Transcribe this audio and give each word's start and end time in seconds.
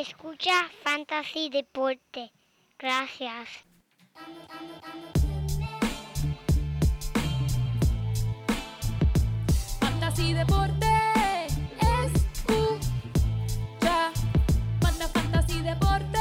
Escucha 0.00 0.70
Fantasy 0.82 1.50
Deporte. 1.50 2.32
Gracias. 2.78 3.48
Fantasy 9.80 10.32
Deporte. 10.32 10.86
Escucha. 12.04 12.80
Manda 14.82 15.08
Fantasy 15.08 15.60
Deporte. 15.60 16.18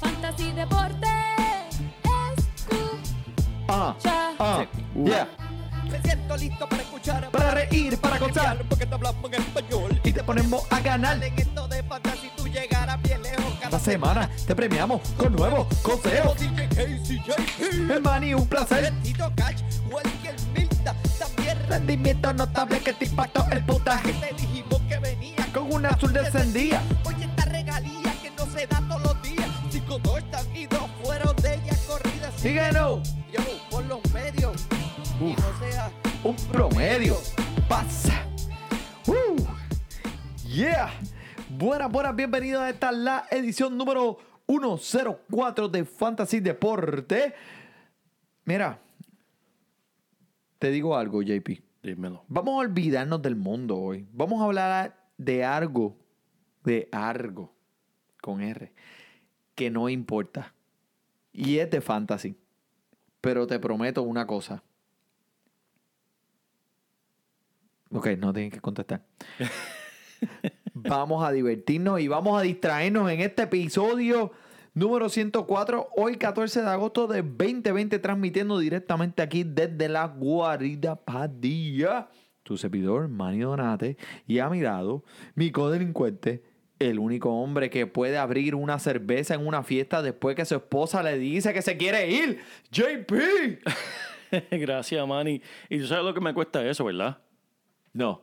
Fantasy 0.00 0.52
Deporte. 0.52 1.06
Ah, 3.68 3.94
Escucha. 3.96 4.34
ah, 4.38 4.66
yeah. 4.94 5.35
Listo 6.34 6.68
para 6.68 6.82
escuchar, 6.82 7.30
Para 7.30 7.50
reír, 7.52 7.98
para 7.98 8.18
gozar. 8.18 8.58
porque 8.68 8.84
te 8.84 8.94
hablamos 8.94 9.32
en 9.32 9.40
español. 9.40 10.00
Y 10.04 10.12
te 10.12 10.22
ponemos 10.22 10.64
a 10.70 10.80
ganar. 10.80 11.22
En 11.24 11.38
esto 11.38 11.66
de 11.68 11.82
fantasy 11.84 12.30
tú 12.36 12.46
llegarás 12.46 13.00
bien 13.02 13.22
lejos 13.22 13.54
Cada 13.60 13.78
semana 13.78 14.28
te 14.46 14.54
premiamos 14.54 15.00
con 15.16 15.34
nuevos 15.34 15.66
consejos. 15.82 16.36
DJ 16.38 18.00
Manny, 18.02 18.34
un 18.34 18.46
placer. 18.46 18.92
Tito 19.02 19.32
Cash, 19.34 19.62
Welker 19.90 20.34
Milta, 20.54 20.94
también 21.18 21.58
Rendimiento 21.68 22.32
notable 22.34 22.80
que 22.80 22.92
te 22.92 23.06
impactó 23.06 23.46
el 23.50 23.64
puntaje. 23.64 24.12
te 24.12 24.34
dijimos 24.34 24.80
que 24.88 24.98
venía 24.98 25.46
Con 25.54 25.72
un 25.72 25.86
azul 25.86 26.12
descendía. 26.12 26.82
Oye, 27.04 27.24
esta 27.24 27.44
regalía 27.46 28.12
que 28.22 28.30
no 28.32 28.44
se 28.46 28.66
da 28.66 28.82
todos 28.88 29.02
los 29.02 29.22
días. 29.22 29.48
Cinco 29.70 29.98
dos 30.00 30.18
están 30.18 30.54
y 30.54 30.66
dos 30.66 30.82
fueron 31.02 31.34
de 31.36 31.54
ellas 31.54 31.78
corridas. 31.88 32.34
Síguenos. 32.36 33.14
Yo, 33.32 33.40
por 33.70 33.84
los 33.86 34.00
medios. 34.12 34.64
Y 35.18 35.32
no 35.32 35.58
sea 35.58 35.90
Un 36.26 36.34
promedio. 36.50 37.14
Pasa. 37.68 38.26
Uh. 39.06 39.36
Yeah. 40.44 40.90
Buenas, 41.56 41.88
buenas, 41.92 42.16
bienvenidos 42.16 42.62
a 42.62 42.70
esta 42.70 42.90
la 42.90 43.26
edición 43.30 43.78
número 43.78 44.18
104 44.48 45.68
de 45.68 45.84
Fantasy 45.84 46.40
Deporte. 46.40 47.32
Mira, 48.44 48.80
te 50.58 50.72
digo 50.72 50.96
algo, 50.96 51.22
JP. 51.22 51.62
Dímelo. 51.84 52.24
Vamos 52.26 52.54
a 52.54 52.58
olvidarnos 52.66 53.22
del 53.22 53.36
mundo 53.36 53.76
hoy. 53.78 54.04
Vamos 54.12 54.42
a 54.42 54.46
hablar 54.46 55.08
de 55.16 55.44
algo, 55.44 55.96
de 56.64 56.88
algo, 56.90 57.54
con 58.20 58.40
R, 58.40 58.72
que 59.54 59.70
no 59.70 59.88
importa. 59.88 60.52
Y 61.32 61.58
es 61.58 61.70
de 61.70 61.80
fantasy. 61.80 62.34
Pero 63.20 63.46
te 63.46 63.60
prometo 63.60 64.02
una 64.02 64.26
cosa. 64.26 64.64
Ok, 67.90 68.08
no 68.18 68.32
tienen 68.32 68.50
que 68.50 68.60
contestar. 68.60 69.02
vamos 70.74 71.24
a 71.24 71.32
divertirnos 71.32 72.00
y 72.00 72.08
vamos 72.08 72.38
a 72.38 72.42
distraernos 72.42 73.10
en 73.10 73.20
este 73.20 73.42
episodio 73.42 74.32
número 74.74 75.08
104, 75.08 75.88
hoy 75.96 76.16
14 76.16 76.62
de 76.62 76.68
agosto 76.68 77.06
de 77.06 77.22
2020, 77.22 77.98
transmitiendo 77.98 78.58
directamente 78.58 79.22
aquí 79.22 79.42
desde 79.42 79.88
la 79.88 80.06
guarida 80.06 80.96
Padilla. 80.96 82.08
Tu 82.42 82.58
servidor, 82.58 83.08
Manny 83.08 83.40
Donate, 83.40 83.96
y 84.26 84.38
a 84.38 84.50
mi 84.50 84.60
lado, 84.60 85.02
mi 85.34 85.50
codelincuente, 85.50 86.42
el 86.78 86.98
único 86.98 87.30
hombre 87.30 87.70
que 87.70 87.86
puede 87.86 88.18
abrir 88.18 88.54
una 88.54 88.78
cerveza 88.78 89.34
en 89.34 89.46
una 89.46 89.62
fiesta 89.62 90.02
después 90.02 90.36
que 90.36 90.44
su 90.44 90.56
esposa 90.56 91.02
le 91.02 91.18
dice 91.18 91.54
que 91.54 91.62
se 91.62 91.76
quiere 91.76 92.10
ir, 92.10 92.40
JP. 92.70 93.12
Gracias, 94.50 95.08
Manny. 95.08 95.40
Y 95.70 95.78
tú 95.78 95.86
sabes 95.86 96.04
lo 96.04 96.12
que 96.12 96.20
me 96.20 96.34
cuesta 96.34 96.68
eso, 96.68 96.84
¿verdad? 96.84 97.18
No. 97.96 98.20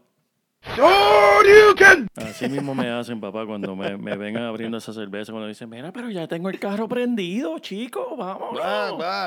Así 2.15 2.47
mismo 2.47 2.75
me 2.75 2.87
hacen, 2.89 3.19
papá, 3.19 3.43
cuando 3.45 3.75
me, 3.75 3.97
me 3.97 4.15
vengan 4.15 4.43
abriendo 4.43 4.77
esa 4.77 4.93
cerveza, 4.93 5.31
cuando 5.31 5.47
dicen, 5.47 5.67
mira, 5.67 5.91
pero 5.91 6.11
ya 6.11 6.27
tengo 6.27 6.49
el 6.49 6.59
carro 6.59 6.87
prendido, 6.87 7.57
chico, 7.57 8.15
vamos. 8.15 8.59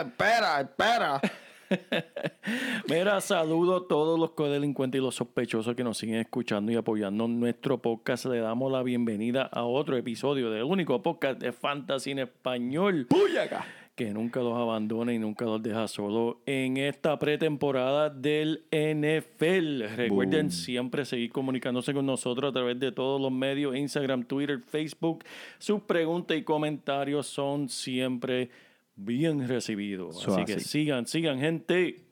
espera, 0.07 0.61
espera. 0.61 1.21
Mira, 2.89 3.21
saludo 3.21 3.77
a 3.79 3.89
todos 3.89 4.21
los 4.21 4.31
codelincuentes 4.31 5.01
y 5.01 5.03
los 5.03 5.17
sospechosos 5.17 5.75
que 5.75 5.83
nos 5.83 5.99
siguen 5.99 6.21
escuchando 6.21 6.71
y 6.71 6.77
apoyando 6.77 7.27
nuestro 7.27 7.83
podcast. 7.83 8.27
Le 8.27 8.39
damos 8.39 8.71
la 8.71 8.85
bienvenida 8.85 9.51
a 9.51 9.65
otro 9.65 9.97
episodio 9.97 10.49
del 10.53 10.63
único 10.63 11.03
podcast 11.03 11.41
de 11.41 11.51
Fantasy 11.51 12.13
en 12.13 12.21
español. 12.21 13.09
Puyaca. 13.09 13.67
Que 13.97 14.13
nunca 14.13 14.41
los 14.41 14.55
abandona 14.55 15.15
y 15.15 15.19
nunca 15.19 15.47
los 15.47 15.63
deja 15.63 15.89
solo 15.89 16.43
en 16.45 16.77
esta 16.77 17.19
pretemporada 17.19 18.11
del 18.11 18.67
NFL. 18.71 19.97
Recuerden 19.97 20.49
Boom. 20.49 20.51
siempre 20.51 21.07
seguir 21.07 21.33
comunicándose 21.33 21.95
con 21.95 22.05
nosotros 22.05 22.51
a 22.51 22.53
través 22.53 22.79
de 22.79 22.93
todos 22.93 23.19
los 23.19 23.33
medios, 23.33 23.75
Instagram, 23.75 24.25
Twitter, 24.25 24.61
Facebook. 24.61 25.25
Sus 25.59 25.81
preguntas 25.81 26.37
y 26.37 26.43
comentarios 26.43 27.27
son 27.27 27.71
siempre 27.71 28.51
bien 28.97 29.49
recibidos. 29.49 30.29
Así 30.29 30.45
que 30.45 30.61
sigan, 30.61 31.07
sigan, 31.07 31.41
gente. 31.41 32.05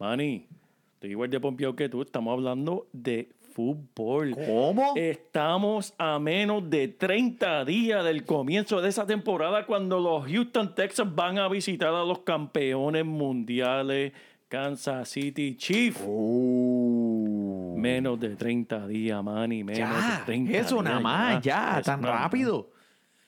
Manny, 0.00 0.48
estoy 0.94 1.10
igual 1.10 1.30
de 1.30 1.38
pompeado 1.38 1.76
que 1.76 1.88
tú. 1.88 2.02
Estamos 2.02 2.32
hablando 2.32 2.88
de 2.92 3.30
fútbol. 3.52 4.34
¿Cómo? 4.46 4.94
Estamos 4.96 5.94
a 5.98 6.18
menos 6.18 6.68
de 6.70 6.88
30 6.88 7.64
días 7.64 8.04
del 8.04 8.24
comienzo 8.24 8.80
de 8.80 8.88
esa 8.88 9.06
temporada 9.06 9.66
cuando 9.66 9.98
los 10.00 10.30
Houston 10.30 10.74
Texans 10.74 11.14
van 11.14 11.38
a 11.38 11.48
visitar 11.48 11.88
a 11.88 12.04
los 12.04 12.20
campeones 12.20 13.04
mundiales 13.04 14.12
Kansas 14.48 15.08
City 15.08 15.56
Chiefs. 15.56 16.02
Oh. 16.06 17.74
Menos 17.76 18.18
de 18.18 18.36
30 18.36 18.86
días, 18.88 19.22
Manny. 19.22 19.62
Menos 19.62 19.78
Ya, 19.78 20.18
de 20.18 20.24
30 20.24 20.58
eso 20.58 20.74
días, 20.74 20.84
nada 20.84 21.00
más, 21.00 21.42
ya, 21.42 21.80
tan 21.82 22.02
rápido. 22.02 22.70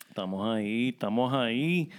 Estamos 0.08 0.54
ahí, 0.54 0.88
estamos 0.90 1.32
ahí. 1.32 1.90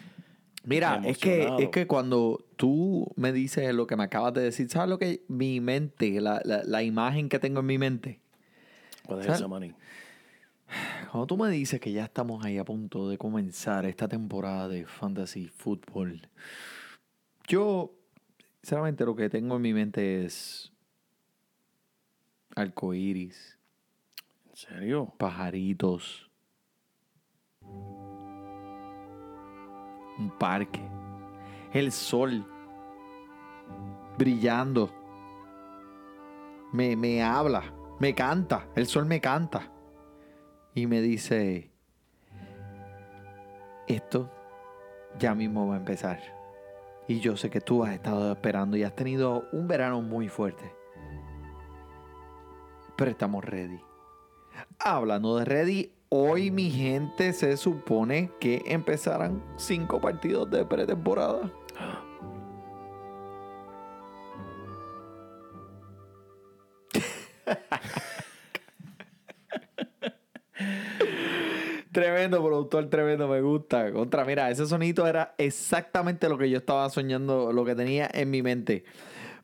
Mira, 0.66 1.01
es 1.05 1.17
que, 1.17 1.50
es 1.59 1.69
que 1.69 1.88
cuando 1.88 2.45
tú 2.63 3.12
me 3.18 3.34
dices 3.34 3.75
lo 3.75 3.88
que 3.88 3.97
me 3.97 4.03
acabas 4.03 4.34
de 4.35 4.40
decir, 4.41 4.69
¿sabes 4.69 4.90
lo 4.90 4.97
que 4.97 5.25
mi 5.28 5.59
mente, 5.59 6.22
la, 6.22 6.41
la- 6.46 6.63
la 6.63 6.81
imagen 6.81 7.28
que 7.28 7.38
tengo 7.38 7.59
en 7.59 7.66
mi 7.66 7.78
mente? 7.78 8.22
¿Cuál 9.06 9.19
es 9.19 9.28
esa, 9.28 9.50
Manny? 9.50 9.74
Cuando 11.12 11.28
tú 11.28 11.35
me 11.35 11.50
dices 11.50 11.81
que 11.81 11.91
ya 11.91 12.06
estamos 12.06 12.46
ahí 12.46 12.57
a 12.57 12.63
punto 12.63 13.09
de 13.09 13.18
comenzar 13.18 13.85
esta 13.85 14.07
temporada 14.07 14.69
de 14.69 14.85
Fantasy 14.85 15.50
Football, 15.50 16.29
yo, 17.50 17.91
sinceramente, 18.62 19.03
lo 19.03 19.13
que 19.13 19.29
tengo 19.29 19.57
en 19.57 19.62
mi 19.62 19.73
mente 19.73 20.23
es 20.23 20.72
arcoíris, 22.56 23.59
¿En 24.52 24.56
serio? 24.56 25.13
pajaritos, 25.18 26.31
un 30.18 30.31
parque, 30.40 30.79
el 31.73 31.91
sol 31.91 32.46
brillando, 34.18 34.91
me, 36.72 36.96
me 36.96 37.24
habla, 37.24 37.74
me 38.00 38.13
canta, 38.13 38.68
el 38.75 38.88
sol 38.88 39.06
me 39.06 39.22
canta 39.22 39.72
y 40.74 40.88
me 40.88 41.01
dice, 41.01 41.72
esto 43.88 44.29
ya 45.19 45.35
mismo 45.35 45.68
va 45.68 45.75
a 45.75 45.79
empezar. 45.79 46.19
Y 47.07 47.19
yo 47.19 47.35
sé 47.35 47.50
que 47.50 47.62
tú 47.62 47.84
has 47.84 47.94
estado 47.94 48.31
esperando 48.31 48.78
y 48.78 48.84
has 48.84 48.96
tenido 48.96 49.46
un 49.52 49.68
verano 49.68 50.02
muy 50.02 50.29
fuerte. 50.29 50.73
Pero 52.96 53.12
estamos 53.12 53.44
ready. 53.44 53.79
Hablando 54.79 55.38
de 55.38 55.46
ready, 55.46 55.91
hoy 56.09 56.52
mi 56.52 56.69
gente 56.69 57.34
se 57.34 57.57
supone 57.57 58.31
que 58.40 58.62
empezarán 58.66 59.44
cinco 59.57 60.00
partidos 60.00 60.50
de 60.50 60.63
pretemporada. 60.66 61.52
Tremendo, 71.91 72.44
productor, 72.44 72.90
tremendo, 72.90 73.28
me 73.28 73.41
gusta. 73.41 73.91
Contra, 73.91 74.26
mira, 74.26 74.50
ese 74.50 74.66
sonido 74.66 75.05
era 75.05 75.35
exactamente 75.38 76.28
lo 76.28 76.38
que 76.38 76.50
yo 76.50 76.58
estaba 76.58 76.90
soñando, 76.90 77.53
lo 77.53 77.64
que 77.66 77.76
tenía 77.76 78.09
en 78.11 78.32
mi 78.32 78.41
mente. 78.41 78.84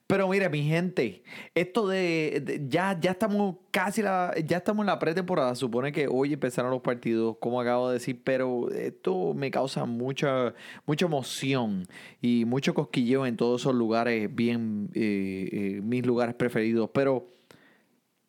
Pero 0.08 0.28
mire, 0.28 0.50
mi 0.50 0.64
gente, 0.64 1.24
esto 1.56 1.88
de, 1.88 2.42
de- 2.46 2.62
ya, 2.70 3.00
ya 3.00 3.12
estamos 3.12 3.58
casi 3.72 4.02
la, 4.02 4.34
ya 4.46 4.58
estamos 4.58 4.84
en 4.84 4.88
la 4.88 5.00
pretemporada. 5.00 5.56
Supone 5.56 5.92
que 5.92 6.08
hoy 6.10 6.34
empezaron 6.34 6.72
los 6.72 6.82
partidos, 6.82 7.38
como 7.40 7.62
acabo 7.62 7.90
de 7.90 7.96
decir, 7.96 8.22
pero 8.24 8.70
esto 8.72 9.34
me 9.36 9.52
causa 9.52 9.86
mucha, 9.86 10.54
mucha 10.88 11.06
emoción 11.06 11.88
y 12.22 12.46
mucho 12.46 12.74
cosquilleo 12.74 13.26
en 13.28 13.38
todos 13.38 13.62
esos 13.62 13.76
lugares, 13.76 14.34
bien 14.36 14.90
eh, 14.96 15.50
eh, 15.52 15.82
mis 15.84 16.06
lugares 16.06 16.36
preferidos. 16.36 16.90
Pero 16.94 17.28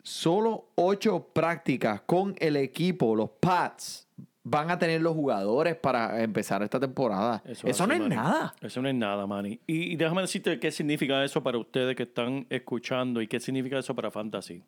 solo 0.03 0.69
ocho 0.75 1.29
prácticas 1.33 2.03
con 2.03 2.35
el 2.39 2.57
equipo, 2.57 3.15
los 3.15 3.31
Pats, 3.41 4.09
van 4.43 4.71
a 4.71 4.79
tener 4.79 5.01
los 5.01 5.15
jugadores 5.15 5.77
para 5.77 6.23
empezar 6.23 6.63
esta 6.63 6.81
temporada. 6.81 7.43
Eso, 7.45 7.87
no 7.87 7.95
es 7.95 8.01
Manny. 8.01 8.15
nada. 8.15 8.55
Eso 8.61 8.81
no 8.83 8.89
es 8.89 8.95
nada, 8.95 9.27
Manny. 9.27 9.61
Y, 9.67 9.93
y 9.93 9.97
déjame 9.97 10.23
decirte 10.23 10.59
qué 10.59 10.71
significa 10.71 11.23
eso 11.25 11.43
para 11.43 11.59
ustedes 11.59 11.95
que 11.95 12.05
están 12.05 12.47
escuchando 12.51 13.21
y 13.21 13.29
qué 13.29 13.39
significa 13.41 13.79
eso 13.79 13.95
para 13.95 14.11
Fantasy. 14.11 14.63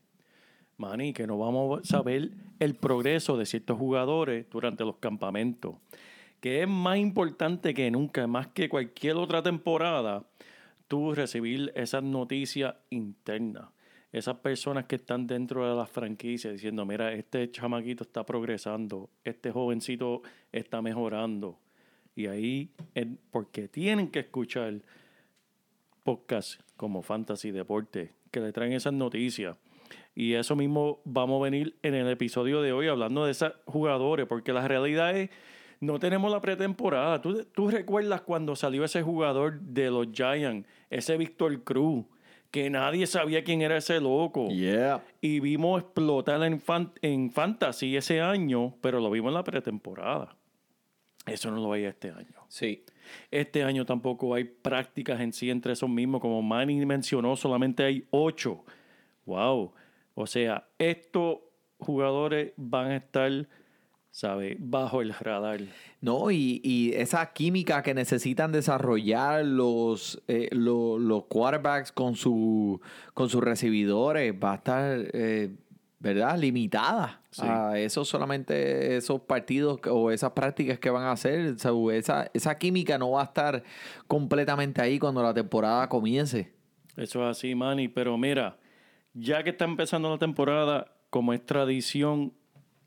Manny, 0.77 1.13
que 1.13 1.27
no 1.27 1.39
vamos 1.39 1.81
a 1.81 1.85
saber 1.85 2.31
el 2.59 2.75
progreso 2.75 3.37
de 3.37 3.47
ciertos 3.47 3.79
jugadores 3.79 4.47
durante 4.51 4.85
los 4.85 4.97
campamentos. 4.97 5.77
Que 6.41 6.63
es 6.63 6.69
más 6.69 6.99
importante 6.99 7.73
que 7.73 7.91
nunca, 7.91 8.27
más 8.27 8.49
que 8.49 8.69
cualquier 8.69 9.17
otra 9.17 9.43
temporada, 9.43 10.25
tú 10.89 11.15
recibir 11.15 11.73
esas 11.77 12.03
noticias 12.03 12.75
internas. 12.91 13.67
Esas 14.13 14.37
personas 14.37 14.85
que 14.85 14.97
están 14.97 15.27
dentro 15.27 15.67
de 15.67 15.75
la 15.75 15.87
franquicia 15.87 16.53
diciendo, 16.53 16.85
mira, 16.85 17.15
este 17.15 17.51
chamaquito 17.51 18.05
está 18.05 18.27
progresando, 18.27 19.09
este 19.25 19.51
jovencito 19.51 20.21
está 20.53 20.83
mejorando. 20.83 21.59
Y 22.15 22.27
ahí, 22.27 22.71
porque 23.31 23.69
tienen 23.69 24.11
que 24.11 24.21
escuchar 24.21 24.83
podcasts 26.05 26.59
como 26.77 27.01
Fantasy 27.01 27.53
Deporte, 27.53 28.13
que 28.31 28.41
le 28.41 28.53
traen 28.53 28.75
esas 28.75 28.93
noticias. 28.93 29.57
Y 30.15 30.35
eso 30.35 30.57
mismo 30.57 31.01
vamos 31.05 31.41
a 31.41 31.45
venir 31.45 31.75
en 31.83 31.95
el 31.95 32.09
episodio 32.09 32.61
de 32.61 32.73
hoy 32.75 32.89
hablando 32.89 33.25
de 33.25 33.31
esos 33.31 33.55
jugadores, 33.65 34.27
porque 34.27 34.53
la 34.53 34.69
realidad 34.69 35.17
es, 35.17 35.31
no 35.81 35.99
tenemos 35.99 36.31
la 36.31 36.43
pretemporada. 36.43 37.23
¿Tú, 37.23 37.47
tú 37.47 37.71
recuerdas 37.71 38.21
cuando 38.21 38.57
salió 38.57 38.85
ese 38.85 39.03
jugador 39.03 39.59
de 39.61 39.91
los 39.91 40.09
Giants, 40.13 40.69
ese 40.91 41.17
Víctor 41.17 41.63
Cruz, 41.65 42.05
que 42.53 42.71
nadie 42.71 43.09
sabía 43.09 43.43
quién 43.43 43.63
era 43.63 43.77
ese 43.79 43.99
loco? 44.01 44.47
Yeah. 44.49 45.03
Y 45.21 45.41
vimos 45.41 45.83
explotar 45.83 46.41
en, 46.45 46.61
fan- 46.61 46.93
en 47.03 47.33
Fantasy 47.33 47.97
ese 47.97 48.21
año, 48.21 48.77
pero 48.81 49.01
lo 49.01 49.11
vimos 49.11 49.31
en 49.31 49.35
la 49.35 49.43
pretemporada. 49.43 50.37
Eso 51.27 51.51
no 51.51 51.61
lo 51.61 51.73
hay 51.73 51.85
este 51.85 52.11
año. 52.11 52.47
Sí. 52.49 52.85
Este 53.31 53.65
año 53.65 53.85
tampoco 53.87 54.35
hay 54.35 54.45
prácticas 54.45 55.21
en 55.21 55.33
sí 55.33 55.51
entre 55.51 55.73
esos 55.73 55.89
mismos. 55.89 56.21
Como 56.21 56.43
Manny 56.43 56.85
mencionó, 56.87 57.35
solamente 57.37 57.85
hay 57.85 58.05
ocho. 58.11 58.65
Wow. 59.25 59.73
O 60.15 60.27
sea, 60.27 60.69
estos 60.79 61.39
jugadores 61.79 62.53
van 62.57 62.91
a 62.91 62.97
estar, 62.97 63.31
¿sabe? 64.13 64.57
Bajo 64.61 65.03
el 65.03 65.13
radar. 65.13 65.61
No, 66.01 66.31
y, 66.31 66.61
y 66.63 66.93
esa 66.93 67.33
química 67.33 67.83
que 67.83 67.95
necesitan 67.95 68.53
desarrollar 68.53 69.45
los, 69.45 70.23
eh, 70.29 70.49
lo- 70.53 70.99
los 70.99 71.25
quarterbacks 71.25 71.91
con, 71.91 72.15
su, 72.15 72.81
con 73.15 73.29
sus 73.29 73.43
recibidores 73.43 74.33
va 74.35 74.53
a 74.53 74.57
estar, 74.57 74.99
eh, 75.13 75.51
¿verdad? 75.99 76.39
Limitada 76.39 77.19
Sí. 77.31 77.41
a 77.47 77.79
esos 77.79 78.07
solamente 78.09 78.97
esos 78.99 79.23
partidos 79.23 79.81
o 79.91 80.11
esas 80.11 80.33
prácticas 80.33 80.79
que 80.79 80.91
van 80.91 81.05
a 81.05 81.13
hacer. 81.13 81.57
Esa, 81.95 82.31
esa 82.35 82.59
química 82.59 82.99
no 82.99 83.13
va 83.13 83.23
a 83.23 83.25
estar 83.25 83.63
completamente 84.07 84.83
ahí 84.83 84.99
cuando 84.99 85.23
la 85.23 85.33
temporada 85.33 85.89
comience. 85.89 86.53
Eso 86.99 87.23
es 87.27 87.39
así, 87.39 87.55
Manny. 87.55 87.89
Pero 87.89 88.19
mira, 88.19 88.59
ya 89.15 89.43
que 89.43 89.49
está 89.51 89.65
empezando 89.65 90.11
la 90.11 90.19
temporada, 90.19 90.93
como 91.09 91.33
es 91.33 91.47
tradición 91.47 92.35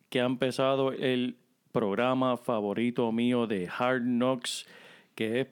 que 0.10 0.22
ha 0.22 0.26
empezado 0.26 0.92
el 0.92 1.38
programa 1.72 2.38
favorito 2.38 3.12
mío 3.12 3.48
de 3.48 3.68
Hard 3.68 4.04
Knocks, 4.04 4.66
que 5.14 5.42
es 5.42 5.48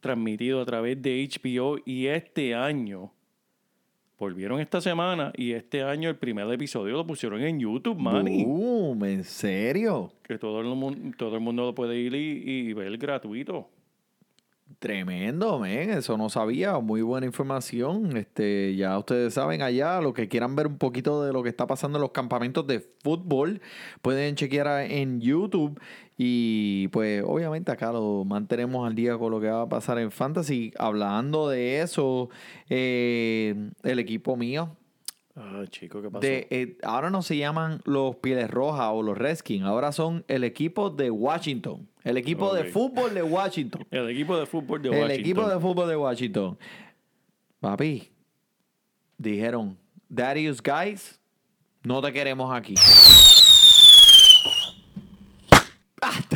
transmitido 0.00 0.60
a 0.60 0.64
través 0.64 1.00
de 1.02 1.28
HBO, 1.28 1.78
y 1.84 2.06
este 2.06 2.54
año 2.54 3.12
volvieron 4.18 4.60
esta 4.60 4.80
semana 4.80 5.32
y 5.34 5.52
este 5.52 5.82
año 5.82 6.10
el 6.10 6.16
primer 6.16 6.50
episodio 6.52 6.94
lo 6.94 7.06
pusieron 7.06 7.42
en 7.42 7.58
YouTube, 7.58 7.98
Manny. 7.98 8.44
Boom, 8.44 9.04
¿En 9.04 9.24
serio? 9.24 10.12
Que 10.22 10.38
todo 10.38 10.60
el, 10.60 10.66
mundo, 10.66 11.16
todo 11.16 11.34
el 11.34 11.40
mundo 11.40 11.64
lo 11.64 11.74
puede 11.74 11.96
ir 11.96 12.14
y, 12.14 12.68
y 12.68 12.72
ver 12.74 12.96
gratuito. 12.98 13.68
Tremendo, 14.78 15.58
men, 15.58 15.90
eso 15.90 16.16
no 16.16 16.30
sabía, 16.30 16.78
muy 16.78 17.02
buena 17.02 17.26
información. 17.26 18.16
Este, 18.16 18.74
ya 18.76 18.98
ustedes 18.98 19.34
saben 19.34 19.62
allá, 19.62 20.00
los 20.00 20.14
que 20.14 20.28
quieran 20.28 20.56
ver 20.56 20.68
un 20.68 20.78
poquito 20.78 21.22
de 21.24 21.32
lo 21.32 21.42
que 21.42 21.48
está 21.48 21.66
pasando 21.66 21.98
en 21.98 22.02
los 22.02 22.12
campamentos 22.12 22.66
de 22.66 22.80
fútbol, 23.02 23.60
pueden 24.00 24.36
chequear 24.36 24.90
en 24.90 25.20
YouTube 25.20 25.78
y 26.16 26.88
pues 26.88 27.22
obviamente 27.26 27.72
acá 27.72 27.92
lo 27.92 28.24
mantenemos 28.24 28.86
al 28.86 28.94
día 28.94 29.18
con 29.18 29.32
lo 29.32 29.40
que 29.40 29.48
va 29.48 29.62
a 29.62 29.68
pasar 29.68 29.98
en 29.98 30.10
Fantasy. 30.10 30.72
Hablando 30.78 31.48
de 31.48 31.80
eso, 31.80 32.30
eh, 32.68 33.70
el 33.82 33.98
equipo 33.98 34.36
mío, 34.36 34.76
Ah, 35.36 35.64
chico, 35.70 36.02
¿qué 36.02 36.10
pasó? 36.10 36.20
de, 36.20 36.46
eh, 36.50 36.76
ahora 36.82 37.08
no 37.08 37.22
se 37.22 37.36
llaman 37.36 37.80
los 37.84 38.16
Pieles 38.16 38.50
Rojas 38.50 38.90
o 38.92 39.02
los 39.02 39.16
Redskins, 39.16 39.64
ahora 39.64 39.92
son 39.92 40.24
el 40.28 40.44
equipo 40.44 40.90
de 40.90 41.10
Washington, 41.10 41.88
el 42.04 42.16
equipo 42.16 42.54
de 42.54 42.64
fútbol 42.64 43.14
de 43.14 43.22
Washington. 43.22 43.86
El 43.90 44.08
equipo 44.10 44.36
de 44.38 44.46
fútbol 44.46 44.82
de 44.82 44.88
El 44.88 44.94
Washington. 44.94 45.20
equipo 45.20 45.48
de 45.48 45.60
fútbol 45.60 45.88
de 45.88 45.96
Washington. 45.96 46.58
Papi, 47.60 48.10
dijeron, 49.18 49.76
Darius 50.08 50.62
Guys, 50.62 51.20
no 51.82 52.00
te 52.00 52.12
queremos 52.12 52.54
aquí. 52.54 52.74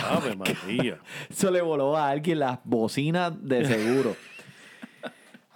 Ave 0.05 0.37
María. 0.37 0.99
Eso 1.31 1.51
le 1.51 1.63
voló 1.63 1.97
a 1.97 2.11
alguien 2.11 2.39
las 2.39 2.59
bocinas 2.65 3.33
de 3.43 3.65
seguro. 3.67 4.17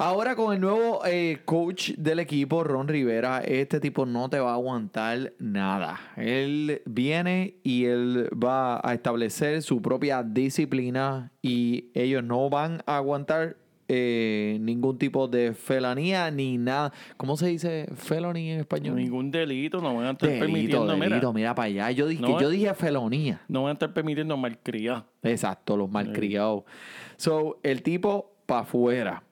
Ahora 0.00 0.36
con 0.36 0.54
el 0.54 0.60
nuevo 0.60 1.04
eh, 1.04 1.40
coach 1.44 1.90
del 1.96 2.20
equipo, 2.20 2.62
Ron 2.62 2.86
Rivera, 2.86 3.40
este 3.40 3.80
tipo 3.80 4.06
no 4.06 4.30
te 4.30 4.38
va 4.38 4.52
a 4.52 4.54
aguantar 4.54 5.32
nada. 5.40 5.98
Él 6.16 6.82
viene 6.86 7.56
y 7.64 7.86
él 7.86 8.28
va 8.32 8.80
a 8.88 8.94
establecer 8.94 9.60
su 9.60 9.82
propia 9.82 10.22
disciplina 10.22 11.32
y 11.42 11.90
ellos 11.94 12.22
no 12.22 12.48
van 12.48 12.80
a 12.86 12.98
aguantar 12.98 13.56
eh, 13.88 14.58
ningún 14.60 14.98
tipo 14.98 15.26
de 15.26 15.52
felanía 15.52 16.30
ni 16.30 16.58
nada. 16.58 16.92
¿Cómo 17.16 17.36
se 17.36 17.48
dice 17.48 17.88
felony 17.96 18.52
en 18.52 18.60
español? 18.60 18.94
Ningún 18.94 19.32
delito, 19.32 19.80
no 19.80 19.96
van 19.96 20.06
a 20.06 20.10
estar 20.12 20.28
Delito, 20.28 20.46
permitiendo, 20.46 20.96
delito, 20.96 21.32
mira 21.32 21.56
para 21.56 21.66
allá. 21.66 21.90
Yo 21.90 22.06
dije, 22.06 22.22
No, 22.22 22.40
yo 22.40 22.50
dije 22.50 22.72
felonía. 22.74 23.40
no 23.48 23.64
van 23.64 23.70
a 23.70 23.72
estar 23.72 23.92
permitiendo 23.92 24.36
malcriar. 24.36 25.06
Exacto, 25.24 25.76
los 25.76 25.90
malcriados. 25.90 26.62
So, 27.16 27.58
el 27.64 27.82
tipo 27.82 28.30
para 28.46 28.60
afuera. 28.60 29.24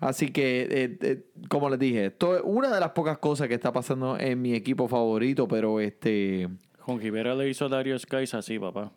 Así 0.00 0.30
que, 0.30 0.62
eh, 0.62 0.98
eh, 1.02 1.26
como 1.48 1.68
les 1.68 1.78
dije, 1.78 2.06
esto 2.06 2.36
es 2.36 2.42
una 2.42 2.72
de 2.72 2.80
las 2.80 2.90
pocas 2.92 3.18
cosas 3.18 3.48
que 3.48 3.54
está 3.54 3.70
pasando 3.70 4.18
en 4.18 4.40
mi 4.40 4.54
equipo 4.54 4.88
favorito, 4.88 5.46
pero 5.46 5.78
este. 5.78 6.48
Juan 6.78 6.98
Rivera 6.98 7.34
le 7.34 7.50
hizo 7.50 7.66
a 7.66 7.68
Dario 7.68 7.98
Skies 7.98 8.32
así, 8.32 8.58
papá. 8.58 8.90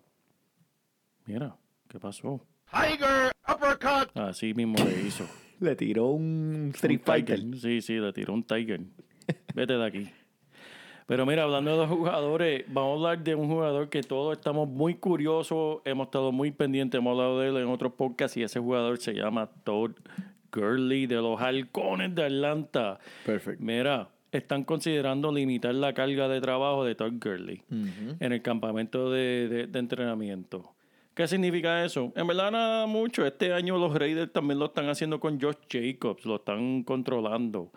Mira, 1.25 1.57
¿qué 1.89 1.99
pasó? 1.99 2.39
Tiger 2.71 3.31
uppercut. 3.47 4.17
Así 4.17 4.53
mismo 4.53 4.77
le 4.83 5.07
hizo. 5.07 5.25
Le 5.59 5.77
tiró 5.77 6.07
un 6.07 6.71
Street 6.73 6.99
Un 6.99 7.05
Fighter. 7.05 7.39
Tiger. 7.39 7.59
Sí, 7.59 7.81
sí, 7.81 7.93
le 7.93 8.11
tiró 8.11 8.33
un 8.33 8.43
Tiger. 8.43 8.81
Vete 9.55 9.77
de 9.77 9.85
aquí. 9.85 10.09
Pero 11.05 11.25
mira, 11.25 11.43
hablando 11.43 11.71
de 11.71 11.77
los 11.77 11.89
jugadores, 11.89 12.65
vamos 12.67 12.91
a 12.91 13.11
hablar 13.11 13.23
de 13.23 13.35
un 13.35 13.47
jugador 13.47 13.87
que 13.87 14.01
todos 14.01 14.35
estamos 14.37 14.67
muy 14.67 14.95
curiosos, 14.95 15.79
hemos 15.85 16.07
estado 16.07 16.33
muy 16.33 16.51
pendientes, 16.51 16.97
hemos 16.97 17.11
hablado 17.11 17.39
de 17.39 17.49
él 17.49 17.57
en 17.57 17.67
otros 17.67 17.93
podcasts 17.93 18.35
y 18.35 18.43
ese 18.43 18.59
jugador 18.59 18.97
se 18.97 19.13
llama 19.13 19.49
Todd 19.63 19.91
Gurley 20.53 21.07
de 21.07 21.15
los 21.15 21.39
Halcones 21.41 22.13
de 22.15 22.23
Atlanta. 22.25 22.99
Perfecto. 23.25 23.63
Mira, 23.63 24.09
están 24.31 24.63
considerando 24.63 25.31
limitar 25.31 25.73
la 25.75 25.93
carga 25.93 26.27
de 26.27 26.41
trabajo 26.41 26.83
de 26.85 26.95
Todd 26.95 27.13
Gurley 27.23 27.61
en 28.19 28.31
el 28.33 28.41
campamento 28.41 29.11
de, 29.11 29.47
de- 29.47 29.67
de 29.67 29.79
entrenamiento. 29.79 30.71
¿Qué 31.13 31.27
significa 31.27 31.85
eso? 31.85 32.11
En 32.15 32.25
verdad 32.25 32.49
nada 32.51 32.87
mucho. 32.87 33.23
Este 33.25 33.53
año 33.53 33.77
los 33.77 33.93
Raiders 33.93 34.33
también 34.33 34.57
lo 34.57 34.65
están 34.65 34.89
haciendo 34.89 35.19
con 35.19 35.39
Josh 35.39 35.57
Jacobs, 35.69 36.25
lo 36.25 36.37
están 36.37 36.81
controlando. 36.81 37.71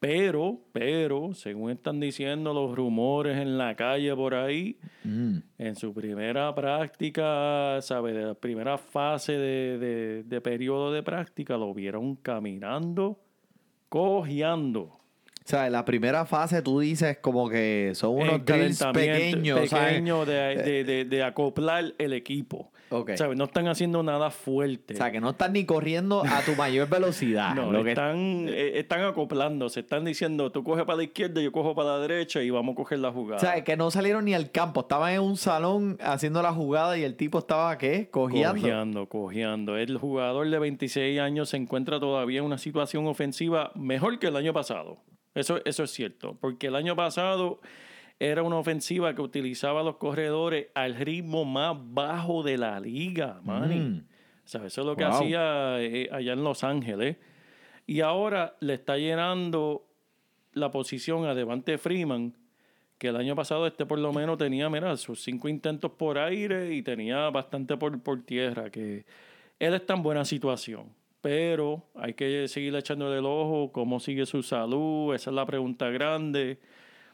Pero, 0.00 0.60
pero, 0.72 1.34
según 1.34 1.70
están 1.72 2.00
diciendo 2.00 2.54
los 2.54 2.74
rumores 2.74 3.36
en 3.36 3.58
la 3.58 3.76
calle 3.76 4.16
por 4.16 4.34
ahí, 4.34 4.78
Mm. 5.04 5.36
en 5.58 5.76
su 5.76 5.92
primera 5.92 6.54
práctica, 6.54 7.78
¿sabe? 7.82 8.14
De 8.14 8.24
la 8.24 8.34
primera 8.34 8.78
fase 8.78 9.32
de, 9.32 9.78
de- 9.78 10.22
de 10.24 10.40
periodo 10.40 10.90
de 10.90 11.02
práctica, 11.02 11.58
lo 11.58 11.74
vieron 11.74 12.16
caminando, 12.16 13.18
cojeando. 13.90 14.80
O 14.82 14.98
sea, 15.50 15.66
en 15.66 15.72
la 15.72 15.84
primera 15.84 16.24
fase 16.26 16.62
tú 16.62 16.80
dices 16.80 17.18
como 17.18 17.48
que 17.50 17.90
son 17.94 18.14
unos 18.16 18.44
drills 18.44 18.82
pequeños. 18.94 19.68
¿sabes? 19.68 19.86
pequeño 19.88 20.24
de, 20.24 20.56
de- 20.56 20.84
de- 20.84 21.04
de 21.04 21.22
acoplar 21.22 21.92
el 21.98 22.12
equipo. 22.12 22.70
Ok. 22.90 23.12
¿Sabes? 23.14 23.36
No 23.38 23.44
están 23.44 23.68
haciendo 23.68 24.02
nada 24.02 24.30
fuerte. 24.30 24.94
O 24.94 24.96
sea, 24.96 25.10
que 25.12 25.20
no 25.20 25.30
están 25.30 25.52
ni 25.52 25.64
corriendo 25.64 26.22
a 26.24 26.40
tu 26.42 26.54
mayor 26.56 26.88
velocidad. 26.88 27.54
no, 27.54 27.70
Lo 27.70 27.84
que- 27.84 27.90
están, 27.90 28.46
eh, 28.48 28.72
están 28.80 29.02
acoplándose. 29.02 29.80
Están 29.80 30.04
diciendo, 30.04 30.50
tú 30.50 30.64
coges 30.64 30.84
para 30.84 30.96
la 30.96 31.04
izquierda, 31.04 31.40
yo 31.40 31.52
cojo 31.52 31.74
para 31.74 31.90
la 31.90 31.98
derecha 32.00 32.42
y 32.42 32.50
vamos 32.50 32.72
a 32.72 32.76
coger 32.76 32.98
la 32.98 33.12
jugada. 33.12 33.36
O 33.36 33.40
sea, 33.40 33.62
que 33.62 33.76
no 33.76 33.90
salieron 33.90 34.24
ni 34.24 34.34
al 34.34 34.50
campo. 34.50 34.80
Estaban 34.80 35.12
en 35.14 35.20
un 35.20 35.36
salón 35.36 35.98
haciendo 36.00 36.42
la 36.42 36.52
jugada 36.52 36.98
y 36.98 37.04
el 37.04 37.14
tipo 37.16 37.38
estaba, 37.38 37.78
¿qué? 37.78 38.08
Cogiendo. 38.10 38.52
Cojeando, 38.54 39.08
cojeando. 39.08 39.76
El 39.76 39.96
jugador 39.96 40.48
de 40.50 40.58
26 40.58 41.20
años 41.20 41.48
se 41.50 41.56
encuentra 41.56 42.00
todavía 42.00 42.40
en 42.40 42.44
una 42.44 42.58
situación 42.58 43.06
ofensiva 43.06 43.70
mejor 43.76 44.18
que 44.18 44.26
el 44.26 44.36
año 44.36 44.52
pasado. 44.52 44.98
Eso, 45.34 45.60
eso 45.64 45.84
es 45.84 45.92
cierto, 45.92 46.36
porque 46.40 46.66
el 46.66 46.74
año 46.74 46.96
pasado 46.96 47.60
era 48.20 48.42
una 48.42 48.56
ofensiva 48.56 49.14
que 49.14 49.22
utilizaba 49.22 49.80
a 49.80 49.82
los 49.82 49.96
corredores 49.96 50.68
al 50.74 50.94
ritmo 50.94 51.44
más 51.46 51.74
bajo 51.80 52.42
de 52.42 52.58
la 52.58 52.78
liga, 52.78 53.40
Manny. 53.42 53.80
Mm. 53.80 54.06
¿Sabes? 54.44 54.72
Eso 54.74 54.82
es 54.82 54.86
lo 54.86 54.94
que 54.94 55.04
Wow. 55.04 55.12
hacía 55.14 55.82
eh, 55.82 56.08
allá 56.12 56.34
en 56.34 56.44
Los 56.44 56.62
Ángeles. 56.62 57.16
Y 57.86 58.02
ahora 58.02 58.56
le 58.60 58.74
está 58.74 58.98
llenando 58.98 59.86
la 60.52 60.70
posición 60.70 61.24
a 61.24 61.34
Devante 61.34 61.78
Freeman, 61.78 62.34
que 62.98 63.08
el 63.08 63.16
año 63.16 63.34
pasado 63.34 63.66
este 63.66 63.86
por 63.86 63.98
lo 63.98 64.12
menos 64.12 64.36
tenía, 64.36 64.68
mira, 64.68 64.96
sus 64.98 65.22
cinco 65.22 65.48
intentos 65.48 65.92
por 65.92 66.18
aire 66.18 66.74
y 66.74 66.82
tenía 66.82 67.30
bastante 67.30 67.76
por, 67.78 68.02
por 68.02 68.22
tierra, 68.22 68.68
que 68.70 69.06
él 69.58 69.74
está 69.74 69.94
en 69.94 70.02
buena 70.02 70.24
situación. 70.26 70.92
Pero 71.22 71.84
hay 71.94 72.12
que 72.14 72.48
seguir 72.48 72.74
echándole 72.74 73.18
el 73.18 73.26
ojo, 73.26 73.72
cómo 73.72 73.98
sigue 74.00 74.26
su 74.26 74.42
salud, 74.42 75.14
esa 75.14 75.30
es 75.30 75.34
la 75.36 75.46
pregunta 75.46 75.88
grande. 75.90 76.58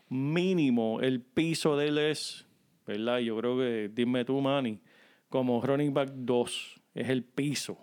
Mínimo, 0.09 1.01
el 1.01 1.21
piso 1.21 1.77
de 1.77 1.89
él 1.89 1.99
es, 1.99 2.47
¿verdad? 2.87 3.19
Yo 3.19 3.37
creo 3.39 3.59
que, 3.59 3.91
dime 3.93 4.25
tú, 4.25 4.41
Manny, 4.41 4.81
como 5.29 5.61
running 5.61 5.93
back 5.93 6.11
2, 6.15 6.81
es 6.95 7.09
el 7.09 7.25
piso 7.25 7.79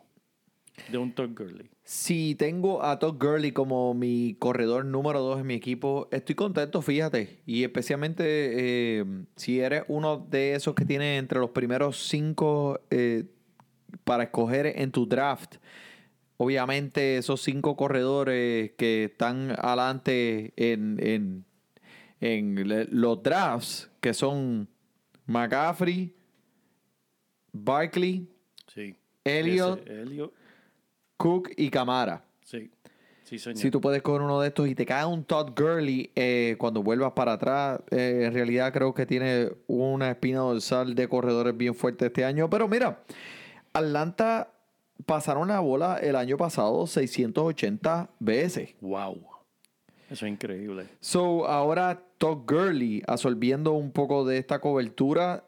de 0.91 0.97
un 0.97 1.13
Todd 1.13 1.31
Gurley. 1.35 1.69
Si 1.83 2.35
tengo 2.35 2.83
a 2.83 2.97
Todd 2.97 3.17
Gurley 3.19 3.51
como 3.51 3.93
mi 3.93 4.35
corredor 4.39 4.85
número 4.85 5.19
2 5.19 5.41
en 5.41 5.47
mi 5.47 5.53
equipo, 5.53 6.07
estoy 6.11 6.35
contento, 6.35 6.81
fíjate. 6.81 7.41
Y 7.45 7.63
especialmente 7.63 8.23
eh, 8.25 9.05
si 9.35 9.59
eres 9.59 9.83
uno 9.87 10.17
de 10.17 10.55
esos 10.55 10.75
que 10.75 10.85
tiene 10.85 11.17
entre 11.17 11.39
los 11.39 11.49
primeros 11.49 12.07
cinco 12.07 12.79
eh, 12.89 13.25
para 14.03 14.23
escoger 14.23 14.67
en 14.79 14.91
tu 14.91 15.05
draft. 15.05 15.57
Obviamente 16.37 17.17
esos 17.17 17.41
cinco 17.41 17.75
corredores 17.75 18.71
que 18.77 19.05
están 19.05 19.51
adelante 19.57 20.53
en, 20.55 21.45
en 22.23 22.67
le- 22.67 22.85
los 22.85 23.21
drafts, 23.21 23.89
que 23.99 24.13
son 24.13 24.67
McCaffrey, 25.25 26.13
Barkley, 27.51 28.27
Sí. 28.73 28.95
Elliot, 29.23 29.81
Ese, 29.85 30.01
Elliot, 30.01 30.33
Cook 31.17 31.49
y 31.57 31.69
Camara. 31.69 32.23
sí. 32.43 32.69
Sí, 33.25 33.39
señor. 33.39 33.57
Si 33.57 33.71
tú 33.71 33.79
puedes 33.79 34.01
coger 34.01 34.21
uno 34.21 34.41
de 34.41 34.49
estos 34.49 34.67
y 34.67 34.75
te 34.75 34.85
cae 34.85 35.05
un 35.05 35.23
Todd 35.23 35.53
Gurley 35.57 36.11
eh, 36.13 36.55
cuando 36.59 36.83
vuelvas 36.83 37.13
para 37.13 37.33
atrás, 37.33 37.79
eh, 37.89 38.23
en 38.25 38.33
realidad 38.33 38.71
creo 38.73 38.93
que 38.93 39.05
tiene 39.05 39.49
una 39.65 40.11
espina 40.11 40.39
dorsal 40.39 40.93
de 40.93 41.07
corredores 41.07 41.55
bien 41.55 41.73
fuerte 41.73 42.07
este 42.07 42.25
año. 42.25 42.49
Pero 42.49 42.67
mira, 42.67 43.01
Atlanta 43.71 44.51
pasaron 45.05 45.47
la 45.47 45.61
bola 45.61 45.97
el 45.97 46.17
año 46.17 46.35
pasado 46.35 46.85
680 46.85 48.09
veces. 48.19 48.75
Wow. 48.81 49.25
Eso 50.13 50.27
es 50.27 50.31
increíble. 50.31 50.85
So, 50.99 51.47
ahora 51.47 52.03
Todd 52.19 52.43
Gurley 52.45 53.01
absorbiendo 53.07 53.71
un 53.71 53.91
poco 53.91 54.23
de 54.23 54.37
esta 54.37 54.61
cobertura. 54.61 55.43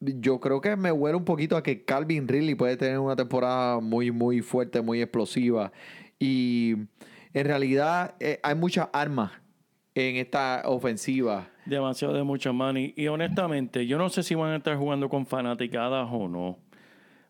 Yo 0.00 0.40
creo 0.40 0.60
que 0.60 0.74
me 0.74 0.90
huele 0.90 1.16
un 1.16 1.24
poquito 1.24 1.56
a 1.56 1.62
que 1.62 1.84
Calvin 1.84 2.26
Ridley 2.26 2.56
puede 2.56 2.76
tener 2.76 2.98
una 2.98 3.14
temporada 3.14 3.78
muy, 3.78 4.10
muy 4.10 4.42
fuerte, 4.42 4.80
muy 4.82 5.00
explosiva. 5.00 5.70
Y 6.18 6.74
en 7.32 7.46
realidad 7.46 8.16
eh, 8.18 8.40
hay 8.42 8.56
muchas 8.56 8.88
armas 8.92 9.30
en 9.94 10.16
esta 10.16 10.62
ofensiva. 10.64 11.48
Demasiado 11.64 12.12
de 12.12 12.24
mucha 12.24 12.50
money. 12.50 12.92
Y 12.96 13.06
honestamente, 13.06 13.86
yo 13.86 13.98
no 13.98 14.08
sé 14.08 14.24
si 14.24 14.34
van 14.34 14.50
a 14.50 14.56
estar 14.56 14.76
jugando 14.76 15.08
con 15.08 15.26
fanaticadas 15.26 16.08
o 16.10 16.26
no. 16.26 16.58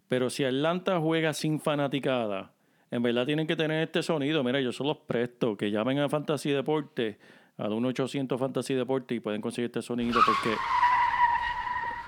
Pero 0.08 0.30
si 0.30 0.42
Atlanta 0.42 0.98
juega 1.00 1.34
sin 1.34 1.60
fanaticada, 1.60 2.55
en 2.90 3.02
verdad 3.02 3.26
tienen 3.26 3.46
que 3.46 3.56
tener 3.56 3.82
este 3.82 4.02
sonido. 4.02 4.42
Mira, 4.44 4.60
yo 4.60 4.72
se 4.72 4.84
los 4.84 4.96
presto. 4.98 5.56
Que 5.56 5.70
llamen 5.70 5.98
a 5.98 6.08
Fantasy 6.08 6.50
Deporte, 6.50 7.18
al 7.56 7.70
1-800 7.72 8.38
Fantasy 8.38 8.74
Deporte 8.74 9.14
y 9.14 9.20
pueden 9.20 9.40
conseguir 9.40 9.66
este 9.66 9.82
sonido 9.82 10.20
porque 10.24 10.56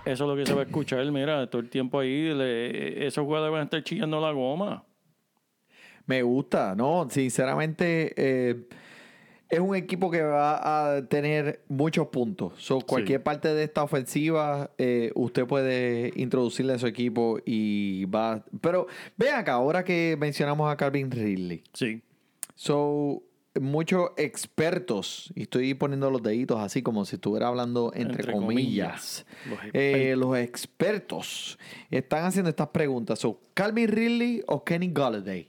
eso 0.04 0.25
es 0.25 0.28
lo 0.30 0.37
que 0.37 0.47
se 0.47 0.54
va 0.54 0.61
a 0.62 0.64
escuchar. 0.64 1.04
Mira, 1.11 1.49
todo 1.50 1.61
el 1.61 1.68
tiempo 1.68 1.99
ahí, 2.00 2.32
le- 2.32 3.06
esos 3.06 3.25
jugadores 3.25 3.52
van 3.52 3.61
a 3.62 3.64
estar 3.64 3.82
chillando 3.82 4.20
la 4.20 4.32
goma. 4.32 4.85
Me 6.06 6.23
gusta, 6.23 6.75
¿no? 6.75 7.06
Sinceramente, 7.11 8.14
eh, 8.16 8.66
es 9.49 9.61
un 9.61 9.75
equipo 9.75 10.11
que 10.11 10.23
va 10.23 10.97
a 10.97 11.07
tener 11.07 11.62
muchos 11.69 12.09
puntos. 12.09 12.52
So, 12.59 12.81
cualquier 12.81 13.23
parte 13.23 13.52
de 13.55 13.64
esta 13.64 13.83
ofensiva, 13.83 14.71
eh, 14.78 15.11
usted 15.14 15.47
puede 15.47 16.12
introducirle 16.17 16.75
a 16.75 16.78
su 16.78 16.87
equipo 16.87 17.38
y 17.45 18.05
va. 18.07 18.45
Pero 18.61 18.87
vean 19.17 19.40
acá, 19.40 19.52
ahora 19.55 19.85
que 19.85 20.17
mencionamos 20.19 20.71
a 20.71 20.76
Calvin 20.76 21.11
Ridley. 21.11 21.62
Sí. 21.73 22.02
So, 22.55 23.23
muchos 23.59 24.11
expertos, 24.19 25.33
y 25.35 25.43
estoy 25.43 25.75
poniendo 25.75 26.11
los 26.11 26.23
deditos 26.23 26.61
así 26.61 26.83
como 26.83 27.05
si 27.05 27.17
estuviera 27.17 27.49
hablando 27.49 27.93
entre, 27.95 28.21
Entre 28.21 28.33
comillas. 28.33 29.25
comillas, 29.45 29.64
los 29.64 29.75
Eh, 29.75 30.14
los 30.17 30.37
expertos 30.37 31.59
están 31.90 32.25
haciendo 32.25 32.50
estas 32.50 32.69
preguntas. 32.69 33.19
So, 33.19 33.40
Calvin 33.55 33.88
Ridley 33.88 34.43
o 34.47 34.62
Kenny 34.62 34.90
Galladay. 34.93 35.49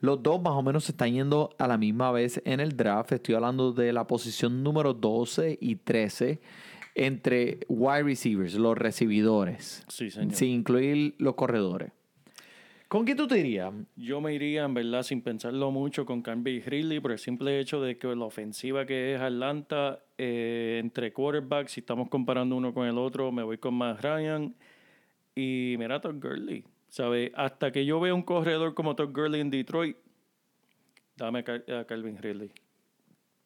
Los 0.00 0.22
dos 0.22 0.40
más 0.40 0.52
o 0.52 0.62
menos 0.62 0.84
se 0.84 0.92
están 0.92 1.12
yendo 1.12 1.50
a 1.58 1.66
la 1.66 1.76
misma 1.76 2.12
vez 2.12 2.40
en 2.44 2.60
el 2.60 2.76
draft. 2.76 3.12
Estoy 3.12 3.34
hablando 3.34 3.72
de 3.72 3.92
la 3.92 4.06
posición 4.06 4.62
número 4.62 4.94
12 4.94 5.58
y 5.60 5.76
13 5.76 6.40
entre 6.94 7.60
wide 7.68 8.02
receivers, 8.04 8.54
los 8.54 8.76
recibidores, 8.76 9.84
Sí, 9.88 10.10
señor. 10.10 10.34
sin 10.34 10.48
incluir 10.50 11.14
los 11.18 11.34
corredores. 11.34 11.92
¿Con 12.88 13.04
quién 13.04 13.16
tú 13.18 13.26
te 13.28 13.38
irías? 13.38 13.72
Yo 13.96 14.20
me 14.20 14.32
iría, 14.34 14.64
en 14.64 14.72
verdad, 14.72 15.02
sin 15.02 15.20
pensarlo 15.20 15.70
mucho 15.70 16.06
con 16.06 16.22
Canby 16.22 16.60
Ridley 16.60 17.00
por 17.00 17.12
el 17.12 17.18
simple 17.18 17.60
hecho 17.60 17.82
de 17.82 17.98
que 17.98 18.08
la 18.16 18.24
ofensiva 18.24 18.86
que 18.86 19.14
es 19.14 19.20
Atlanta, 19.20 20.00
eh, 20.16 20.78
entre 20.82 21.12
quarterbacks, 21.12 21.72
si 21.72 21.80
estamos 21.80 22.08
comparando 22.08 22.56
uno 22.56 22.72
con 22.72 22.86
el 22.86 22.96
otro, 22.96 23.30
me 23.30 23.42
voy 23.42 23.58
con 23.58 23.74
Matt 23.74 24.00
Ryan 24.02 24.54
y 25.36 25.74
mira 25.78 26.00
Todd 26.00 26.14
Gurley. 26.20 26.64
¿Sabe? 26.88 27.32
Hasta 27.34 27.70
que 27.70 27.84
yo 27.84 28.00
vea 28.00 28.14
un 28.14 28.22
corredor 28.22 28.74
como 28.74 28.96
Todd 28.96 29.10
Gurley 29.12 29.40
en 29.40 29.50
Detroit, 29.50 29.96
dame 31.16 31.40
a 31.40 31.42
Cal- 31.44 31.64
a 31.80 31.84
Calvin 31.84 32.16
Ridley. 32.18 32.50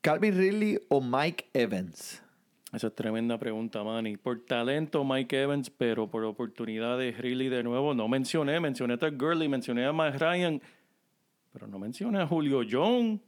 ¿Calvin 0.01 0.37
Ridley 0.37 0.79
o 0.89 1.01
Mike 1.01 1.47
Evans? 1.53 2.23
Esa 2.73 2.87
es 2.87 2.95
tremenda 2.95 3.39
pregunta, 3.39 3.83
Manny. 3.85 4.17
Por 4.17 4.41
talento, 4.47 5.05
Mike 5.05 5.43
Evans, 5.43 5.71
pero 5.71 6.09
por 6.09 6.25
oportunidades, 6.25 7.19
Ridley 7.19 7.49
de 7.49 7.63
nuevo. 7.63 7.93
No 7.95 8.09
mencioné, 8.09 8.59
mencioné 8.61 8.95
a 8.95 8.99
Todd 8.99 9.15
Gurley, 9.19 9.49
mencioné 9.49 9.85
a 9.85 9.93
Matt 9.93 10.21
Ryan, 10.21 10.61
pero 11.53 11.67
no 11.67 11.79
mencioné 11.79 12.21
a 12.21 12.27
Julio 12.27 12.63
Jones. 12.69 13.21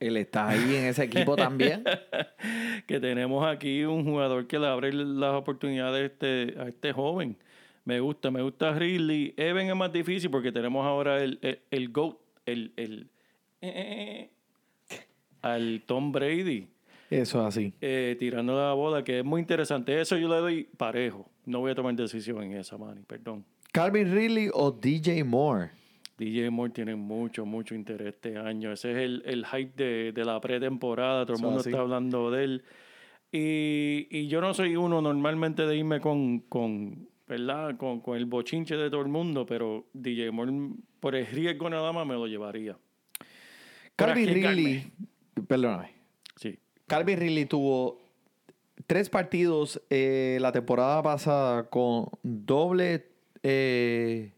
Él 0.00 0.16
está 0.16 0.48
ahí 0.48 0.74
en 0.76 0.84
ese 0.86 1.04
equipo 1.04 1.36
también. 1.36 1.84
que 2.86 2.98
tenemos 2.98 3.46
aquí 3.46 3.84
un 3.84 4.04
jugador 4.04 4.46
que 4.46 4.58
le 4.58 4.66
abre 4.66 4.92
las 4.92 5.34
oportunidades 5.34 6.00
a 6.00 6.06
este, 6.06 6.54
a 6.60 6.68
este 6.68 6.92
joven. 6.92 7.36
Me 7.84 7.98
gusta, 8.00 8.30
me 8.30 8.42
gusta 8.42 8.72
Ridley. 8.74 9.34
Evan 9.36 9.66
es 9.68 9.74
más 9.76 9.92
difícil 9.92 10.30
porque 10.30 10.52
tenemos 10.52 10.84
ahora 10.86 11.22
el, 11.22 11.38
el, 11.42 11.58
el 11.70 11.88
GOAT, 11.88 12.16
el, 12.46 12.72
el 12.76 13.08
eh, 13.60 14.30
al 15.42 15.82
Tom 15.86 16.12
Brady 16.12 16.68
Eso 17.10 17.40
es 17.40 17.46
así. 17.46 17.72
eh, 17.80 18.16
tirando 18.18 18.56
la 18.56 18.72
bola, 18.74 19.02
que 19.02 19.18
es 19.20 19.24
muy 19.24 19.40
interesante. 19.40 20.00
Eso 20.00 20.16
yo 20.16 20.28
le 20.28 20.36
doy 20.36 20.64
parejo. 20.76 21.28
No 21.44 21.60
voy 21.60 21.72
a 21.72 21.74
tomar 21.74 21.94
decisión 21.94 22.42
en 22.44 22.52
esa, 22.54 22.78
Manny, 22.78 23.02
perdón. 23.02 23.44
Calvin 23.72 24.12
Ridley 24.14 24.48
o 24.52 24.70
DJ 24.70 25.24
Moore. 25.24 25.70
DJ 26.18 26.50
Moore 26.50 26.70
tiene 26.72 26.94
mucho, 26.94 27.44
mucho 27.44 27.74
interés 27.74 28.14
este 28.14 28.36
año. 28.38 28.70
Ese 28.70 28.92
es 28.92 28.98
el, 28.98 29.22
el 29.26 29.44
hype 29.46 29.72
de, 29.82 30.12
de 30.12 30.24
la 30.24 30.40
pretemporada. 30.40 31.24
Todo 31.24 31.32
el 31.32 31.38
Eso 31.38 31.44
mundo 31.46 31.60
así. 31.60 31.70
está 31.70 31.80
hablando 31.80 32.30
de 32.30 32.44
él. 32.44 32.64
Y, 33.32 34.06
y 34.10 34.28
yo 34.28 34.40
no 34.40 34.52
soy 34.54 34.76
uno 34.76 35.00
normalmente 35.00 35.66
de 35.66 35.76
irme 35.76 36.00
con, 36.00 36.40
con 36.40 37.08
¿verdad? 37.32 37.76
Con, 37.78 38.00
con 38.00 38.16
el 38.16 38.26
bochinche 38.26 38.76
de 38.76 38.90
todo 38.90 39.00
el 39.00 39.08
mundo, 39.08 39.46
pero 39.46 39.86
DJ 39.94 40.30
Moore, 40.30 40.52
por 41.00 41.14
el 41.14 41.26
riesgo 41.26 41.70
nada 41.70 41.90
más, 41.92 42.06
me 42.06 42.14
lo 42.14 42.26
llevaría. 42.26 42.76
Calvin. 43.96 44.28
Ridley, 44.28 44.92
perdóname. 45.48 45.94
Sí. 46.36 46.58
Calvin 46.86 47.18
Ridley 47.18 47.46
tuvo 47.46 47.98
tres 48.86 49.08
partidos 49.08 49.80
eh, 49.88 50.36
la 50.40 50.52
temporada 50.52 51.02
pasada 51.02 51.70
con 51.70 52.06
doble 52.22 53.08
eh, 53.42 54.32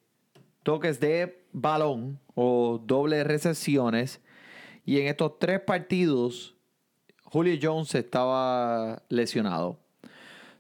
toques 0.63 1.01
de 1.01 1.45
balón 1.53 2.21
o 2.35 2.81
doble 2.85 3.25
recepciones. 3.25 4.21
Y 4.85 5.01
en 5.01 5.09
estos 5.09 5.39
tres 5.41 5.61
partidos, 5.61 6.55
Julio 7.25 7.59
Jones 7.61 7.93
estaba 7.97 9.03
lesionado. 9.09 9.84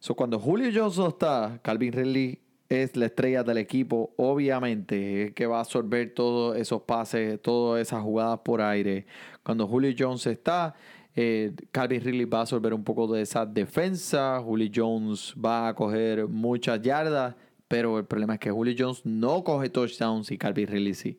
So, 0.04 0.14
cuando 0.14 0.38
Julio 0.38 0.70
Jones 0.70 0.98
está, 0.98 1.60
Calvin 1.62 1.90
Ridley 1.90 2.38
es 2.68 2.94
la 2.94 3.06
estrella 3.06 3.42
del 3.42 3.56
equipo. 3.56 4.12
Obviamente, 4.18 5.32
que 5.34 5.46
va 5.46 5.56
a 5.56 5.60
absorber 5.60 6.12
todos 6.12 6.58
esos 6.58 6.82
pases, 6.82 7.40
todas 7.40 7.80
esas 7.80 8.02
jugadas 8.02 8.40
por 8.40 8.60
aire. 8.60 9.06
Cuando 9.42 9.66
Julio 9.66 9.94
Jones 9.98 10.26
está, 10.26 10.74
eh, 11.16 11.54
Calvin 11.70 12.02
Ridley 12.02 12.26
va 12.26 12.40
a 12.40 12.40
absorber 12.42 12.74
un 12.74 12.84
poco 12.84 13.06
de 13.06 13.22
esa 13.22 13.46
defensa. 13.46 14.38
Julio 14.44 14.70
Jones 14.74 15.34
va 15.42 15.68
a 15.68 15.74
coger 15.74 16.28
muchas 16.28 16.82
yardas. 16.82 17.34
Pero 17.66 17.98
el 17.98 18.04
problema 18.04 18.34
es 18.34 18.40
que 18.40 18.50
Julio 18.50 18.74
Jones 18.78 19.06
no 19.06 19.42
coge 19.42 19.70
touchdowns 19.70 20.30
y 20.30 20.36
Calvin 20.36 20.66
Ridley 20.66 20.92
sí. 20.92 21.18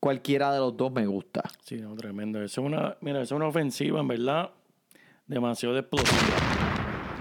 Cualquiera 0.00 0.54
de 0.54 0.60
los 0.60 0.74
dos 0.74 0.90
me 0.90 1.06
gusta. 1.06 1.42
Sí, 1.64 1.76
no, 1.76 1.94
tremendo. 1.96 2.42
Eso 2.42 2.62
es 2.62 2.66
una, 2.66 2.96
mira, 3.02 3.20
es 3.20 3.30
una 3.30 3.46
ofensiva, 3.46 4.00
en 4.00 4.08
verdad, 4.08 4.52
demasiado 5.26 5.76
explosiva. 5.76 6.57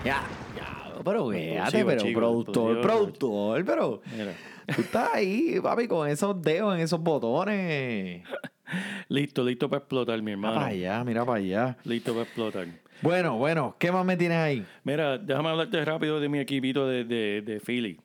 Ya, 0.08 0.24
ya, 0.56 0.94
pero 1.04 1.34
Explosivo, 1.34 1.88
pero 1.90 2.02
chico, 2.02 2.20
productor, 2.20 2.82
productor, 2.82 3.66
pero 3.66 4.02
Mira. 4.16 4.34
tú 4.74 4.82
estás 4.82 5.10
ahí, 5.16 5.60
papi, 5.62 5.86
con 5.88 6.08
esos 6.08 6.42
dedos 6.42 6.74
en 6.76 6.82
esos 6.82 7.02
botones. 7.02 8.24
Listo, 9.10 9.44
listo 9.44 9.70
para 9.70 9.80
explotar, 9.80 10.18
mi 10.22 10.24
Mira 10.24 10.32
hermano. 10.32 10.56
para 10.56 10.68
allá, 10.68 11.04
mira 11.04 11.26
para 11.26 11.38
allá. 11.40 11.78
Listo 11.84 12.12
para 12.14 12.24
explotar. 12.24 12.68
Bueno, 13.02 13.38
bueno, 13.38 13.76
¿qué 13.78 13.92
más 13.92 14.06
me 14.06 14.16
tienes 14.18 14.38
ahí? 14.38 14.66
Mira, 14.86 15.18
déjame 15.18 15.50
hablarte 15.50 15.84
rápido 15.86 16.20
de 16.22 16.30
mi 16.30 16.40
equipito 16.40 16.88
de, 16.88 17.04
de, 17.04 17.42
de 17.42 17.60
Philly. 17.60 18.00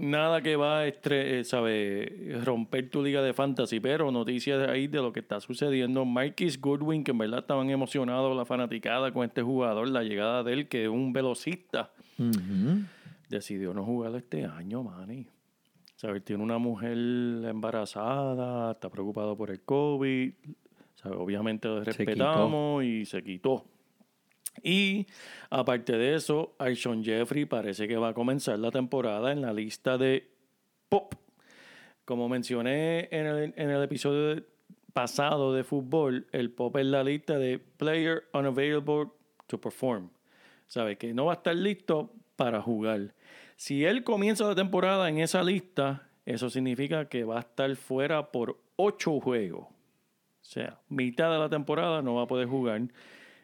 Nada 0.00 0.40
que 0.42 0.56
va 0.56 0.80
a 0.80 0.86
estre- 0.88 1.40
eh, 1.40 1.44
sabe, 1.44 2.38
romper 2.44 2.88
tu 2.90 3.02
liga 3.02 3.22
de 3.22 3.32
fantasy, 3.32 3.80
pero 3.80 4.10
noticias 4.10 4.68
ahí 4.68 4.86
de 4.86 4.98
lo 4.98 5.12
que 5.12 5.20
está 5.20 5.40
sucediendo. 5.40 6.04
Marquis 6.04 6.60
Goodwin, 6.60 7.04
que 7.04 7.10
en 7.10 7.18
verdad 7.18 7.40
estaban 7.40 7.70
emocionados 7.70 8.36
la 8.36 8.44
fanaticada 8.44 9.12
con 9.12 9.24
este 9.24 9.42
jugador, 9.42 9.88
la 9.88 10.02
llegada 10.02 10.42
de 10.42 10.52
él, 10.54 10.68
que 10.68 10.84
es 10.84 10.88
un 10.88 11.12
velocista, 11.12 11.92
decidió 13.28 13.72
no 13.74 13.84
jugar 13.84 14.14
este 14.16 14.44
año, 14.44 14.82
Manny. 14.82 15.26
¿Sabes? 15.96 16.24
Tiene 16.24 16.42
una 16.42 16.56
mujer 16.58 16.96
embarazada, 16.96 18.72
está 18.72 18.88
preocupado 18.88 19.36
por 19.36 19.50
el 19.50 19.60
COVID. 19.60 20.32
Obviamente 21.04 21.68
lo 21.68 21.82
respetamos 21.84 22.84
y 22.84 23.04
se 23.04 23.22
quitó. 23.22 23.64
Y 24.62 25.06
aparte 25.48 25.96
de 25.96 26.14
eso, 26.14 26.54
Alshon 26.58 27.04
Jeffrey 27.04 27.44
parece 27.44 27.88
que 27.88 27.96
va 27.96 28.08
a 28.08 28.14
comenzar 28.14 28.58
la 28.58 28.70
temporada 28.70 29.32
en 29.32 29.42
la 29.42 29.52
lista 29.52 29.96
de 29.96 30.30
Pop. 30.88 31.14
Como 32.04 32.28
mencioné 32.28 33.08
en 33.10 33.26
el, 33.26 33.54
en 33.56 33.70
el 33.70 33.82
episodio 33.82 34.42
pasado 34.92 35.54
de 35.54 35.64
fútbol, 35.64 36.26
el 36.32 36.50
Pop 36.50 36.76
es 36.76 36.86
la 36.86 37.04
lista 37.04 37.38
de 37.38 37.58
Player 37.58 38.24
Unavailable 38.34 39.10
to 39.46 39.60
Perform. 39.60 40.10
¿Sabe? 40.66 40.96
Que 40.96 41.14
no 41.14 41.26
va 41.26 41.32
a 41.32 41.36
estar 41.36 41.54
listo 41.54 42.12
para 42.36 42.62
jugar. 42.62 43.14
Si 43.56 43.84
él 43.84 44.04
comienza 44.04 44.46
la 44.46 44.54
temporada 44.54 45.08
en 45.08 45.18
esa 45.18 45.42
lista, 45.42 46.08
eso 46.24 46.48
significa 46.48 47.08
que 47.08 47.24
va 47.24 47.38
a 47.38 47.40
estar 47.40 47.74
fuera 47.76 48.30
por 48.30 48.58
ocho 48.76 49.20
juegos. 49.20 49.66
O 49.66 49.72
sea, 50.52 50.78
mitad 50.88 51.30
de 51.30 51.38
la 51.38 51.48
temporada 51.48 52.02
no 52.02 52.14
va 52.14 52.22
a 52.22 52.26
poder 52.26 52.48
jugar. 52.48 52.82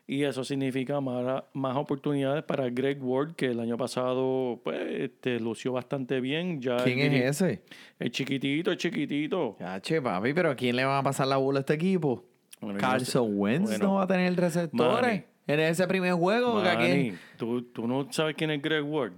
Y 0.08 0.22
eso 0.22 0.44
significa 0.44 1.00
más, 1.00 1.42
más 1.52 1.76
oportunidades 1.76 2.44
para 2.44 2.70
Greg 2.70 3.02
Ward, 3.02 3.34
que 3.34 3.46
el 3.46 3.58
año 3.58 3.76
pasado 3.76 4.60
pues, 4.62 4.78
este, 5.00 5.40
lució 5.40 5.72
bastante 5.72 6.20
bien. 6.20 6.60
Ya 6.60 6.76
¿Quién 6.76 7.00
el- 7.00 7.14
es 7.14 7.40
ese? 7.42 7.62
El 7.98 8.10
chiquitito, 8.12 8.70
el 8.70 8.76
chiquitito. 8.76 9.56
Ya, 9.58 9.80
che, 9.80 10.00
papi, 10.00 10.32
pero 10.32 10.50
¿a 10.50 10.54
quién 10.54 10.76
le 10.76 10.84
va 10.84 10.98
a 10.98 11.02
pasar 11.02 11.26
la 11.26 11.38
bola 11.38 11.58
a 11.58 11.60
este 11.60 11.75
equipo? 11.75 12.25
Bueno, 12.60 12.78
Carson. 12.78 13.30
Wentz 13.34 13.68
Bueno, 13.68 13.84
no 13.84 13.94
va 13.94 14.02
a 14.04 14.06
tener 14.06 14.34
receptores. 14.36 15.02
Manny. 15.02 15.25
En 15.48 15.60
ese 15.60 15.86
primer 15.88 16.14
juego. 16.14 16.62
Manny, 16.62 17.14
¿tú, 17.36 17.62
tú 17.62 17.86
no 17.86 18.06
sabes 18.12 18.34
quién 18.36 18.50
es 18.52 18.62
Greg 18.62 18.84
Ward. 18.84 19.12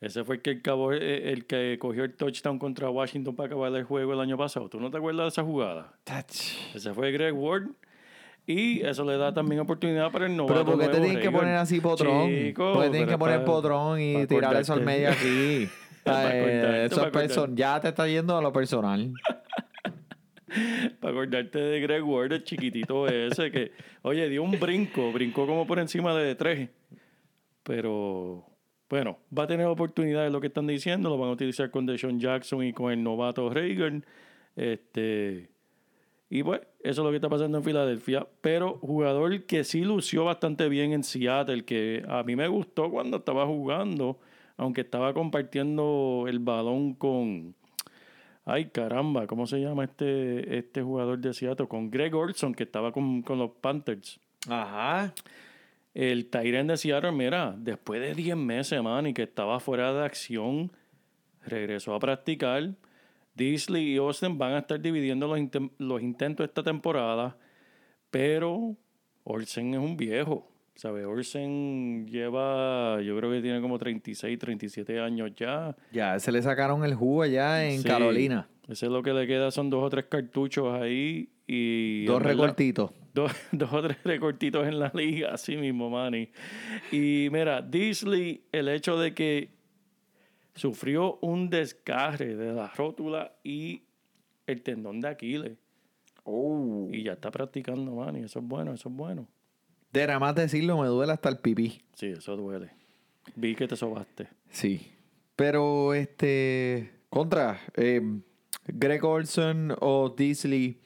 Ese 0.00 0.24
fue 0.24 0.36
el 0.36 0.42
que, 0.42 0.50
acabó, 0.52 0.92
eh, 0.92 1.32
el 1.32 1.46
que 1.46 1.76
cogió 1.78 2.02
el 2.04 2.14
touchdown 2.14 2.58
contra 2.58 2.90
Washington 2.90 3.36
para 3.36 3.46
acabar 3.48 3.72
el 3.74 3.84
juego 3.84 4.14
el 4.14 4.20
año 4.20 4.36
pasado. 4.36 4.68
¿Tú 4.68 4.80
no 4.80 4.90
te 4.90 4.96
acuerdas 4.96 5.24
de 5.24 5.28
esa 5.28 5.44
jugada? 5.44 5.92
Tach. 6.02 6.26
Ese 6.74 6.92
fue 6.92 7.12
Greg 7.12 7.32
Ward. 7.34 7.68
Y 8.46 8.80
eso 8.80 9.04
le 9.04 9.16
da 9.16 9.32
también 9.32 9.60
oportunidad 9.60 10.10
para 10.10 10.26
el 10.26 10.36
novato 10.36 10.54
Pero 10.54 10.76
¿por 10.76 10.80
qué 10.80 10.88
te 10.88 11.00
tienen 11.00 11.22
que 11.22 11.30
poner 11.30 11.56
así 11.56 11.80
potrón? 11.80 12.28
Chico, 12.28 12.72
Porque 12.74 12.90
tienen 12.90 13.08
que 13.08 13.18
poner 13.18 13.44
potrón 13.44 14.00
y 14.00 14.26
tirar 14.26 14.56
eso 14.56 14.72
al 14.72 14.82
medio 14.82 15.10
aquí. 15.10 15.68
Acordarte, 16.04 16.84
eso 17.24 17.44
es 17.44 17.54
ya 17.54 17.80
te 17.80 17.88
está 17.88 18.08
yendo 18.08 18.36
a 18.36 18.42
lo 18.42 18.52
personal. 18.52 19.12
Para 21.00 21.12
acordarte 21.12 21.58
de 21.58 21.80
Greg 21.80 22.04
Ward, 22.04 22.32
el 22.32 22.44
chiquitito 22.44 23.08
ese 23.08 23.50
que, 23.50 23.72
oye, 24.02 24.28
dio 24.28 24.42
un 24.42 24.58
brinco, 24.58 25.12
brincó 25.12 25.46
como 25.46 25.66
por 25.66 25.78
encima 25.78 26.14
de 26.14 26.34
tres. 26.34 26.68
Pero, 27.62 28.44
bueno, 28.90 29.18
va 29.36 29.44
a 29.44 29.46
tener 29.46 29.66
oportunidades, 29.66 30.32
lo 30.32 30.40
que 30.40 30.48
están 30.48 30.66
diciendo, 30.66 31.08
lo 31.08 31.16
van 31.16 31.30
a 31.30 31.32
utilizar 31.32 31.70
con 31.70 31.86
Deshaun 31.86 32.18
Jackson 32.18 32.64
y 32.64 32.72
con 32.72 32.92
el 32.92 33.02
novato 33.02 33.48
Reagan. 33.48 34.04
Este, 34.56 35.51
y 36.34 36.42
pues, 36.42 36.62
eso 36.80 37.02
es 37.02 37.04
lo 37.04 37.10
que 37.10 37.16
está 37.16 37.28
pasando 37.28 37.58
en 37.58 37.64
Filadelfia. 37.64 38.26
Pero 38.40 38.78
jugador 38.78 39.44
que 39.44 39.64
sí 39.64 39.82
lució 39.82 40.24
bastante 40.24 40.70
bien 40.70 40.94
en 40.94 41.04
Seattle, 41.04 41.66
que 41.66 42.06
a 42.08 42.22
mí 42.22 42.36
me 42.36 42.48
gustó 42.48 42.90
cuando 42.90 43.18
estaba 43.18 43.44
jugando, 43.44 44.18
aunque 44.56 44.80
estaba 44.80 45.12
compartiendo 45.12 46.24
el 46.26 46.38
balón 46.38 46.94
con, 46.94 47.54
Ay, 48.46 48.70
caramba, 48.70 49.26
¿cómo 49.26 49.46
se 49.46 49.60
llama 49.60 49.84
este, 49.84 50.56
este 50.56 50.80
jugador 50.82 51.18
de 51.18 51.34
Seattle? 51.34 51.68
Con 51.68 51.90
Greg 51.90 52.14
Olson, 52.14 52.54
que 52.54 52.62
estaba 52.62 52.92
con, 52.92 53.20
con 53.20 53.38
los 53.38 53.50
Panthers. 53.50 54.18
Ajá. 54.48 55.12
El 55.92 56.30
Tyrant 56.30 56.70
de 56.70 56.78
Seattle, 56.78 57.12
mira, 57.12 57.54
después 57.58 58.00
de 58.00 58.14
10 58.14 58.38
meses, 58.38 58.82
man, 58.82 59.06
y 59.06 59.12
que 59.12 59.24
estaba 59.24 59.60
fuera 59.60 59.92
de 59.92 60.02
acción, 60.02 60.72
regresó 61.44 61.94
a 61.94 62.00
practicar. 62.00 62.70
Disley 63.34 63.94
y 63.94 63.96
Austin 63.96 64.38
van 64.38 64.52
a 64.52 64.58
estar 64.58 64.80
dividiendo 64.80 65.26
los, 65.26 65.40
los 65.78 66.02
intentos 66.02 66.46
esta 66.46 66.62
temporada, 66.62 67.36
pero 68.10 68.76
Olsen 69.24 69.74
es 69.74 69.80
un 69.80 69.96
viejo. 69.96 70.48
¿Sabes? 70.74 71.04
Olsen 71.04 72.06
lleva, 72.06 73.00
yo 73.02 73.16
creo 73.18 73.30
que 73.30 73.42
tiene 73.42 73.60
como 73.60 73.78
36, 73.78 74.38
37 74.38 75.00
años 75.00 75.30
ya. 75.36 75.76
Ya, 75.92 76.18
se 76.18 76.32
le 76.32 76.40
sacaron 76.40 76.82
el 76.84 76.94
jugo 76.94 77.22
allá 77.22 77.68
en 77.68 77.82
Sí, 77.82 77.88
Carolina. 77.88 78.48
Ese 78.68 78.86
es 78.86 78.92
lo 78.92 79.02
que 79.02 79.12
le 79.12 79.26
queda, 79.26 79.50
son 79.50 79.68
dos 79.68 79.84
o 79.84 79.90
tres 79.90 80.06
cartuchos 80.06 80.72
ahí 80.80 81.28
y... 81.46 82.06
Dos 82.06 82.22
recortitos. 82.22 82.90
Dos, 83.12 83.30
dos 83.52 83.70
o 83.72 83.82
tres 83.82 83.98
recortitos 84.02 84.66
en 84.66 84.78
la 84.78 84.90
liga, 84.94 85.34
así 85.34 85.56
mismo, 85.58 85.90
Manny. 85.90 86.30
Y 86.90 87.28
mira, 87.30 87.60
Disley, 87.60 88.44
el 88.50 88.68
hecho 88.68 88.98
de 88.98 89.12
que 89.12 89.50
sufrió 90.54 91.16
un 91.22 91.48
descarre 91.50 92.36
de 92.36 92.52
la 92.52 92.68
rótula 92.68 93.34
y 93.42 93.82
el 94.46 94.62
tendón 94.62 95.00
de 95.00 95.08
Aquiles. 95.08 95.58
Oh. 96.24 96.88
Y 96.90 97.02
ya 97.04 97.12
está 97.14 97.30
practicando, 97.30 97.92
Manny. 97.92 98.20
Eso 98.24 98.38
es 98.38 98.44
bueno, 98.44 98.72
eso 98.72 98.88
es 98.88 98.94
bueno. 98.94 99.26
De 99.92 100.06
nada 100.06 100.18
más 100.18 100.34
decirlo, 100.34 100.78
me 100.80 100.86
duele 100.86 101.12
hasta 101.12 101.28
el 101.28 101.38
pipí. 101.38 101.82
Sí, 101.94 102.06
eso 102.06 102.36
duele. 102.36 102.70
Vi 103.36 103.54
que 103.54 103.66
te 103.68 103.76
sobaste. 103.76 104.28
Sí. 104.50 104.90
Pero, 105.36 105.94
este. 105.94 106.92
Contra. 107.10 107.60
eh, 107.76 108.00
Greg 108.66 109.04
Olson 109.04 109.74
o 109.80 110.10
Disley. 110.16 110.80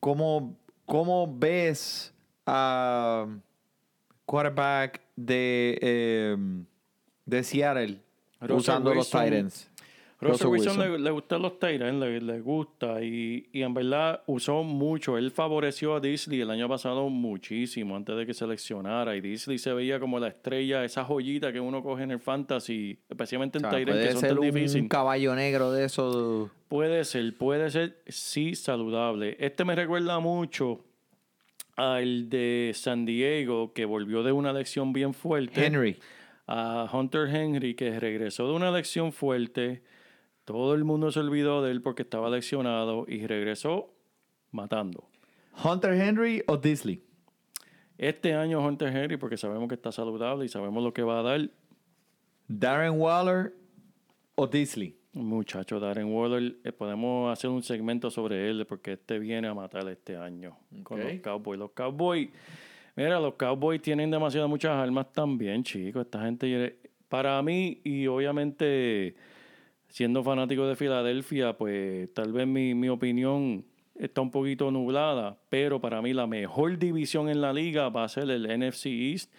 ¿Cómo, 0.00 0.56
cómo 0.84 1.34
ves 1.38 2.14
a 2.46 3.26
quarterback 4.26 5.00
de, 5.16 5.78
eh, 5.80 6.36
de 7.24 7.42
Seattle 7.42 8.00
Russell 8.40 8.56
usando 8.56 8.94
los. 8.94 9.10
Titans? 9.10 9.70
Russell 10.20 10.48
Wilson 10.48 10.78
le, 10.80 10.98
le 10.98 11.10
gustan 11.12 11.40
los 11.42 11.60
Tyrants, 11.60 12.00
le, 12.00 12.20
le 12.20 12.40
gusta 12.40 13.00
y, 13.04 13.48
y 13.52 13.62
en 13.62 13.72
verdad 13.72 14.20
usó 14.26 14.64
mucho. 14.64 15.16
Él 15.16 15.30
favoreció 15.30 15.94
a 15.94 16.00
Disley 16.00 16.40
el 16.40 16.50
año 16.50 16.68
pasado 16.68 17.08
muchísimo 17.08 17.94
antes 17.94 18.16
de 18.16 18.26
que 18.26 18.34
seleccionara 18.34 19.14
y 19.14 19.20
Disley 19.20 19.58
se 19.58 19.72
veía 19.72 20.00
como 20.00 20.18
la 20.18 20.26
estrella, 20.26 20.84
esa 20.84 21.04
joyita 21.04 21.52
que 21.52 21.60
uno 21.60 21.84
coge 21.84 22.02
en 22.02 22.10
el 22.10 22.18
fantasy, 22.18 22.98
especialmente 23.08 23.58
en 23.58 23.66
O 23.66 23.70
sea, 23.70 23.78
Tyrants 23.78 24.00
que 24.00 24.06
puede 24.06 24.12
son 24.12 24.20
ser 24.20 24.28
tan 24.30 24.38
un 24.38 24.44
difíciles. 24.52 24.88
caballo 24.88 25.36
negro 25.36 25.70
de 25.70 25.84
esos. 25.84 26.50
Puede 26.68 27.04
ser, 27.04 27.36
puede 27.36 27.70
ser, 27.70 28.02
sí, 28.08 28.56
saludable. 28.56 29.36
Este 29.38 29.64
me 29.64 29.76
recuerda 29.76 30.18
mucho 30.18 30.80
al 31.76 32.28
de 32.28 32.72
San 32.74 33.06
Diego 33.06 33.72
que 33.72 33.84
volvió 33.84 34.24
de 34.24 34.32
una 34.32 34.52
lección 34.52 34.92
bien 34.92 35.14
fuerte 35.14 35.64
Henry. 35.64 35.96
A 36.48 36.88
Hunter 36.90 37.28
Henry, 37.28 37.74
que 37.74 38.00
regresó 38.00 38.48
de 38.48 38.54
una 38.54 38.70
lección 38.70 39.12
fuerte. 39.12 39.82
Todo 40.46 40.74
el 40.74 40.82
mundo 40.82 41.12
se 41.12 41.20
olvidó 41.20 41.62
de 41.62 41.70
él 41.70 41.82
porque 41.82 42.02
estaba 42.02 42.30
leccionado 42.30 43.04
y 43.06 43.26
regresó 43.26 43.94
matando. 44.50 45.08
Hunter 45.62 45.92
Henry 45.92 46.42
o 46.46 46.56
Disley. 46.56 47.04
Este 47.98 48.34
año 48.34 48.66
Hunter 48.66 48.96
Henry, 48.96 49.18
porque 49.18 49.36
sabemos 49.36 49.68
que 49.68 49.74
está 49.74 49.92
saludable 49.92 50.46
y 50.46 50.48
sabemos 50.48 50.82
lo 50.82 50.94
que 50.94 51.02
va 51.02 51.20
a 51.20 51.22
dar. 51.22 51.50
Darren 52.46 52.98
Waller 52.98 53.54
o 54.34 54.46
Disley. 54.46 54.96
Muchacho, 55.12 55.80
Darren 55.80 56.14
Waller, 56.14 56.56
eh, 56.64 56.72
podemos 56.72 57.30
hacer 57.30 57.50
un 57.50 57.62
segmento 57.62 58.10
sobre 58.10 58.48
él 58.48 58.64
porque 58.66 58.92
este 58.92 59.18
viene 59.18 59.48
a 59.48 59.54
matar 59.54 59.86
este 59.88 60.16
año 60.16 60.56
con 60.82 61.00
los 61.00 61.12
Cowboys. 61.20 61.58
Los 61.58 61.72
Cowboys, 61.72 62.30
mira, 62.98 63.20
los 63.20 63.34
Cowboys 63.34 63.80
tienen 63.80 64.10
demasiadas 64.10 64.50
muchas 64.50 64.72
armas 64.72 65.12
también, 65.12 65.62
chicos. 65.62 66.04
Esta 66.04 66.22
gente, 66.22 66.78
para 67.08 67.40
mí, 67.42 67.80
y 67.84 68.08
obviamente 68.08 69.14
siendo 69.88 70.24
fanático 70.24 70.66
de 70.66 70.74
Filadelfia, 70.74 71.56
pues 71.56 72.12
tal 72.12 72.32
vez 72.32 72.46
mi, 72.46 72.74
mi 72.74 72.88
opinión 72.88 73.64
está 73.94 74.20
un 74.20 74.32
poquito 74.32 74.70
nublada, 74.72 75.38
pero 75.48 75.80
para 75.80 76.02
mí 76.02 76.12
la 76.12 76.26
mejor 76.26 76.76
división 76.76 77.28
en 77.28 77.40
la 77.40 77.52
liga 77.52 77.88
va 77.88 78.02
a 78.02 78.08
ser 78.08 78.30
el 78.30 78.48
NFC 78.48 78.86
East 78.86 79.32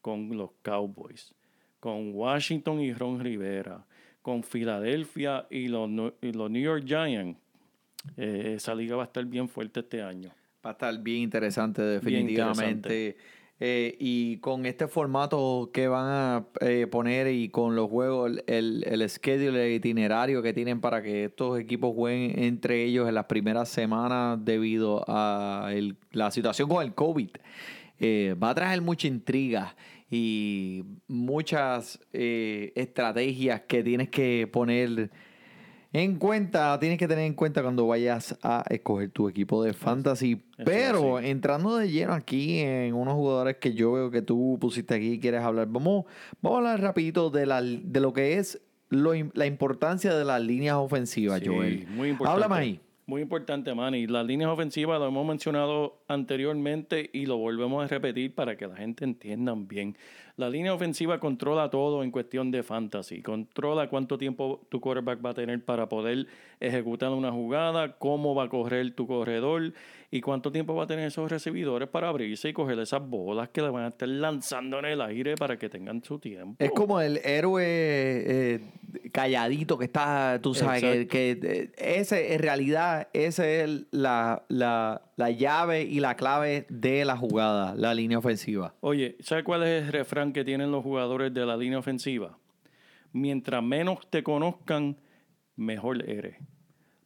con 0.00 0.34
los 0.36 0.50
Cowboys, 0.62 1.34
con 1.80 2.14
Washington 2.14 2.80
y 2.80 2.94
Ron 2.94 3.20
Rivera, 3.20 3.84
con 4.22 4.42
Filadelfia 4.42 5.46
y 5.50 5.68
los, 5.68 5.90
y 6.22 6.32
los 6.32 6.50
New 6.50 6.62
York 6.62 6.84
Giants. 6.86 7.38
Eh, 8.16 8.54
esa 8.56 8.74
liga 8.74 8.96
va 8.96 9.02
a 9.02 9.06
estar 9.06 9.24
bien 9.26 9.48
fuerte 9.48 9.80
este 9.80 10.02
año. 10.02 10.30
Va 10.64 10.70
a 10.70 10.72
estar 10.72 10.96
bien 10.98 11.22
interesante, 11.22 11.82
Bien 11.82 12.00
definitivamente. 12.00 13.16
Eh, 13.64 13.96
y 14.00 14.38
con 14.38 14.66
este 14.66 14.88
formato 14.88 15.70
que 15.72 15.86
van 15.86 16.06
a 16.08 16.46
eh, 16.60 16.88
poner 16.90 17.28
y 17.28 17.48
con 17.48 17.76
los 17.76 17.88
juegos, 17.88 18.32
el, 18.48 18.82
el 18.88 19.08
schedule, 19.08 19.66
el 19.68 19.72
itinerario 19.74 20.42
que 20.42 20.52
tienen 20.52 20.80
para 20.80 21.00
que 21.00 21.26
estos 21.26 21.60
equipos 21.60 21.94
jueguen 21.94 22.42
entre 22.42 22.82
ellos 22.84 23.08
en 23.08 23.14
las 23.14 23.26
primeras 23.26 23.68
semanas 23.68 24.38
debido 24.44 25.04
a 25.06 25.70
el- 25.72 25.96
la 26.10 26.30
situación 26.32 26.68
con 26.68 26.82
el 26.82 26.94
COVID. 26.94 27.30
eh, 28.04 28.34
va 28.42 28.50
a 28.50 28.54
traer 28.54 28.80
mucha 28.82 29.06
intriga 29.06 29.76
y 30.10 30.82
muchas 31.06 32.00
estrategias 32.74 33.60
que 33.62 33.84
tienes 33.84 34.08
que 34.08 34.48
poner 34.52 35.10
en 35.92 36.16
cuenta, 36.16 36.78
tienes 36.80 36.98
que 36.98 37.06
tener 37.06 37.24
en 37.26 37.34
cuenta 37.34 37.62
cuando 37.62 37.86
vayas 37.86 38.38
a 38.42 38.64
escoger 38.70 39.10
tu 39.10 39.28
equipo 39.28 39.62
de 39.62 39.74
fantasy. 39.74 40.42
Pero 40.64 41.20
entrando 41.20 41.76
de 41.76 41.90
lleno 41.90 42.14
aquí 42.14 42.60
en 42.60 42.94
unos 42.94 43.14
jugadores 43.14 43.56
que 43.56 43.74
yo 43.74 43.92
veo 43.92 44.10
que 44.10 44.22
tú 44.22 44.56
pusiste 44.60 44.94
aquí 44.94 45.12
y 45.12 45.20
quieres 45.20 45.42
hablar, 45.42 45.68
vamos, 45.68 46.06
vamos 46.40 46.56
a 46.56 46.58
hablar 46.60 46.80
rapidito 46.80 47.28
de, 47.30 47.46
la, 47.46 47.60
de 47.60 48.00
lo 48.00 48.12
que 48.12 48.38
es 48.38 48.60
lo 48.88 49.12
la 49.34 49.46
importancia 49.46 50.14
de 50.14 50.24
las 50.24 50.40
líneas 50.42 50.76
ofensivas, 50.76 51.40
Sí, 51.40 51.46
Joel. 51.48 51.86
muy 51.88 52.10
importante. 52.10 52.42
Háblame 52.44 52.60
ahí. 52.62 52.80
Muy 53.04 53.20
importante, 53.20 53.74
Manny. 53.74 54.06
Las 54.06 54.24
líneas 54.24 54.50
ofensivas 54.50 54.98
lo 55.00 55.08
hemos 55.08 55.26
mencionado 55.26 56.04
anteriormente 56.08 57.10
y 57.12 57.26
lo 57.26 57.36
volvemos 57.36 57.84
a 57.84 57.88
repetir 57.88 58.34
para 58.34 58.56
que 58.56 58.66
la 58.66 58.76
gente 58.76 59.04
entienda 59.04 59.54
bien. 59.56 59.96
La 60.36 60.48
línea 60.48 60.72
ofensiva 60.72 61.20
controla 61.20 61.68
todo 61.68 62.02
en 62.02 62.10
cuestión 62.10 62.50
de 62.50 62.62
fantasy. 62.62 63.20
Controla 63.22 63.88
cuánto 63.88 64.16
tiempo 64.16 64.66
tu 64.68 64.80
quarterback 64.80 65.24
va 65.24 65.30
a 65.30 65.34
tener 65.34 65.62
para 65.64 65.88
poder 65.88 66.26
ejecutar 66.58 67.10
una 67.10 67.30
jugada, 67.30 67.98
cómo 67.98 68.34
va 68.34 68.44
a 68.44 68.48
correr 68.48 68.94
tu 68.94 69.06
corredor 69.06 69.72
y 70.10 70.20
cuánto 70.20 70.52
tiempo 70.52 70.74
va 70.74 70.84
a 70.84 70.86
tener 70.86 71.06
esos 71.06 71.30
recibidores 71.30 71.88
para 71.88 72.08
abrirse 72.08 72.50
y 72.50 72.52
coger 72.52 72.78
esas 72.78 73.06
bolas 73.06 73.48
que 73.48 73.62
le 73.62 73.70
van 73.70 73.84
a 73.84 73.88
estar 73.88 74.08
lanzando 74.08 74.78
en 74.78 74.84
el 74.84 75.00
aire 75.00 75.36
para 75.36 75.58
que 75.58 75.68
tengan 75.68 76.04
su 76.04 76.18
tiempo. 76.18 76.56
Es 76.58 76.70
como 76.70 77.00
el 77.00 77.18
héroe 77.24 77.64
eh, 77.66 78.60
calladito 79.10 79.78
que 79.78 79.86
está, 79.86 80.38
tú 80.42 80.54
sabes, 80.54 80.82
que, 80.82 80.92
Exacto. 80.92 81.10
que, 81.10 81.62
eh, 81.62 81.70
ese 81.76 82.34
en 82.34 82.40
realidad, 82.40 83.08
esa 83.14 83.48
es 83.48 83.86
la, 83.90 84.44
la, 84.48 85.02
la 85.16 85.30
llave 85.30 85.82
y 85.82 86.00
la 86.00 86.16
clave 86.16 86.66
de 86.68 87.04
la 87.04 87.16
jugada, 87.16 87.74
la 87.74 87.94
línea 87.94 88.18
ofensiva. 88.18 88.74
Oye, 88.80 89.16
¿sabes 89.20 89.44
cuál 89.44 89.62
es 89.62 89.84
el 89.84 89.92
refrán 89.92 90.32
que 90.32 90.44
tienen 90.44 90.72
los 90.72 90.82
jugadores 90.82 91.32
de 91.34 91.44
la 91.44 91.56
línea 91.56 91.78
ofensiva? 91.78 92.38
Mientras 93.12 93.62
menos 93.62 94.08
te 94.08 94.22
conozcan, 94.22 94.96
mejor 95.56 96.08
eres. 96.08 96.36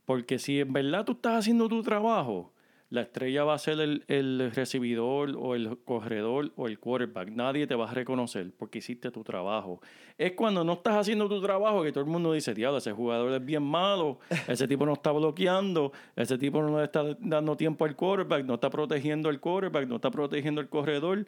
Porque 0.05 0.39
si 0.39 0.61
en 0.61 0.73
verdad 0.73 1.05
tú 1.05 1.13
estás 1.13 1.41
haciendo 1.41 1.69
tu 1.69 1.83
trabajo, 1.83 2.53
la 2.89 3.03
estrella 3.03 3.43
va 3.43 3.55
a 3.55 3.59
ser 3.59 3.81
el, 3.81 4.05
el 4.07 4.53
recibidor 4.55 5.35
o 5.37 5.57
el 5.57 5.79
corredor 5.85 6.53
o 6.57 6.69
el 6.69 6.79
quarterback. 6.79 7.31
Nadie 7.31 7.67
te 7.67 7.75
va 7.75 7.91
a 7.91 7.95
reconocer 7.95 8.53
porque 8.57 8.79
hiciste 8.79 9.11
tu 9.11 9.25
trabajo. 9.25 9.81
Es 10.17 10.33
cuando 10.33 10.63
no 10.63 10.75
estás 10.75 10.95
haciendo 10.95 11.29
tu 11.29 11.43
trabajo 11.43 11.83
que 11.83 11.91
todo 11.91 12.05
el 12.05 12.11
mundo 12.11 12.33
dice, 12.33 12.55
diablo, 12.55 12.79
ese 12.79 12.93
jugador 12.93 13.33
es 13.33 13.45
bien 13.45 13.65
malo, 13.65 14.21
ese 14.47 14.69
tipo 14.69 14.87
no 14.87 14.93
está 14.93 15.11
bloqueando, 15.11 15.93
ese 16.15 16.39
tipo 16.39 16.63
no 16.63 16.81
está 16.83 17.17
dando 17.19 17.57
tiempo 17.57 17.85
al 17.85 17.97
quarterback, 17.97 18.45
no 18.45 18.55
está 18.55 18.71
protegiendo 18.71 19.29
al 19.29 19.41
quarterback, 19.41 19.89
no 19.89 19.97
está 19.97 20.11
protegiendo 20.11 20.61
al 20.61 20.69
corredor. 20.69 21.27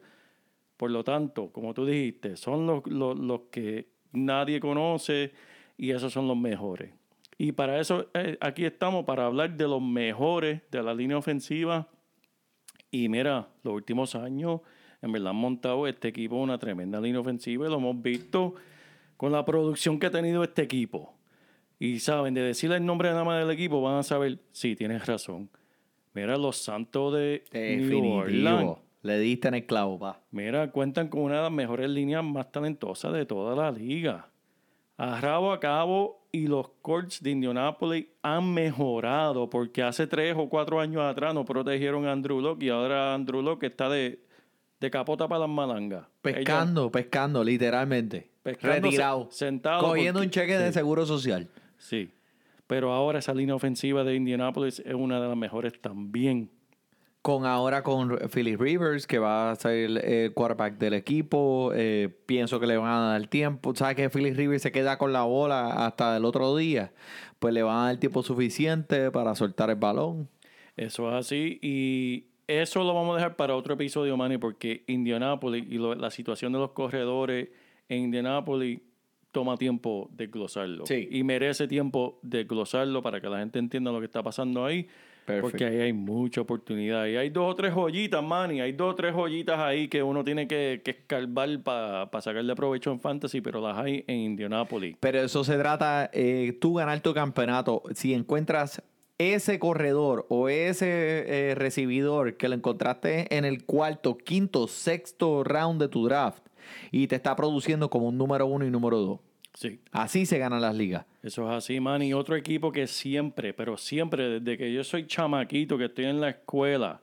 Por 0.77 0.91
lo 0.91 1.03
tanto, 1.03 1.51
como 1.51 1.73
tú 1.73 1.85
dijiste, 1.85 2.37
son 2.37 2.65
los, 2.65 2.87
los, 2.87 3.19
los 3.19 3.41
que 3.51 3.89
nadie 4.13 4.61
conoce 4.61 5.33
y 5.77 5.91
esos 5.91 6.13
son 6.13 6.25
los 6.25 6.37
mejores. 6.37 6.98
Y 7.41 7.53
para 7.53 7.79
eso 7.79 8.09
eh, 8.13 8.37
aquí 8.41 8.65
estamos, 8.65 9.05
para 9.05 9.25
hablar 9.25 9.55
de 9.55 9.65
los 9.65 9.81
mejores 9.81 10.61
de 10.69 10.83
la 10.83 10.93
línea 10.93 11.17
ofensiva. 11.17 11.87
Y 12.91 13.07
mira, 13.07 13.47
los 13.63 13.75
últimos 13.75 14.13
años, 14.13 14.59
en 15.01 15.13
verdad 15.13 15.29
han 15.29 15.37
montado 15.37 15.87
este 15.87 16.09
equipo 16.09 16.35
una 16.35 16.57
tremenda 16.57 16.99
línea 16.99 17.21
ofensiva 17.21 17.65
y 17.65 17.69
lo 17.69 17.77
hemos 17.77 18.01
visto 18.01 18.55
con 19.15 19.31
la 19.31 19.45
producción 19.45 19.99
que 19.99 20.07
ha 20.07 20.11
tenido 20.11 20.43
este 20.43 20.63
equipo. 20.63 21.13
Y 21.79 21.99
saben, 21.99 22.33
de 22.33 22.41
decirle 22.41 22.75
el 22.75 22.85
nombre 22.85 23.09
nada 23.09 23.23
más 23.23 23.39
del 23.39 23.51
equipo, 23.51 23.81
van 23.81 23.99
a 23.99 24.03
saber, 24.03 24.39
sí, 24.51 24.75
tienes 24.75 25.05
razón. 25.07 25.49
Mira, 26.13 26.35
los 26.35 26.57
Santos 26.57 27.13
de 27.13 27.45
New 27.53 28.15
Orleans. 28.15 28.43
Definitivo. 28.43 28.81
Le 29.01 29.17
diste 29.17 29.47
en 29.47 29.53
el 29.53 29.65
clavo, 29.65 29.97
pa. 29.97 30.19
Mira, 30.31 30.71
cuentan 30.71 31.07
con 31.07 31.21
una 31.21 31.37
de 31.37 31.43
las 31.43 31.51
mejores 31.53 31.89
líneas 31.89 32.21
más 32.21 32.51
talentosas 32.51 33.13
de 33.13 33.25
toda 33.25 33.55
la 33.55 33.71
liga. 33.71 34.27
A 35.01 35.21
rabo 35.21 35.53
a 35.53 35.59
cabo 35.61 36.27
y 36.31 36.47
los 36.47 36.69
Colts 36.81 37.23
de 37.23 37.31
Indianapolis 37.31 38.05
han 38.21 38.53
mejorado 38.53 39.49
porque 39.49 39.81
hace 39.81 40.07
tres 40.07 40.35
o 40.37 40.49
cuatro 40.49 40.79
años 40.81 41.01
atrás 41.01 41.33
no 41.33 41.45
protegieron 41.45 42.05
a 42.05 42.11
Andrew 42.11 42.41
Locke 42.41 42.63
y 42.65 42.69
ahora 42.69 43.13
Andrew 43.13 43.41
Locke 43.41 43.67
está 43.67 43.87
de, 43.89 44.19
de 44.81 44.91
capota 44.91 45.27
para 45.29 45.39
las 45.39 45.49
malangas. 45.49 46.05
Pescando, 46.21 46.91
pescando, 46.91 47.43
literalmente. 47.45 48.29
Pescando, 48.43 48.87
Retirado. 48.89 49.27
se- 49.31 49.45
sentado 49.45 49.79
Cogiendo 49.87 50.19
porque- 50.19 50.25
un 50.27 50.31
cheque 50.31 50.57
de 50.57 50.73
seguro 50.73 51.05
social. 51.05 51.47
Sí. 51.77 52.11
Pero 52.67 52.91
ahora 52.91 53.19
esa 53.19 53.33
línea 53.33 53.55
ofensiva 53.55 54.03
de 54.03 54.15
Indianapolis 54.15 54.79
es 54.85 54.93
una 54.93 55.21
de 55.21 55.29
las 55.29 55.37
mejores 55.37 55.79
también. 55.81 56.51
Con 57.21 57.45
ahora 57.45 57.83
con 57.83 58.17
Philip 58.33 58.59
Rivers, 58.59 59.05
que 59.05 59.19
va 59.19 59.51
a 59.51 59.55
ser 59.55 59.71
el, 59.73 59.97
el 59.97 60.33
quarterback 60.33 60.77
del 60.77 60.93
equipo. 60.93 61.71
eh, 61.75 62.07
pienso 62.25 62.61
que 62.61 62.65
le 62.67 62.77
van 62.77 62.89
a 62.89 63.09
dar 63.11 63.27
tiempo. 63.27 63.75
¿Sabes 63.75 63.97
que 63.97 64.09
Philip 64.09 64.35
Rivers 64.37 64.61
se 64.61 64.71
queda 64.71 64.97
con 64.97 65.11
la 65.11 65.23
bola 65.23 65.85
hasta 65.85 66.15
el 66.15 66.23
otro 66.23 66.55
día? 66.55 66.93
Pues 67.39 67.53
le 67.53 67.61
van 67.61 67.75
a 67.77 67.85
dar 67.87 67.97
tiempo 67.97 68.23
suficiente 68.23 69.11
para 69.11 69.35
soltar 69.35 69.69
el 69.69 69.75
balón. 69.75 70.29
Eso 70.77 71.09
es 71.09 71.15
así 71.25 71.59
y 71.61 72.27
eso 72.47 72.83
lo 72.85 72.93
vamos 72.93 73.13
a 73.13 73.17
dejar 73.17 73.35
para 73.35 73.53
otro 73.55 73.73
episodio, 73.73 74.15
Manny, 74.15 74.37
porque 74.37 74.85
Indianapolis 74.87 75.65
y 75.69 75.77
lo- 75.77 75.95
la 75.95 76.09
situación 76.11 76.53
de 76.53 76.59
los 76.59 76.71
corredores 76.71 77.49
en 77.89 78.03
Indianapolis 78.05 78.79
toma 79.33 79.57
tiempo 79.57 80.09
desglosarlo. 80.13 80.85
Sí. 80.85 81.07
Y 81.11 81.23
merece 81.23 81.67
tiempo 81.67 82.17
desglosarlo 82.23 83.03
para 83.03 83.19
que 83.19 83.27
la 83.27 83.39
gente 83.39 83.59
entienda 83.59 83.91
lo 83.91 83.99
que 83.99 84.05
está 84.05 84.23
pasando 84.23 84.65
ahí. 84.65 84.87
Porque 85.41 85.65
ahí 85.65 85.79
hay 85.79 85.93
mucha 85.93 86.41
oportunidad. 86.41 87.05
Y 87.07 87.17
hay 87.17 87.29
dos 87.29 87.51
o 87.51 87.55
tres 87.55 87.73
joyitas, 87.73 88.23
Manny. 88.23 88.61
Hay 88.61 88.73
dos 88.73 88.93
o 88.93 88.95
tres 88.95 89.13
joyitas 89.13 89.59
ahí 89.59 89.87
que 89.87 90.03
uno 90.03 90.23
tiene 90.23 90.47
que, 90.47 90.81
que 90.83 90.91
escarbar 90.91 91.61
para 91.61 92.21
sacarle 92.21 92.55
provecho 92.55 92.91
en 92.91 92.99
fantasy, 92.99 93.41
pero 93.41 93.61
las 93.61 93.77
hay 93.77 94.03
en 94.07 94.17
Indianapolis. 94.17 94.95
Pero 94.99 95.21
eso 95.21 95.43
se 95.43 95.57
trata, 95.57 96.09
eh, 96.13 96.57
tú 96.59 96.75
ganar 96.75 96.99
tu 97.01 97.13
campeonato. 97.13 97.83
Si 97.93 98.13
encuentras 98.13 98.81
ese 99.19 99.59
corredor 99.59 100.25
o 100.29 100.47
ese 100.49 101.49
eh, 101.49 101.55
recibidor 101.55 102.37
que 102.37 102.47
lo 102.47 102.55
encontraste 102.55 103.35
en 103.35 103.45
el 103.45 103.65
cuarto, 103.65 104.17
quinto, 104.17 104.67
sexto 104.67 105.43
round 105.43 105.81
de 105.81 105.89
tu 105.89 106.05
draft 106.05 106.41
y 106.91 107.07
te 107.07 107.15
está 107.15 107.35
produciendo 107.35 107.89
como 107.89 108.07
un 108.07 108.17
número 108.17 108.45
uno 108.45 108.65
y 108.65 108.71
número 108.71 108.97
dos. 108.97 109.19
Sí. 109.59 109.77
Así 109.91 110.25
se 110.25 110.37
ganan 110.37 110.61
las 110.61 110.73
ligas. 110.73 111.05
Eso 111.21 111.45
es 111.49 111.57
así, 111.57 111.81
man. 111.81 112.01
Y 112.01 112.13
otro 112.13 112.37
equipo 112.37 112.71
que 112.71 112.87
siempre, 112.87 113.53
pero 113.53 113.75
siempre, 113.75 114.39
desde 114.39 114.57
que 114.57 114.71
yo 114.71 114.85
soy 114.85 115.05
chamaquito, 115.05 115.77
que 115.77 115.85
estoy 115.85 116.05
en 116.05 116.21
la 116.21 116.29
escuela, 116.29 117.01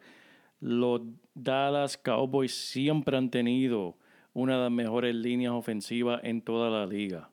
los 0.61 1.03
Dallas 1.35 1.99
Cowboys 1.99 2.55
siempre 2.55 3.19
han 3.19 3.31
tenido 3.31 3.99
una 4.33 4.55
de 4.55 4.62
las 4.62 4.71
mejores 4.71 5.14
líneas 5.14 5.53
ofensivas 5.53 6.23
en 6.25 6.40
toda 6.40 6.71
la 6.71 6.87
liga. 6.87 7.29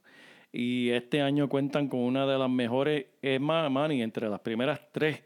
Y 0.51 0.89
este 0.89 1.21
año 1.21 1.47
cuentan 1.47 1.88
con 1.88 2.01
una 2.01 2.27
de 2.27 2.38
las 2.38 2.49
mejores, 2.49 3.05
es 3.21 3.39
más, 3.39 3.71
Manny, 3.71 4.01
entre 4.01 4.27
las 4.27 4.41
primeras 4.41 4.81
tres, 4.91 5.23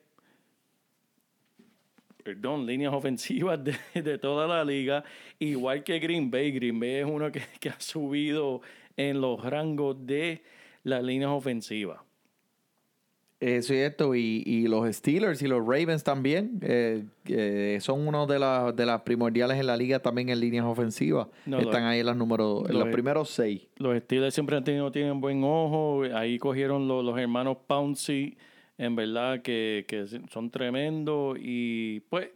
perdón, 2.23 2.67
líneas 2.67 2.93
ofensivas 2.93 3.59
de, 3.63 3.75
de 3.99 4.19
toda 4.19 4.45
la 4.45 4.63
liga, 4.63 5.03
igual 5.39 5.83
que 5.83 5.97
Green 5.97 6.29
Bay. 6.29 6.51
Green 6.51 6.79
Bay 6.79 6.97
es 6.97 7.05
uno 7.07 7.31
que, 7.31 7.41
que 7.59 7.69
ha 7.69 7.79
subido 7.79 8.61
en 8.97 9.21
los 9.21 9.43
rangos 9.43 9.95
de 10.05 10.43
las 10.83 11.03
líneas 11.03 11.31
ofensivas. 11.31 11.99
Es 13.39 13.67
cierto, 13.67 14.15
y, 14.15 14.41
y 14.47 14.67
los 14.67 14.95
Steelers 14.95 15.43
y 15.43 15.47
los 15.47 15.59
Ravens 15.59 16.03
también 16.03 16.59
eh, 16.63 17.03
eh, 17.25 17.77
son 17.81 18.07
uno 18.07 18.25
de, 18.25 18.39
las 18.39 18.75
de 18.75 18.83
las 18.83 19.01
primordiales 19.01 19.59
en 19.59 19.67
la 19.67 19.77
liga 19.77 19.99
también 19.99 20.29
en 20.29 20.39
líneas 20.39 20.65
ofensivas. 20.65 21.27
No, 21.45 21.59
Están 21.59 21.83
ahí 21.83 21.99
en, 21.99 22.07
las 22.07 22.17
números, 22.17 22.67
en 22.67 22.73
lo 22.73 22.85
los 22.85 22.93
primeros 22.93 23.29
seis. 23.29 23.67
Los 23.77 23.95
Steelers 23.99 24.33
siempre 24.33 24.57
han 24.57 24.63
tenido, 24.63 24.91
tienen 24.91 25.21
buen 25.21 25.43
ojo. 25.43 26.01
Ahí 26.15 26.39
cogieron 26.39 26.87
los, 26.87 27.05
los 27.05 27.19
hermanos 27.19 27.57
Pouncy, 27.67 28.37
en 28.79 28.95
verdad, 28.95 29.43
que, 29.43 29.85
que 29.87 30.07
son 30.31 30.49
tremendos. 30.49 31.37
Y 31.39 31.99
pues, 32.09 32.29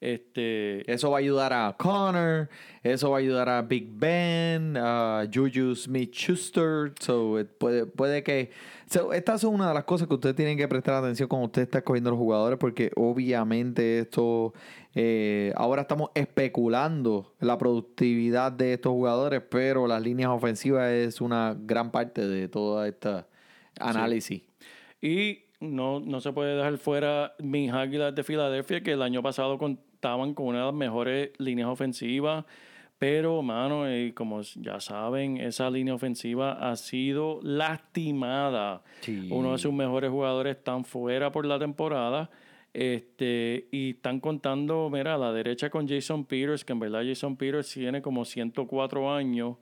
este. 0.00 0.90
Eso 0.90 1.10
va 1.10 1.18
a 1.18 1.20
ayudar 1.20 1.52
a 1.52 1.74
Connor, 1.78 2.48
eso 2.82 3.10
va 3.10 3.16
a 3.16 3.20
ayudar 3.20 3.48
a 3.48 3.62
Big 3.62 3.88
Ben, 3.90 4.76
a 4.76 5.24
Juju 5.32 5.74
Smith 5.74 6.12
Schuster. 6.14 6.92
So, 7.00 7.38
puede, 7.58 7.86
puede 7.86 8.22
que. 8.22 8.50
so, 8.86 9.12
estas 9.12 9.40
son 9.40 9.54
una 9.54 9.68
de 9.68 9.74
las 9.74 9.84
cosas 9.84 10.08
que 10.08 10.14
usted 10.14 10.34
tiene 10.34 10.56
que 10.56 10.68
prestar 10.68 10.94
atención 10.94 11.28
cuando 11.28 11.46
usted 11.46 11.62
está 11.62 11.78
escogiendo 11.78 12.10
los 12.10 12.18
jugadores, 12.18 12.58
porque 12.58 12.90
obviamente 12.96 14.00
esto. 14.00 14.52
eh, 14.94 15.52
ahora 15.56 15.82
estamos 15.82 16.10
especulando 16.14 17.34
la 17.40 17.58
productividad 17.58 18.52
de 18.52 18.74
estos 18.74 18.92
jugadores, 18.92 19.42
pero 19.48 19.86
las 19.86 20.02
líneas 20.02 20.30
ofensivas 20.30 20.90
es 20.90 21.20
una 21.20 21.56
gran 21.58 21.90
parte 21.90 22.26
de 22.26 22.48
toda 22.48 22.88
esta 22.88 23.26
análisis. 23.80 24.42
Y 25.00 25.40
no, 25.60 26.00
no 26.00 26.20
se 26.20 26.32
puede 26.32 26.56
dejar 26.56 26.78
fuera 26.78 27.34
mis 27.38 27.72
Águilas 27.72 28.14
de 28.14 28.24
Filadelfia, 28.24 28.82
que 28.82 28.92
el 28.92 29.02
año 29.02 29.22
pasado 29.22 29.58
contaban 29.98 30.32
con 30.32 30.46
una 30.46 30.60
de 30.60 30.64
las 30.66 30.74
mejores 30.74 31.30
líneas 31.38 31.68
ofensivas. 31.68 32.44
Pero, 32.98 33.42
mano, 33.42 33.86
eh, 33.88 34.12
como 34.14 34.42
ya 34.42 34.80
saben, 34.80 35.36
esa 35.36 35.70
línea 35.70 35.94
ofensiva 35.94 36.52
ha 36.52 36.76
sido 36.76 37.40
lastimada. 37.42 38.82
Sí. 39.00 39.28
Uno 39.30 39.52
de 39.52 39.58
sus 39.58 39.72
mejores 39.72 40.10
jugadores 40.10 40.56
están 40.56 40.84
fuera 40.84 41.30
por 41.30 41.46
la 41.46 41.58
temporada. 41.58 42.30
Este, 42.72 43.68
y 43.72 43.90
están 43.90 44.20
contando, 44.20 44.88
mira, 44.90 45.14
a 45.14 45.18
la 45.18 45.32
derecha 45.32 45.70
con 45.70 45.88
Jason 45.88 46.24
Peters, 46.24 46.64
que 46.64 46.72
en 46.72 46.80
verdad 46.80 47.02
Jason 47.04 47.36
Peters 47.36 47.72
tiene 47.72 48.02
como 48.02 48.24
104 48.24 49.12
años. 49.12 49.56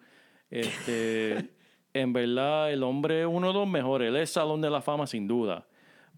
Este, 0.51 1.51
en 1.95 2.13
verdad, 2.13 2.73
el 2.73 2.83
hombre 2.83 3.23
es 3.23 3.27
uno 3.27 3.49
de 3.49 3.55
los 3.55 3.69
mejores. 3.69 4.09
Él 4.09 4.17
es 4.17 4.31
Salón 4.31 4.61
de 4.61 4.71
la 4.71 4.81
Fama, 4.81 5.07
sin 5.07 5.27
duda. 5.29 5.67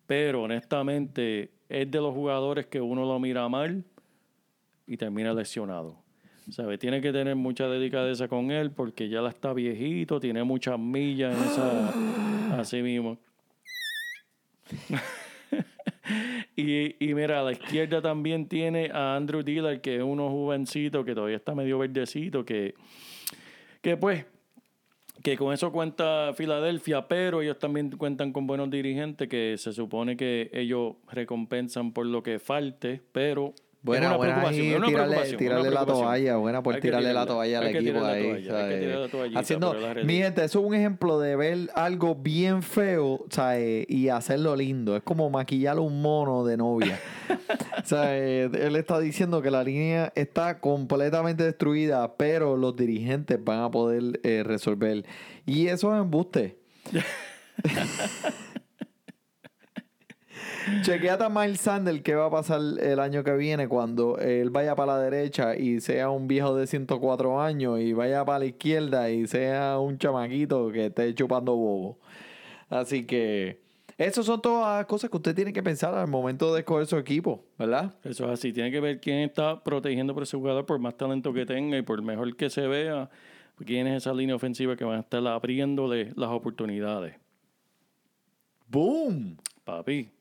Pero 0.07 0.45
honestamente, 0.45 1.51
es 1.69 1.91
de 1.91 2.01
los 2.01 2.15
jugadores 2.15 2.67
que 2.67 2.81
uno 2.81 3.05
lo 3.05 3.19
mira 3.19 3.49
mal 3.49 3.85
y 4.89 4.97
termina 4.97 5.33
lesionado. 5.33 6.03
¿Sabe? 6.51 6.79
Tiene 6.79 7.03
que 7.03 7.13
tener 7.13 7.37
mucha 7.37 7.69
delicadeza 7.69 8.27
con 8.27 8.51
él 8.51 8.71
porque 8.71 9.11
ya 9.11 9.21
la 9.21 9.29
está 9.29 9.53
viejito, 9.53 10.19
tiene 10.19 10.43
muchas 10.45 10.79
millas 10.79 11.37
en 11.37 11.45
esa. 11.45 12.59
Así 12.61 12.81
mismo. 12.83 13.19
y, 16.57 17.05
y 17.05 17.15
mira, 17.15 17.41
a 17.41 17.43
la 17.43 17.53
izquierda 17.53 18.01
también 18.01 18.49
tiene 18.49 18.91
a 18.93 19.15
Andrew 19.15 19.43
Dillard, 19.43 19.83
que 19.83 19.97
es 19.97 20.03
uno 20.03 20.31
jovencito 20.31 21.05
que 21.05 21.15
todavía 21.15 21.37
está 21.37 21.55
medio 21.55 21.79
verdecito, 21.79 22.47
que, 22.47 22.75
que 23.83 23.99
pues, 23.99 24.25
que 25.23 25.37
con 25.37 25.53
eso 25.53 25.71
cuenta 25.71 26.33
Filadelfia, 26.35 27.07
pero 27.09 27.43
ellos 27.43 27.59
también 27.59 27.91
cuentan 27.91 28.33
con 28.33 28.47
buenos 28.47 28.71
dirigentes 28.71 29.29
que 29.29 29.57
se 29.59 29.73
supone 29.73 30.17
que 30.17 30.51
ellos 30.53 30.95
recompensan 31.11 31.93
por 31.93 32.07
lo 32.07 32.23
que 32.23 32.39
falte, 32.39 33.03
pero 33.13 33.55
Buena, 33.81 34.07
es 34.07 34.11
una 34.11 34.17
buena 34.17 34.35
preocupación, 34.35 34.67
ahí, 34.67 34.71
es 34.71 34.77
una 34.77 34.87
tirarle, 34.89 35.15
preocupación, 35.15 35.53
una 35.53 35.57
la 35.57 35.63
preocupación. 35.71 36.07
toalla, 36.07 36.37
buena 36.37 36.63
por 36.65 36.81
tirarle 36.81 37.13
la 37.13 37.27
toalla 37.27 37.59
al 37.61 37.67
equipo 37.69 38.01
la 38.01 38.09
ahí. 38.09 38.23
toalla, 38.25 38.51
¿sabes? 38.51 39.13
la 39.33 39.41
Haciendo, 39.41 39.75
la 39.75 39.95
mi 40.03 40.17
gente, 40.17 40.45
eso 40.45 40.59
es 40.61 40.67
un 40.67 40.75
ejemplo 40.75 41.21
de 41.21 41.37
ver 41.37 41.71
algo 41.75 42.17
bien 42.17 42.63
feo, 42.63 43.25
¿sabes? 43.31 43.87
Y 43.89 44.09
hacerlo 44.09 44.57
lindo. 44.57 44.97
Es 44.97 45.03
como 45.05 45.31
maquillar 45.31 45.79
un 45.79 46.03
mono 46.03 46.45
de 46.45 46.57
novia. 46.57 47.01
Eh, 47.91 48.51
él 48.53 48.77
está 48.77 49.01
diciendo 49.01 49.41
que 49.41 49.51
la 49.51 49.65
línea 49.65 50.13
está 50.15 50.61
completamente 50.61 51.45
destruida, 51.45 52.17
pero 52.17 52.57
los 52.57 52.77
dirigentes 52.77 53.43
van 53.43 53.61
a 53.61 53.71
poder 53.71 54.21
eh, 54.25 54.43
resolver. 54.45 55.07
Y 55.47 55.69
eso 55.69 55.95
es 55.95 56.03
embuste. 56.03 56.59
Chequeate 60.83 61.25
a 61.25 61.29
Miles 61.29 61.61
Sanders 61.61 62.03
qué 62.03 62.15
va 62.15 62.27
a 62.27 62.31
pasar 62.31 62.61
el 62.81 63.01
año 63.01 63.23
que 63.25 63.33
viene 63.37 63.69
cuando 63.69 64.19
él 64.19 64.51
vaya 64.51 64.75
para 64.75 64.95
la 64.95 65.01
derecha 65.01 65.57
y 65.57 65.81
sea 65.81 66.11
un 66.11 66.29
viejo 66.29 66.55
de 66.57 66.67
104 66.67 67.41
años 67.41 67.81
y 67.81 67.93
vaya 67.93 68.25
para 68.25 68.41
la 68.41 68.47
izquierda 68.47 69.11
y 69.11 69.27
sea 69.27 69.79
un 69.79 69.99
chamaquito 69.99 70.71
que 70.71 70.87
esté 70.87 71.15
chupando 71.15 71.55
bobo. 71.55 71.99
Así 72.69 73.07
que 73.07 73.61
esas 73.97 74.27
son 74.27 74.41
todas 74.41 74.79
las 74.79 74.87
cosas 74.87 75.11
que 75.11 75.17
usted 75.17 75.35
tiene 75.35 75.53
que 75.53 75.63
pensar 75.63 75.95
al 75.95 76.07
momento 76.07 76.55
de 76.55 76.61
escoger 76.61 76.87
su 76.87 76.97
equipo, 76.97 77.45
¿verdad? 77.59 77.95
Eso 78.05 78.27
es 78.27 78.31
así. 78.31 78.53
Tiene 78.53 78.71
que 78.71 78.81
ver 78.81 79.01
quién 79.01 79.19
está 79.19 79.63
protegiendo 79.63 80.15
por 80.15 80.23
ese 80.23 80.37
jugador, 80.37 80.67
por 80.67 80.79
más 80.79 80.97
talento 80.97 81.33
que 81.33 81.45
tenga 81.45 81.77
y 81.77 81.83
por 81.83 82.01
mejor 82.03 82.37
que 82.37 82.49
se 82.51 82.67
vea. 82.67 83.11
Quién 83.65 83.89
es 83.89 83.97
esa 83.97 84.15
línea 84.15 84.37
ofensiva 84.37 84.77
que 84.77 84.85
van 84.85 84.99
a 84.99 85.01
estar 85.01 85.27
abriéndole 85.27 86.13
las 86.15 86.31
oportunidades. 86.31 87.17
¡Boom! 88.69 89.37
Papi. 89.65 90.18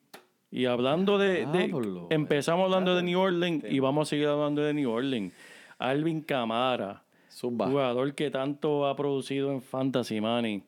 Y 0.51 0.65
hablando 0.65 1.17
de. 1.17 1.45
de- 1.47 1.67
Diablo, 1.67 2.07
empezamos 2.09 2.65
hablando 2.65 2.95
de 2.95 3.03
New 3.03 3.19
Orleans 3.19 3.65
y 3.69 3.79
vamos 3.79 4.07
a 4.07 4.09
seguir 4.09 4.27
hablando 4.27 4.61
de 4.61 4.73
New 4.73 4.89
Orleans. 4.89 5.33
Alvin 5.77 6.21
Camara, 6.21 7.03
Zumba. 7.29 7.67
jugador 7.67 8.15
que 8.15 8.31
tanto 8.31 8.87
ha 8.87 8.95
producido 8.95 9.51
en 9.51 9.61
Fantasy 9.61 10.19
Money, 10.21 10.63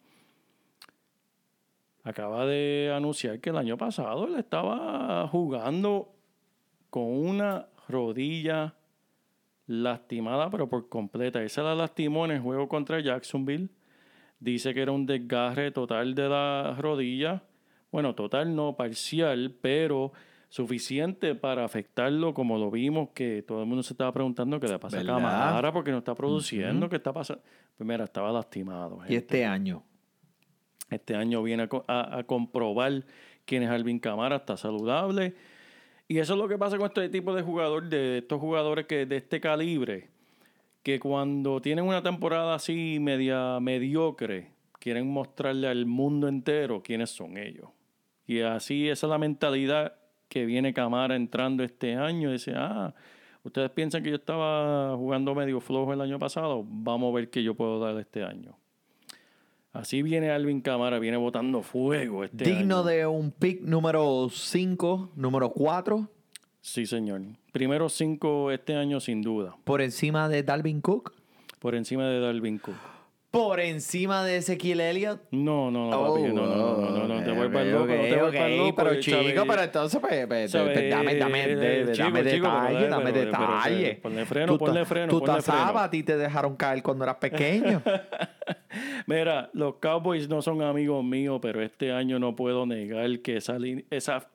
acaba 2.04 2.46
de 2.46 2.92
anunciar 2.96 3.40
que 3.40 3.50
el 3.50 3.58
año 3.58 3.78
pasado 3.78 4.26
él 4.28 4.36
estaba 4.36 5.28
jugando 5.28 6.14
con 6.90 7.04
una 7.04 7.68
rodilla 7.88 8.76
lastimada, 9.68 10.50
pero 10.50 10.68
por 10.70 10.90
completa. 10.90 11.48
Se 11.48 11.62
la 11.62 11.76
lastimó 11.76 12.26
en 12.26 12.32
el 12.32 12.42
juego 12.42 12.68
contra 12.68 13.00
Jacksonville. 13.00 13.70
Dice 14.40 14.74
que 14.74 14.82
era 14.82 14.92
un 14.92 15.06
desgarre 15.06 15.72
total 15.72 16.16
de 16.16 16.30
la 16.30 16.76
rodilla. 16.80 17.44
Bueno, 17.92 18.14
total 18.16 18.56
no, 18.56 18.76
parcial, 18.76 19.56
pero 19.62 20.12
suficiente 20.50 21.36
para 21.36 21.64
afectarlo, 21.64 22.34
como 22.34 22.58
lo 22.58 22.72
vimos, 22.72 23.10
que 23.14 23.44
todo 23.44 23.62
el 23.62 23.68
mundo 23.68 23.84
se 23.84 23.94
estaba 23.94 24.12
preguntando 24.12 24.60
qué 24.60 24.68
le 24.68 24.80
pasa 24.80 24.98
¿Verdad? 24.98 25.16
a 25.18 25.20
Camara, 25.20 25.72
porque 25.74 25.92
no 25.92 26.00
está 26.00 26.16
produciendo, 26.16 26.90
qué 26.90 26.96
está 26.98 27.14
pasando. 27.14 27.42
Primero, 27.78 28.04
estaba 28.04 28.32
lastimado. 28.32 29.00
Y 29.08 29.16
este 29.16 29.46
año. 29.46 29.84
Este 30.90 31.16
año 31.16 31.44
viene 31.44 31.64
a, 31.64 31.68
co- 31.68 31.86
a- 31.88 32.18
a 32.20 32.24
comprobar 32.24 33.06
quién 33.46 33.64
es 33.64 33.70
Alvin 33.70 34.00
Camara, 34.00 34.38
está 34.38 34.58
saludable. 34.58 35.36
Y 36.08 36.18
eso 36.18 36.34
es 36.34 36.40
lo 36.40 36.48
que 36.48 36.58
pasa 36.58 36.78
con 36.78 36.88
este 36.88 37.08
tipo 37.10 37.36
de 37.36 37.44
jugador, 37.44 37.88
de 37.88 38.18
estos 38.20 38.40
jugadores 38.40 38.88
que 38.88 39.06
de 39.06 39.18
este 39.18 39.40
calibre, 39.40 40.10
que 40.82 41.00
cuando 41.00 41.62
tienen 41.62 41.86
una 41.86 42.02
temporada 42.02 42.56
así 42.56 42.98
media 43.00 43.60
mediocre, 43.60 44.52
quieren 44.80 45.08
mostrarle 45.12 45.68
al 45.68 45.86
mundo 45.86 46.28
entero 46.28 46.82
quiénes 46.82 47.12
son 47.12 47.38
ellos. 47.38 47.70
Y 48.30 48.42
así 48.42 48.88
esa 48.88 49.08
es 49.08 49.10
la 49.10 49.18
mentalidad 49.18 49.94
que 50.28 50.46
viene 50.46 50.72
Camara 50.72 51.16
entrando 51.16 51.64
este 51.64 51.96
año. 51.96 52.32
Dice, 52.32 52.54
ah, 52.56 52.94
ustedes 53.44 53.72
piensan 53.72 54.04
que 54.04 54.12
yo 54.12 54.18
estaba 54.18 54.96
jugando 54.96 55.34
medio 55.34 55.60
flojo 55.60 55.94
el 55.94 56.02
año 56.02 56.20
pasado, 56.20 56.64
vamos 56.64 57.12
a 57.12 57.16
ver 57.16 57.32
qué 57.32 57.42
yo 57.42 57.56
puedo 57.56 57.80
dar 57.80 57.98
este 57.98 58.24
año. 58.24 58.56
Así 59.74 60.04
viene 60.04 60.30
Alvin 60.30 60.62
Camara, 60.62 61.00
viene 61.00 61.18
botando 61.18 61.64
fuego 61.64 62.24
este 62.24 62.44
Digno 62.44 62.80
año. 62.82 62.84
de 62.86 63.08
un 63.08 63.32
pick 63.32 63.62
número 63.62 64.28
5, 64.32 65.14
número 65.16 65.50
4, 65.50 66.08
Sí, 66.62 66.86
señor. 66.86 67.22
Primero 67.52 67.90
cinco 67.90 68.52
este 68.52 68.76
año 68.76 69.00
sin 69.00 69.24
duda. 69.24 69.56
por 69.64 69.82
encima 69.82 70.30
de 70.30 70.44
Dalvin 70.44 70.82
Cook. 70.82 71.14
Por 71.58 71.74
encima 71.74 72.06
de 72.08 72.20
Dalvin 72.20 72.60
Cook. 72.60 72.76
Por 73.32 73.60
encima 73.60 74.24
de 74.24 74.38
Ezequiel 74.38 74.80
Elliott. 74.82 75.22
No, 75.30 75.70
no, 75.70 75.92
no, 75.92 76.02
papi. 76.16 76.24
No, 76.24 76.34
no, 76.34 76.46
no, 76.48 76.78
no, 76.78 77.08
no, 77.08 77.08
no 77.08 77.24
te 77.24 77.32
vuelvas 77.32 77.68
loco, 77.68 77.86
no 77.86 78.02
te 78.02 78.16
vuelvas 78.18 78.52
loco. 78.52 78.76
Pero 78.76 78.92
eh, 78.94 79.00
chico, 79.00 79.18
¿sabes? 79.18 79.44
pero 79.48 79.62
entonces, 79.62 80.00
pues, 80.02 80.28
pues, 80.28 80.52
¿Sabes? 80.52 80.74
pues, 80.74 80.90
dame, 80.90 81.16
dame, 81.16 81.48
de- 81.56 81.92
Chico, 81.92 82.04
dame 82.08 82.24
detalle, 82.24 82.88
dame 82.88 83.12
detalle. 83.12 83.96
ponle 84.02 84.26
freno, 84.26 84.58
ponle 84.58 84.86
freno, 84.86 85.12
Tú 85.12 85.24
freno. 85.24 85.80
a 85.80 85.90
ti 85.92 86.02
te 86.02 86.18
dejaron 86.18 86.56
caer 86.56 86.82
cuando 86.82 87.04
eras 87.04 87.18
pequeño. 87.18 87.84
Mira, 89.06 89.50
los 89.54 89.76
Cowboys 89.76 90.28
no 90.28 90.42
son 90.42 90.62
amigos 90.64 91.04
míos, 91.04 91.40
pero 91.42 91.62
este 91.62 91.92
año 91.92 92.18
no 92.18 92.36
puedo 92.36 92.66
negar 92.66 93.20
que 93.20 93.38
esa, 93.38 93.58
esa, 93.92 94.28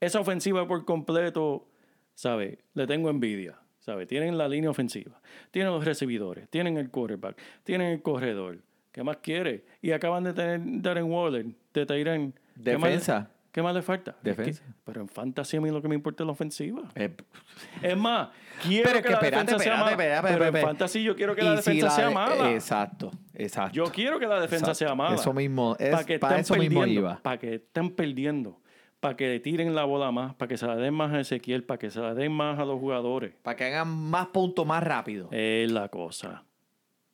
esa 0.00 0.20
ofensiva 0.20 0.66
por 0.68 0.84
completo, 0.84 1.66
¿sabe? 2.14 2.58
Le 2.74 2.86
tengo 2.86 3.10
envidia, 3.10 3.58
¿sabe? 3.86 4.04
Tienen 4.04 4.36
la 4.36 4.48
línea 4.48 4.68
ofensiva, 4.68 5.20
tienen 5.52 5.72
los 5.72 5.84
recibidores, 5.84 6.48
tienen 6.50 6.76
el 6.76 6.90
quarterback, 6.90 7.38
tienen 7.62 7.92
el 7.92 8.02
corredor. 8.02 8.58
¿Qué 8.90 9.02
más 9.04 9.18
quiere? 9.18 9.64
Y 9.80 9.92
acaban 9.92 10.24
de 10.24 10.32
tener 10.32 10.60
Darren 10.82 11.04
Waller, 11.04 11.46
de 11.72 11.86
Tyren. 11.86 12.32
¿Qué 12.62 12.72
más 12.78 12.82
le- 12.82 12.88
Defensa. 12.88 13.30
¿Qué 13.52 13.62
más 13.62 13.74
le 13.74 13.80
falta? 13.82 14.10
Es 14.10 14.16
que- 14.22 14.42
Defensa. 14.42 14.62
pero 14.84 15.00
en 15.00 15.08
fantasy 15.08 15.56
a 15.56 15.60
mí 15.62 15.70
lo 15.70 15.80
que 15.80 15.88
me 15.88 15.94
importa 15.94 16.22
es 16.22 16.26
la 16.26 16.32
ofensiva. 16.32 16.82
Eh, 16.94 17.14
Es 17.82 17.96
más, 17.96 18.28
quiero 18.62 18.84
Pero 18.90 18.98
que, 19.02 19.08
que 19.08 19.12
la 19.14 19.20
defensa 19.20 19.58
sea 19.58 19.76
mala. 19.76 19.96
pero 20.22 20.44
en 20.46 20.56
fantasy 20.56 21.02
yo 21.02 21.14
quiero 21.14 21.34
que 21.34 21.42
la 21.42 21.62
si 21.62 21.70
defensa 21.72 21.90
sea 21.90 22.10
mala. 22.10 22.52
Exacto, 22.52 23.10
exacto. 23.34 23.72
Yo 23.74 23.84
quiero 23.92 24.18
que 24.18 24.26
la 24.26 24.40
defensa 24.40 24.72
Exacto. 24.72 24.74
sea 24.74 24.94
mala. 24.94 25.14
Eso 25.14 25.32
mismo, 25.32 25.74
es, 25.78 25.90
para 25.90 26.04
que 26.04 26.18
para 26.18 26.38
estén 26.40 26.54
eso 26.56 26.60
mismo 26.62 26.84
iba. 26.86 27.18
Para 27.22 27.38
que 27.38 27.54
estén 27.54 27.90
perdiendo. 27.94 28.60
Para 29.00 29.16
que 29.16 29.28
le 29.28 29.40
tiren 29.40 29.74
la 29.74 29.84
bola 29.84 30.10
más. 30.10 30.34
Para 30.34 30.48
que 30.48 30.56
se 30.56 30.66
la 30.66 30.76
den 30.76 30.94
más 30.94 31.12
a 31.12 31.20
Ezequiel. 31.20 31.64
Para 31.64 31.78
que 31.78 31.90
se 31.90 32.00
la 32.00 32.14
den 32.14 32.32
más 32.32 32.58
a 32.58 32.64
los 32.64 32.78
jugadores. 32.80 33.34
Para 33.42 33.56
que 33.56 33.64
hagan 33.64 33.88
más 33.88 34.28
puntos 34.28 34.66
más 34.66 34.82
rápido. 34.82 35.28
Es 35.32 35.70
la 35.70 35.88
cosa. 35.88 36.44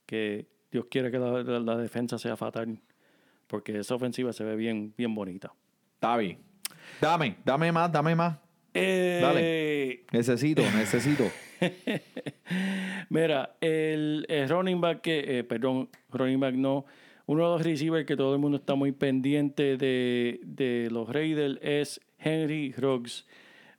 Que 0.06 0.46
Dios 0.70 0.86
quiere 0.90 1.10
que 1.10 1.18
la, 1.18 1.42
la- 1.42 1.60
la 1.60 1.76
defensa 1.76 2.18
sea 2.18 2.36
fatal. 2.36 2.80
Porque 3.46 3.78
esa 3.78 3.94
ofensiva 3.94 4.32
se 4.32 4.44
ve 4.44 4.56
bien, 4.56 4.94
bien 4.96 5.14
bonita. 5.14 5.52
Está 5.94 6.16
bien. 6.16 6.38
Dame, 7.00 7.36
dame 7.44 7.70
más, 7.72 7.90
dame 7.92 8.14
más. 8.14 8.38
Eh, 8.74 10.06
Necesito, 10.12 10.62
necesito. 10.62 11.24
Mira, 13.10 13.56
el, 13.60 14.24
el 14.28 14.48
running 14.48 14.80
back 14.80 15.00
que, 15.02 15.38
eh, 15.38 15.44
perdón, 15.44 15.88
running 16.10 16.40
back 16.40 16.54
no, 16.54 16.84
uno 17.26 17.42
de 17.44 17.48
los 17.56 17.62
receivers 17.64 18.06
que 18.06 18.16
todo 18.16 18.34
el 18.34 18.40
mundo 18.40 18.58
está 18.58 18.74
muy 18.74 18.92
pendiente 18.92 19.76
de, 19.76 20.40
de 20.44 20.88
los 20.90 21.08
Raiders 21.08 21.58
es 21.62 22.00
Henry 22.18 22.72
Ruggs. 22.72 23.26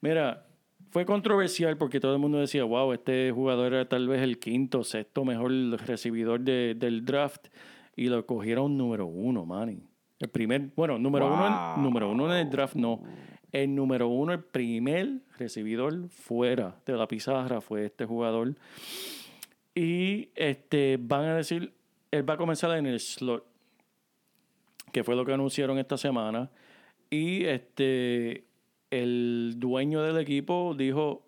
Mira, 0.01 0.45
fue 0.91 1.05
controversial 1.05 1.77
porque 1.77 1.99
todo 1.99 2.13
el 2.13 2.19
mundo 2.19 2.37
decía, 2.39 2.63
wow, 2.63 2.93
este 2.93 3.31
jugador 3.31 3.73
era 3.73 3.89
tal 3.89 4.07
vez 4.07 4.21
el 4.21 4.37
quinto, 4.39 4.83
sexto 4.83 5.25
mejor 5.25 5.51
recibidor 5.87 6.41
de- 6.41 6.75
del 6.75 7.03
draft 7.05 7.47
y 7.95 8.07
lo 8.09 8.25
cogieron 8.25 8.77
número 8.77 9.05
uno, 9.07 9.45
Manny. 9.45 9.79
El 10.19 10.29
primer, 10.29 10.69
bueno, 10.75 10.97
número 10.99 11.25
uno, 11.27 11.75
en- 11.75 11.83
número 11.83 12.09
uno 12.11 12.31
en 12.33 12.45
el 12.45 12.49
draft 12.49 12.75
no. 12.75 13.01
El 13.51 13.75
número 13.75 14.07
uno, 14.07 14.33
el 14.33 14.39
primer 14.43 15.19
recibidor 15.37 16.09
fuera 16.09 16.75
de 16.85 16.93
la 16.93 17.07
pizarra 17.07 17.59
fue 17.61 17.85
este 17.85 18.05
jugador. 18.05 18.55
Y 19.75 20.29
este 20.35 20.97
van 20.99 21.25
a 21.25 21.35
decir, 21.35 21.73
él 22.13 22.29
va 22.29 22.35
a 22.35 22.37
comenzar 22.37 22.77
en 22.77 22.85
el 22.85 22.99
slot, 22.99 23.43
que 24.91 25.03
fue 25.03 25.15
lo 25.15 25.25
que 25.25 25.33
anunciaron 25.33 25.79
esta 25.79 25.97
semana. 25.97 26.51
Y 27.09 27.45
este 27.45 28.45
el 28.91 29.55
dueño 29.57 30.03
del 30.03 30.19
equipo 30.19 30.75
dijo, 30.77 31.25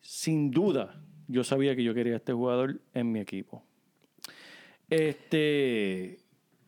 sin 0.00 0.50
duda, 0.50 1.02
yo 1.28 1.44
sabía 1.44 1.76
que 1.76 1.84
yo 1.84 1.92
quería 1.92 2.14
a 2.14 2.16
este 2.16 2.32
jugador 2.32 2.80
en 2.94 3.12
mi 3.12 3.20
equipo. 3.20 3.62
Este, 4.88 6.18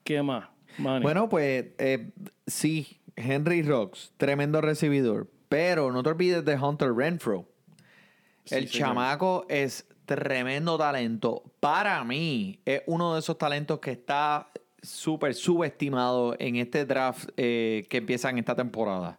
¿qué 0.04 0.22
más? 0.22 0.50
Manny? 0.76 1.02
Bueno, 1.02 1.30
pues 1.30 1.68
eh, 1.78 2.10
sí, 2.46 3.00
Henry 3.16 3.62
Rocks, 3.62 4.12
tremendo 4.18 4.60
recibidor. 4.60 5.30
Pero 5.48 5.90
no 5.90 6.02
te 6.02 6.10
olvides 6.10 6.44
de 6.44 6.56
Hunter 6.56 6.92
Renfro. 6.92 7.48
Sí, 8.44 8.56
el 8.56 8.68
señor. 8.68 8.88
chamaco 8.88 9.46
es 9.48 9.88
tremendo 10.16 10.78
talento. 10.78 11.42
Para 11.60 12.02
mí, 12.02 12.60
es 12.64 12.82
uno 12.86 13.12
de 13.12 13.20
esos 13.20 13.36
talentos 13.36 13.78
que 13.78 13.92
está 13.92 14.50
súper 14.82 15.34
subestimado 15.34 16.34
en 16.38 16.56
este 16.56 16.86
draft 16.86 17.28
eh, 17.36 17.86
que 17.90 17.98
empieza 17.98 18.30
en 18.30 18.38
esta 18.38 18.54
temporada. 18.54 19.18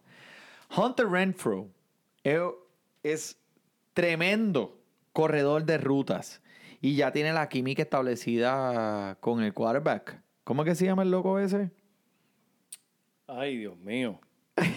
Hunter 0.76 1.08
Renfro 1.08 1.68
es, 2.24 2.40
es 3.02 3.38
tremendo 3.94 4.78
corredor 5.12 5.64
de 5.64 5.78
rutas 5.78 6.42
y 6.80 6.96
ya 6.96 7.12
tiene 7.12 7.32
la 7.32 7.48
química 7.48 7.82
establecida 7.82 9.16
con 9.20 9.42
el 9.42 9.54
quarterback. 9.54 10.20
¿Cómo 10.42 10.64
que 10.64 10.74
se 10.74 10.86
llama 10.86 11.02
el 11.02 11.10
loco 11.12 11.38
ese? 11.38 11.70
Ay, 13.28 13.58
Dios 13.58 13.78
mío. 13.78 14.20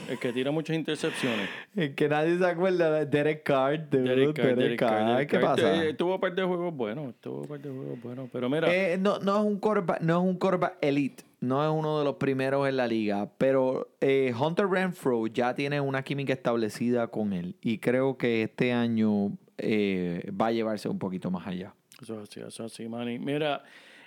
El 0.10 0.20
que 0.20 0.34
tira 0.34 0.52
muchas 0.52 0.76
intercepciones. 0.76 1.50
El 1.76 1.96
que 1.96 2.08
nadie 2.10 2.38
se 2.38 2.46
acuerda 2.46 2.92
de 2.92 3.06
Derek 3.06 3.44
Carr. 3.44 3.90
dude, 3.90 4.04
Derek 4.04 4.36
Carr, 4.36 4.56
Derek 4.56 4.80
Carr, 4.80 5.06
Derek 5.08 5.30
¿Qué 5.30 5.40
Carr. 5.40 5.56
pasa? 5.56 5.84
Eh, 5.86 5.94
Tuvo 5.94 6.16
un 6.16 6.22
par 6.22 6.34
de 6.36 6.44
juegos 6.44 6.74
buenos. 6.76 7.16
Tuvo 7.22 7.42
un 7.42 7.48
par 7.48 7.60
de 7.60 7.70
juegos 7.70 8.02
buenos. 8.02 8.30
Pero 8.32 8.50
mira, 8.50 8.74
Eh, 8.74 8.98
no, 9.00 9.20
no 9.20 9.40
es 9.40 9.46
un 9.46 9.60
quarterback, 9.60 10.02
no 10.02 10.18
es 10.22 10.24
un 10.30 10.38
quarterback 10.38 10.78
elite, 10.82 11.24
no 11.42 11.64
es 11.64 11.72
uno 11.72 12.00
de 12.00 12.06
los 12.06 12.16
primeros 12.16 12.68
en 12.68 12.78
la 12.78 12.88
liga, 12.88 13.30
pero 13.38 13.90
eh, 14.02 14.34
Hunter 14.40 14.68
Renfro 14.68 15.28
ya 15.28 15.54
tiene 15.56 15.80
una 15.82 16.04
química 16.04 16.34
establecida 16.34 17.08
con 17.08 17.34
él 17.34 17.56
y 17.62 17.80
creo 17.80 18.18
que 18.18 18.44
este 18.44 18.72
año 18.74 19.38
eh, 19.58 20.32
va 20.40 20.48
a 20.48 20.52
llevarse 20.52 20.88
un 20.90 21.00
poquito 21.00 21.30
más 21.32 21.46
allá. 21.48 21.74
Eso 22.02 22.16
es 22.22 22.30
así, 22.30 22.40
eso 22.40 22.66
es 22.66 22.72
así, 22.74 22.88
Manny. 22.88 23.20
Mira, 23.20 23.64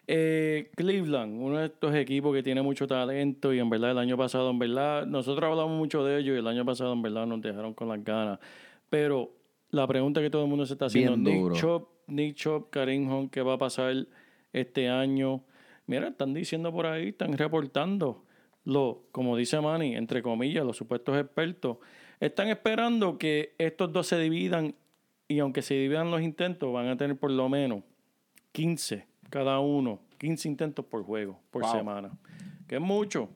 eh, 0.09 0.71
Cleveland, 0.77 1.43
uno 1.43 1.59
de 1.59 1.67
estos 1.67 1.95
equipos 1.95 2.33
que 2.33 2.43
tiene 2.43 2.63
mucho 2.63 2.87
talento 2.87 3.53
y 3.53 3.59
en 3.59 3.69
verdad 3.69 3.91
el 3.91 3.99
año 3.99 4.17
pasado, 4.17 4.51
en 4.51 4.59
verdad, 4.59 5.05
nosotros 5.05 5.51
hablamos 5.51 5.77
mucho 5.77 6.05
de 6.05 6.21
ellos 6.21 6.37
y 6.37 6.39
el 6.39 6.47
año 6.47 6.65
pasado 6.65 6.93
en 6.93 7.03
verdad 7.03 7.27
nos 7.27 7.41
dejaron 7.41 7.75
con 7.75 7.89
las 7.89 8.05
ganas. 8.05 8.39
Pero 8.89 9.33
la 9.71 9.87
pregunta 9.87 10.21
que 10.21 10.31
todo 10.31 10.43
el 10.43 10.49
mundo 10.49 10.65
se 10.65 10.75
está 10.75 10.87
haciendo, 10.87 11.17
Nick. 11.17 11.55
Chop, 11.55 11.89
Nick 12.07 12.37
Chop, 12.37 12.71
Karim 12.71 13.11
Hunt, 13.11 13.33
¿qué 13.33 13.43
va 13.43 13.55
a 13.55 13.59
pasar 13.59 14.07
este 14.53 14.89
año? 14.89 15.43
Mira, 15.87 16.09
están 16.09 16.35
diciendo 16.35 16.73
por 16.73 16.87
ahí, 16.87 17.09
están 17.09 17.37
reportando, 17.37 18.25
lo, 18.65 19.03
como 19.11 19.37
dice 19.37 19.61
Manny, 19.61 19.97
entre 19.97 20.23
comillas, 20.23 20.65
los 20.65 20.77
supuestos 20.77 21.17
expertos, 21.19 21.79
están 22.21 22.49
esperando 22.49 23.19
que 23.19 23.55
estos 23.59 23.93
dos 23.93 24.07
se 24.07 24.19
dividan 24.21 24.77
y 25.27 25.41
aunque 25.41 25.63
se 25.63 25.75
dividan 25.75 26.13
los 26.13 26.23
intentos, 26.23 26.73
van 26.73 26.87
a 26.87 26.97
tener 26.97 27.17
por 27.17 27.33
lo 27.33 27.49
menos 27.49 27.83
15 28.53 29.16
cada 29.31 29.59
uno, 29.61 30.01
15 30.19 30.49
intentos 30.49 30.85
por 30.85 31.03
juego, 31.05 31.39
por 31.51 31.63
Wow. 31.63 31.73
semana, 31.73 32.11
que 32.67 32.77
es 32.77 32.81
mucho. 32.81 33.29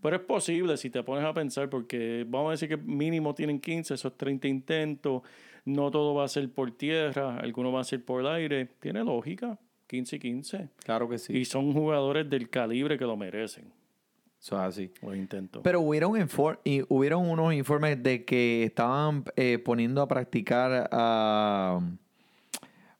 Pero 0.00 0.16
es 0.16 0.22
posible 0.22 0.76
si 0.76 0.90
te 0.90 1.02
pones 1.02 1.24
a 1.24 1.32
pensar, 1.32 1.68
porque 1.70 2.26
vamos 2.28 2.48
a 2.48 2.50
decir 2.52 2.68
que 2.68 2.76
mínimo 2.76 3.34
tienen 3.34 3.60
15, 3.60 3.94
esos 3.94 4.16
30 4.16 4.48
intentos, 4.48 5.22
no 5.64 5.90
todo 5.92 6.14
va 6.14 6.24
a 6.24 6.28
ser 6.28 6.50
por 6.50 6.72
tierra, 6.72 7.36
alguno 7.38 7.70
va 7.70 7.82
a 7.82 7.84
ser 7.84 8.04
por 8.04 8.20
el 8.20 8.26
aire, 8.26 8.66
tiene 8.80 9.04
lógica, 9.04 9.58
15 9.86 10.16
y 10.16 10.18
15. 10.18 10.68
Claro 10.84 11.08
que 11.08 11.18
sí. 11.18 11.36
Y 11.36 11.44
son 11.44 11.72
jugadores 11.72 12.28
del 12.28 12.50
calibre 12.50 12.98
que 12.98 13.04
lo 13.04 13.16
merecen, 13.16 13.66
Eso 14.40 14.56
es 14.56 14.62
así. 14.62 14.90
los 15.02 15.14
intentos. 15.14 15.62
Pero 15.62 15.80
hubieron, 15.82 16.14
infor- 16.14 16.58
y 16.64 16.82
hubieron 16.88 17.30
unos 17.30 17.54
informes 17.54 18.02
de 18.02 18.24
que 18.24 18.64
estaban 18.64 19.22
eh, 19.36 19.60
poniendo 19.64 20.02
a 20.02 20.08
practicar 20.08 20.88
a, 20.90 21.78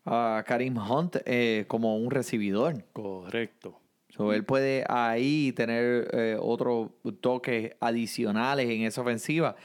a 0.04 0.42
Karim 0.46 0.76
Hunt 0.76 1.16
eh, 1.24 1.64
como 1.68 1.96
un 1.96 2.10
recibidor. 2.10 2.84
Correcto. 2.92 3.78
So, 4.10 4.32
él 4.34 4.44
puede 4.44 4.84
ahí 4.88 5.52
tener 5.52 6.08
eh, 6.12 6.36
otros 6.38 6.90
toques 7.20 7.72
adicionales 7.80 8.68
en 8.68 8.82
esa 8.82 9.00
ofensiva. 9.00 9.56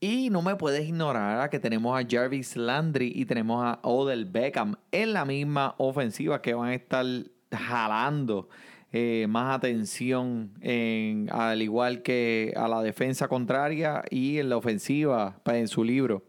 Y 0.00 0.30
no 0.30 0.42
me 0.42 0.54
puedes 0.56 0.88
ignorar 0.88 1.40
a 1.40 1.50
que 1.50 1.58
tenemos 1.58 1.98
a 1.98 2.06
Jarvis 2.08 2.56
Landry 2.56 3.12
y 3.14 3.26
tenemos 3.26 3.62
a 3.64 3.80
Odell 3.82 4.24
Beckham 4.24 4.76
en 4.92 5.12
la 5.12 5.24
misma 5.24 5.74
ofensiva 5.76 6.40
que 6.40 6.54
van 6.54 6.68
a 6.68 6.74
estar 6.74 7.04
jalando 7.52 8.48
eh, 8.92 9.26
más 9.28 9.56
atención 9.56 10.52
en, 10.62 11.28
al 11.30 11.60
igual 11.60 12.02
que 12.02 12.54
a 12.56 12.68
la 12.68 12.80
defensa 12.80 13.28
contraria 13.28 14.02
y 14.08 14.38
en 14.38 14.48
la 14.48 14.56
ofensiva 14.56 15.40
pa- 15.42 15.58
en 15.58 15.68
su 15.68 15.84
libro. 15.84 16.22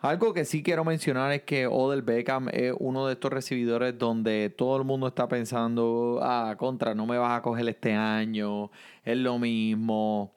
Algo 0.00 0.32
que 0.32 0.46
sí 0.46 0.62
quiero 0.62 0.82
mencionar 0.82 1.30
es 1.32 1.42
que 1.42 1.66
Odell 1.66 2.00
Beckham 2.00 2.48
es 2.52 2.72
uno 2.78 3.06
de 3.06 3.12
estos 3.12 3.30
recibidores 3.30 3.98
donde 3.98 4.48
todo 4.48 4.78
el 4.78 4.84
mundo 4.84 5.06
está 5.06 5.28
pensando, 5.28 6.20
ah, 6.22 6.54
contra, 6.58 6.94
no 6.94 7.04
me 7.04 7.18
vas 7.18 7.38
a 7.38 7.42
coger 7.42 7.68
este 7.68 7.92
año, 7.92 8.70
es 9.04 9.18
lo 9.18 9.38
mismo. 9.38 10.32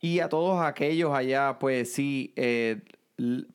Y 0.00 0.20
a 0.20 0.28
todos 0.28 0.62
aquellos 0.62 1.12
allá, 1.12 1.58
pues 1.58 1.92
sí, 1.92 2.32
eh, 2.36 2.80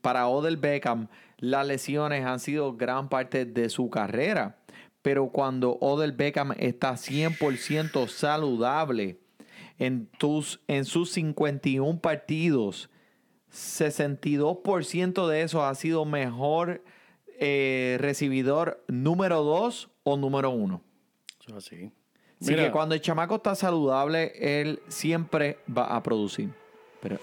para 0.01 0.27
Odell 0.27 0.57
Beckham 0.57 1.07
las 1.37 1.65
lesiones 1.65 2.25
han 2.25 2.39
sido 2.41 2.75
gran 2.75 3.07
parte 3.07 3.45
de 3.45 3.69
su 3.69 3.89
carrera. 3.89 4.57
Pero 5.01 5.29
cuando 5.29 5.77
Odell 5.79 6.11
Beckham 6.11 6.53
está 6.57 6.93
100% 6.93 8.09
saludable 8.09 9.19
en, 9.79 10.07
tus, 10.17 10.59
en 10.67 10.83
sus 10.83 11.11
51 11.11 12.01
partidos, 12.01 12.89
62% 13.57 15.27
de 15.27 15.41
eso 15.41 15.65
ha 15.65 15.73
sido 15.75 16.05
mejor 16.05 16.83
eh, 17.39 17.97
recibidor 17.99 18.83
número 18.87 19.43
2 19.43 19.89
o 20.03 20.17
número 20.17 20.51
1. 20.51 20.81
Eso 21.39 21.49
es 21.49 21.65
así. 21.65 21.91
Así 22.39 22.55
que 22.55 22.71
cuando 22.71 22.93
el 22.93 23.01
chamaco 23.01 23.35
está 23.37 23.55
saludable, 23.55 24.31
él 24.35 24.79
siempre 24.87 25.57
va 25.75 25.95
a 25.95 26.03
producir. 26.03 26.49
Pero, 27.01 27.19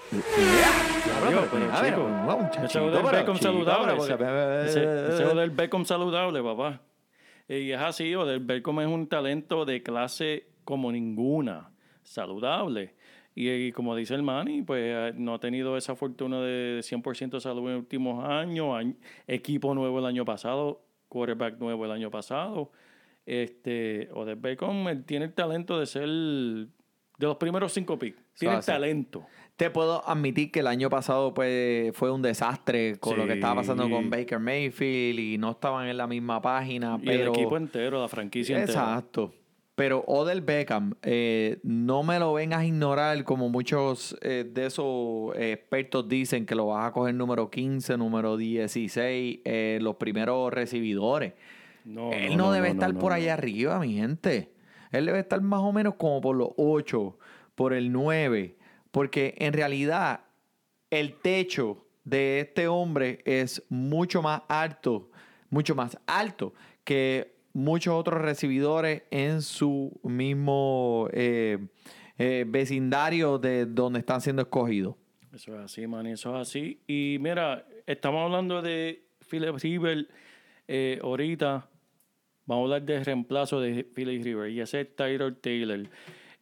muchachito, 2.36 2.64
ese 2.64 2.80
pero, 2.80 3.06
Beckham 5.52 5.84
saludable. 5.84 6.42
papá. 6.42 6.80
Y 7.48 7.70
es 7.70 7.80
así, 7.80 8.14
Odell 8.14 8.40
Beckham 8.40 8.80
es 8.80 8.88
un 8.88 9.06
talento 9.06 9.64
de 9.64 9.82
clase 9.82 10.48
como 10.64 10.90
ninguna, 10.90 11.70
saludable. 12.02 12.94
Y, 13.34 13.50
y 13.50 13.72
como 13.72 13.96
dice 13.96 14.14
el 14.14 14.22
Manny, 14.22 14.62
pues 14.62 14.82
eh, 14.84 15.12
no 15.16 15.34
ha 15.34 15.40
tenido 15.40 15.76
esa 15.76 15.96
fortuna 15.96 16.40
de 16.40 16.80
100% 16.82 17.30
de 17.30 17.40
salud 17.40 17.66
en 17.66 17.72
los 17.74 17.80
últimos 17.80 18.24
años. 18.24 18.66
Añ- 18.68 18.96
Equipo 19.26 19.74
nuevo 19.74 19.98
el 19.98 20.06
año 20.06 20.24
pasado, 20.24 20.82
quarterback 21.08 21.58
nuevo 21.58 21.84
el 21.84 21.90
año 21.90 22.10
pasado. 22.10 22.70
Este, 23.26 24.08
Odell 24.12 24.36
Beckham 24.36 24.86
él 24.88 25.04
tiene 25.04 25.24
el 25.26 25.32
talento 25.32 25.78
de 25.80 25.86
ser 25.86 26.06
de 26.08 27.26
los 27.26 27.36
primeros 27.36 27.72
cinco 27.72 27.98
picks. 27.98 28.22
Tiene 28.38 28.56
el 28.56 28.64
talento. 28.64 29.26
Te 29.56 29.70
puedo 29.70 30.06
admitir 30.08 30.50
que 30.50 30.60
el 30.60 30.66
año 30.66 30.90
pasado 30.90 31.32
pues, 31.32 31.96
fue 31.96 32.10
un 32.10 32.22
desastre 32.22 32.98
con 32.98 33.16
lo 33.16 33.26
que 33.26 33.34
estaba 33.34 33.56
pasando 33.56 33.88
con 33.88 34.10
Baker 34.10 34.40
Mayfield 34.40 35.18
y 35.20 35.38
no 35.38 35.52
estaban 35.52 35.86
en 35.88 35.96
la 35.96 36.06
misma 36.08 36.42
página. 36.42 36.98
Y 37.00 37.06
pero... 37.06 37.22
el 37.22 37.28
equipo 37.28 37.56
entero, 37.56 38.00
la 38.00 38.08
franquicia 38.08 38.58
entera. 38.58 38.80
Exacto. 38.80 39.32
Pero 39.74 40.04
Odell 40.06 40.40
Beckham, 40.40 40.94
eh, 41.02 41.58
no 41.64 42.04
me 42.04 42.20
lo 42.20 42.32
vengas 42.34 42.60
a 42.60 42.64
ignorar 42.64 43.24
como 43.24 43.48
muchos 43.48 44.16
eh, 44.22 44.48
de 44.48 44.66
esos 44.66 45.34
eh, 45.34 45.52
expertos 45.52 46.08
dicen 46.08 46.46
que 46.46 46.54
lo 46.54 46.66
vas 46.66 46.86
a 46.86 46.92
coger 46.92 47.14
número 47.14 47.50
15, 47.50 47.96
número 47.96 48.36
16, 48.36 49.40
eh, 49.44 49.78
los 49.82 49.96
primeros 49.96 50.52
recibidores. 50.52 51.32
No, 51.84 52.12
Él 52.12 52.36
no, 52.36 52.52
debe 52.52 52.68
estar 52.68 52.94
por 52.94 53.12
allá 53.12 53.34
arriba, 53.34 53.80
mi 53.80 53.94
gente. 53.94 54.52
Él 54.92 55.06
debe 55.06 55.18
estar 55.18 55.40
más 55.40 55.60
o 55.60 55.72
menos 55.72 55.96
como 55.96 56.20
por 56.20 56.36
los 56.36 56.50
8, 56.56 57.18
por 57.56 57.72
el 57.72 57.90
9. 57.90 58.56
Porque 58.92 59.34
en 59.38 59.52
realidad 59.52 60.20
el 60.90 61.16
techo 61.20 61.84
de 62.04 62.40
este 62.40 62.68
hombre 62.68 63.22
es 63.24 63.64
mucho 63.68 64.22
más 64.22 64.42
alto, 64.48 65.10
mucho 65.50 65.74
más 65.74 65.98
alto 66.06 66.54
que 66.84 67.33
muchos 67.54 67.94
otros 67.94 68.20
recibidores 68.20 69.04
en 69.10 69.40
su 69.40 69.98
mismo 70.02 71.08
eh, 71.12 71.58
eh, 72.18 72.44
vecindario 72.46 73.38
de 73.38 73.64
donde 73.64 74.00
están 74.00 74.20
siendo 74.20 74.42
escogidos. 74.42 74.96
Eso 75.32 75.54
es 75.54 75.60
así, 75.64 75.86
man, 75.86 76.06
eso 76.06 76.34
es 76.34 76.48
así. 76.48 76.80
Y 76.86 77.16
mira, 77.20 77.66
estamos 77.86 78.24
hablando 78.24 78.60
de 78.60 79.04
Philip 79.28 79.56
River 79.56 80.08
eh, 80.68 80.98
ahorita. 81.02 81.68
Vamos 82.46 82.62
a 82.62 82.64
hablar 82.64 82.82
de 82.82 83.02
reemplazo 83.02 83.60
de 83.60 83.84
Philip 83.84 84.22
River 84.22 84.50
y 84.50 84.60
ese 84.60 84.82
es 84.82 84.94
Tyler 84.94 85.34
Taylor. 85.36 85.88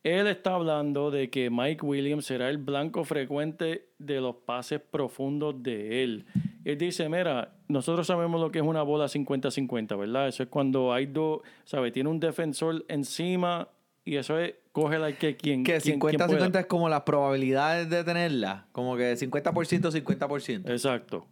Él 0.02 0.26
está 0.26 0.54
hablando 0.54 1.12
de 1.12 1.30
que 1.30 1.48
Mike 1.48 1.86
Williams 1.86 2.26
será 2.26 2.50
el 2.50 2.58
blanco 2.58 3.04
frecuente 3.04 3.86
de 3.98 4.20
los 4.20 4.34
pases 4.34 4.80
profundos 4.80 5.62
de 5.62 6.02
él. 6.02 6.26
Él 6.64 6.78
dice, 6.78 7.08
mira, 7.08 7.52
nosotros 7.68 8.06
sabemos 8.06 8.40
lo 8.40 8.50
que 8.52 8.60
es 8.60 8.64
una 8.64 8.82
bola 8.82 9.06
50-50, 9.08 9.98
¿verdad? 9.98 10.28
Eso 10.28 10.42
es 10.44 10.48
cuando 10.48 10.92
hay 10.92 11.06
dos, 11.06 11.40
¿sabes? 11.64 11.92
Tiene 11.92 12.08
un 12.08 12.20
defensor 12.20 12.84
encima 12.88 13.68
y 14.04 14.16
eso 14.16 14.38
es, 14.38 14.54
cógela 14.72 15.08
el 15.08 15.16
que 15.16 15.36
quien. 15.36 15.64
Que 15.64 15.78
quien- 15.80 15.98
quien 15.98 16.18
50-50 16.20 16.26
pueda. 16.26 16.60
es 16.60 16.66
como 16.66 16.88
las 16.88 17.02
probabilidades 17.02 17.88
de 17.90 18.04
tenerla. 18.04 18.66
Como 18.72 18.96
que 18.96 19.16
50%, 19.16 19.90
50%. 19.90 20.70
Exacto. 20.70 21.26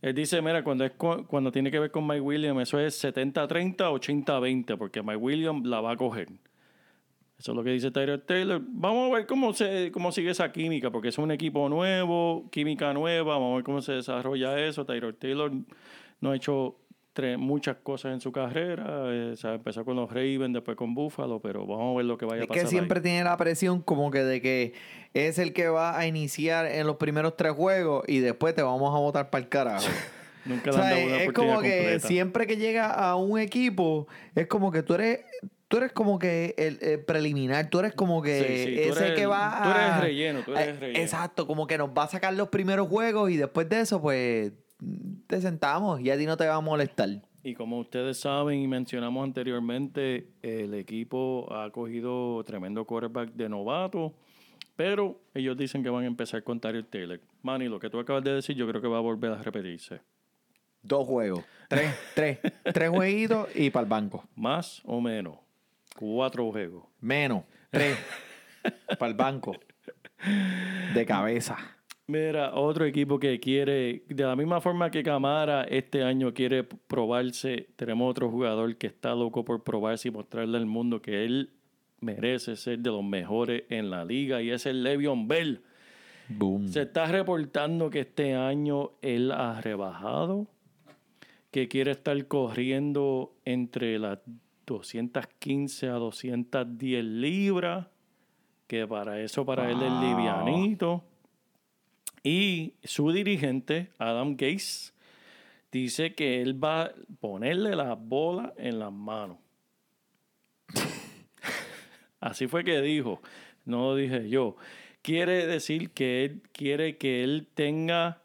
Él 0.00 0.14
dice, 0.16 0.42
mira, 0.42 0.64
cuando, 0.64 0.84
es 0.84 0.90
cu- 0.92 1.24
cuando 1.28 1.52
tiene 1.52 1.70
que 1.70 1.78
ver 1.78 1.92
con 1.92 2.04
Mike 2.04 2.20
Williams, 2.20 2.62
eso 2.62 2.80
es 2.80 3.02
70-30, 3.04 3.88
80-20, 3.88 4.76
porque 4.76 5.00
Mike 5.00 5.16
Williams 5.16 5.64
la 5.64 5.80
va 5.80 5.92
a 5.92 5.96
coger. 5.96 6.28
Eso 7.42 7.50
es 7.50 7.56
lo 7.56 7.64
que 7.64 7.70
dice 7.70 7.90
Tyler 7.90 8.20
Taylor. 8.20 8.62
Vamos 8.68 9.10
a 9.10 9.16
ver 9.16 9.26
cómo, 9.26 9.52
se, 9.52 9.90
cómo 9.90 10.12
sigue 10.12 10.30
esa 10.30 10.52
química, 10.52 10.92
porque 10.92 11.08
es 11.08 11.18
un 11.18 11.32
equipo 11.32 11.68
nuevo, 11.68 12.48
química 12.52 12.92
nueva, 12.94 13.34
vamos 13.34 13.52
a 13.52 13.56
ver 13.56 13.64
cómo 13.64 13.82
se 13.82 13.94
desarrolla 13.94 14.56
eso. 14.64 14.84
Tyler 14.86 15.12
Taylor 15.14 15.50
no 16.20 16.30
ha 16.30 16.36
hecho 16.36 16.76
muchas 17.38 17.78
cosas 17.82 18.12
en 18.12 18.20
su 18.20 18.30
carrera. 18.30 18.84
eh, 19.12 19.30
o 19.32 19.36
sea, 19.36 19.54
empezó 19.54 19.84
con 19.84 19.96
los 19.96 20.08
Ravens, 20.08 20.52
después 20.54 20.76
con 20.76 20.94
Buffalo, 20.94 21.40
pero 21.40 21.66
vamos 21.66 21.92
a 21.92 21.96
ver 21.96 22.06
lo 22.06 22.16
que 22.16 22.26
vaya 22.26 22.42
a 22.42 22.44
Es 22.44 22.48
pasar. 22.48 22.62
que 22.62 22.68
siempre 22.70 22.98
ahí. 22.98 23.02
tiene 23.02 23.24
la 23.24 23.36
presión 23.36 23.82
como 23.82 24.12
que 24.12 24.22
de 24.22 24.40
que 24.40 24.74
es 25.12 25.38
el 25.40 25.52
que 25.52 25.66
va 25.68 25.98
a 25.98 26.06
iniciar 26.06 26.66
en 26.66 26.86
los 26.86 26.94
primeros 26.96 27.36
tres 27.36 27.52
juegos 27.54 28.04
y 28.06 28.20
después 28.20 28.54
te 28.54 28.62
vamos 28.62 28.94
a 28.94 28.98
votar 29.00 29.30
para 29.30 29.42
el 29.42 29.48
carajo. 29.48 29.84
Nunca 30.46 30.70
O 30.70 30.74
le 30.76 30.78
han 30.80 30.88
sea, 30.88 30.94
dado 30.96 31.06
una 31.08 31.22
es 31.22 31.32
como 31.32 31.60
que 31.60 31.76
completa. 31.76 32.06
siempre 32.06 32.46
que 32.46 32.56
llega 32.56 32.86
a 32.92 33.16
un 33.16 33.38
equipo, 33.40 34.06
es 34.36 34.46
como 34.46 34.70
que 34.72 34.82
tú 34.84 34.94
eres, 34.94 35.20
tú 35.72 35.78
eres 35.78 35.92
como 35.92 36.18
que 36.18 36.54
el, 36.58 36.78
el 36.82 37.00
preliminar, 37.00 37.70
tú 37.70 37.78
eres 37.78 37.94
como 37.94 38.20
que 38.20 38.64
Sí, 38.66 38.74
sí, 38.76 38.82
tú 38.82 38.92
ese 38.92 39.04
eres 39.06 39.12
que 39.16 39.22
el- 39.22 39.30
va 39.30 39.60
tú 39.62 39.70
eres 39.70 39.82
a- 39.82 40.00
relleno, 40.02 40.42
tú 40.44 40.52
eres 40.54 40.68
eh, 40.76 40.78
relleno. 40.80 40.98
Exacto, 41.00 41.46
como 41.46 41.66
que 41.66 41.78
nos 41.78 41.88
va 41.90 42.02
a 42.04 42.08
sacar 42.08 42.34
los 42.34 42.48
primeros 42.50 42.88
juegos 42.88 43.30
y 43.30 43.38
después 43.38 43.68
de 43.70 43.80
eso, 43.80 44.00
pues, 44.02 44.52
te 45.26 45.40
sentamos 45.40 46.00
y 46.02 46.10
a 46.10 46.18
ti 46.18 46.26
no 46.26 46.36
te 46.36 46.46
va 46.46 46.56
a 46.56 46.60
molestar. 46.60 47.08
Y 47.42 47.54
como 47.54 47.78
ustedes 47.78 48.20
saben 48.20 48.58
y 48.60 48.68
mencionamos 48.68 49.24
anteriormente, 49.24 50.28
el 50.42 50.74
equipo 50.74 51.48
ha 51.52 51.70
cogido 51.70 52.44
tremendo 52.44 52.84
quarterback 52.84 53.32
de 53.32 53.48
novato, 53.48 54.12
pero 54.76 55.20
ellos 55.34 55.56
dicen 55.56 55.82
que 55.82 55.88
van 55.88 56.04
a 56.04 56.06
empezar 56.06 56.42
con 56.44 56.60
Tyler 56.60 56.84
Taylor. 56.84 57.18
Manny, 57.42 57.68
lo 57.68 57.80
que 57.80 57.88
tú 57.88 57.98
acabas 57.98 58.22
de 58.24 58.34
decir, 58.34 58.54
yo 58.56 58.68
creo 58.68 58.82
que 58.82 58.88
va 58.88 58.98
a 58.98 59.00
volver 59.00 59.32
a 59.32 59.42
repetirse. 59.42 60.00
Dos 60.82 61.06
juegos, 61.06 61.44
tres, 61.68 61.94
tres, 62.14 62.38
tres 62.74 62.90
jueguitos 62.90 63.48
y 63.54 63.70
para 63.70 63.84
el 63.84 63.88
banco. 63.88 64.24
Más 64.34 64.82
o 64.84 65.00
menos. 65.00 65.36
Cuatro 65.96 66.50
juegos. 66.50 66.84
Menos, 67.00 67.44
tres, 67.70 67.98
para 68.98 69.10
el 69.10 69.16
banco. 69.16 69.56
De 70.94 71.04
cabeza. 71.06 71.56
Mira, 72.06 72.54
otro 72.54 72.84
equipo 72.84 73.18
que 73.18 73.38
quiere, 73.40 74.02
de 74.08 74.24
la 74.24 74.36
misma 74.36 74.60
forma 74.60 74.90
que 74.90 75.02
Camara 75.02 75.64
este 75.64 76.02
año 76.02 76.34
quiere 76.34 76.64
probarse, 76.64 77.68
tenemos 77.76 78.10
otro 78.10 78.28
jugador 78.28 78.76
que 78.76 78.88
está 78.88 79.14
loco 79.14 79.44
por 79.44 79.62
probarse 79.62 80.08
y 80.08 80.10
mostrarle 80.10 80.58
al 80.58 80.66
mundo 80.66 81.00
que 81.00 81.24
él 81.24 81.50
merece 82.00 82.56
ser 82.56 82.80
de 82.80 82.90
los 82.90 83.04
mejores 83.04 83.62
en 83.70 83.88
la 83.88 84.04
liga 84.04 84.42
y 84.42 84.50
es 84.50 84.66
el 84.66 84.82
Le'Veon 84.82 85.28
Bell. 85.28 85.62
Boom. 86.28 86.68
Se 86.68 86.82
está 86.82 87.06
reportando 87.06 87.88
que 87.88 88.00
este 88.00 88.34
año 88.34 88.92
él 89.00 89.30
ha 89.30 89.60
rebajado, 89.60 90.48
que 91.50 91.68
quiere 91.68 91.92
estar 91.92 92.26
corriendo 92.26 93.34
entre 93.44 93.98
las 93.98 94.18
215 94.66 95.88
a 95.88 95.92
210 95.94 97.04
libras, 97.04 97.86
que 98.66 98.86
para 98.86 99.20
eso 99.20 99.44
para 99.44 99.70
él 99.70 99.82
es 99.82 99.92
livianito. 99.92 101.04
Y 102.22 102.74
su 102.84 103.10
dirigente, 103.10 103.90
Adam 103.98 104.32
Gates, 104.32 104.94
dice 105.72 106.14
que 106.14 106.40
él 106.40 106.62
va 106.62 106.84
a 106.84 106.92
ponerle 107.20 107.74
la 107.74 107.94
bola 107.94 108.52
en 108.56 108.78
las 108.78 108.92
manos. 108.92 109.38
Así 112.20 112.46
fue 112.46 112.62
que 112.62 112.80
dijo, 112.80 113.20
no 113.64 113.88
lo 113.88 113.96
dije 113.96 114.28
yo. 114.28 114.56
Quiere 115.02 115.46
decir 115.46 115.90
que 115.90 116.24
él 116.24 116.42
quiere 116.52 116.96
que 116.96 117.24
él 117.24 117.48
tenga 117.54 118.22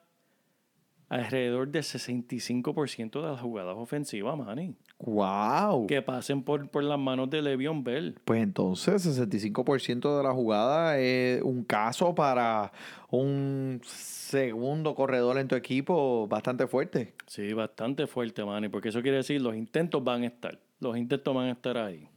alrededor 1.09 1.69
del 1.69 1.83
65% 1.83 3.21
de 3.21 3.27
las 3.27 3.41
jugadas 3.41 3.75
ofensivas, 3.77 4.37
Manny. 4.37 4.75
Wow. 4.99 5.85
Que 5.87 6.01
pasen 6.01 6.41
por, 6.41 6.69
por 6.69 6.83
las 6.83 6.97
manos 6.97 7.29
de 7.29 7.41
Le'Veon 7.41 7.83
Bell. 7.83 8.19
Pues 8.25 8.41
entonces, 8.41 9.05
65% 9.05 10.17
de 10.17 10.23
la 10.23 10.33
jugada 10.33 10.97
es 10.97 11.41
un 11.43 11.63
caso 11.63 12.15
para 12.15 12.71
un 13.09 13.79
segundo 13.85 14.95
corredor 14.95 15.37
en 15.37 15.47
tu 15.47 15.55
equipo 15.55 16.27
bastante 16.27 16.67
fuerte. 16.67 17.13
Sí, 17.27 17.53
bastante 17.53 18.07
fuerte, 18.07 18.43
Manny, 18.43 18.69
porque 18.69 18.89
eso 18.89 19.01
quiere 19.01 19.17
decir 19.17 19.41
los 19.41 19.55
intentos 19.55 20.03
van 20.03 20.23
a 20.23 20.27
estar. 20.27 20.59
Los 20.79 20.97
intentos 20.97 21.33
van 21.33 21.47
a 21.47 21.51
estar 21.51 21.77
ahí. 21.77 22.09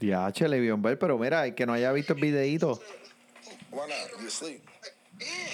Diache, 0.00 0.48
Le'Veon 0.48 0.82
Bell, 0.82 0.98
pero 0.98 1.18
mira, 1.18 1.46
el 1.46 1.54
que 1.54 1.66
no 1.66 1.72
haya 1.72 1.92
visto 1.92 2.14
el 2.14 2.20
videíto, 2.20 2.80
Why 3.70 3.88
not? 3.88 4.20
You. 4.20 4.73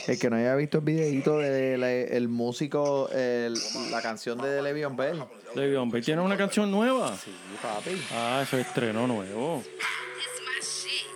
El 0.06 0.18
que 0.18 0.30
no 0.30 0.36
haya 0.36 0.54
visto 0.56 0.78
el 0.78 0.84
videíto 0.84 1.38
del 1.38 2.28
músico, 2.28 3.08
el- 3.10 3.54
la 3.90 4.00
canción 4.02 4.38
de 4.38 4.62
Le'Veon 4.62 4.96
Bell. 4.96 5.22
Le'Veon 5.54 5.90
Bell 5.90 6.04
tiene 6.04 6.22
una 6.22 6.36
canción 6.36 6.70
nueva. 6.70 7.16
Sí, 7.16 7.32
papi. 7.62 8.00
Ah, 8.12 8.40
eso 8.42 8.56
es 8.58 8.66
estreno 8.66 9.06
nuevo. 9.06 9.62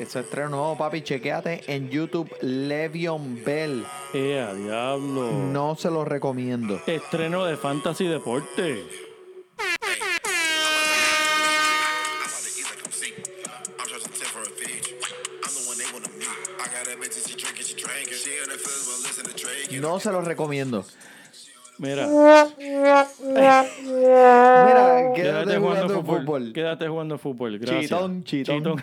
Eso 0.01 0.18
es 0.18 0.24
estreno 0.26 0.49
nuevo, 0.51 0.76
papi. 0.76 1.03
Chequéate 1.03 1.62
en 1.72 1.88
YouTube 1.88 2.28
Le'Veon 2.40 3.42
Bell. 3.45 3.84
¡Eh, 4.12 4.40
a 4.40 4.53
diablo! 4.53 5.30
No 5.32 5.76
se 5.76 5.90
lo 5.90 6.05
recomiendo. 6.05 6.80
Estreno 6.86 7.45
de 7.45 7.57
Fantasy 7.57 8.07
Deporte. 8.07 8.82
No 19.85 20.01
se 20.01 20.11
lo 20.11 20.22
recomiendo. 20.22 20.82
Mira, 21.76 22.07
Mira, 22.07 22.49
quédate 25.14 25.14
quédate 25.14 25.59
jugando 25.59 25.61
jugando 25.61 25.95
fútbol. 25.95 26.20
fútbol. 26.20 26.53
Quédate 26.55 26.89
jugando 26.89 27.18
fútbol. 27.18 27.59
Gracias. 27.59 27.82
Chitón, 27.82 28.24
chitón. 28.24 28.82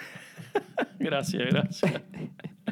gracias, 0.99 1.43
gracias. 1.49 2.01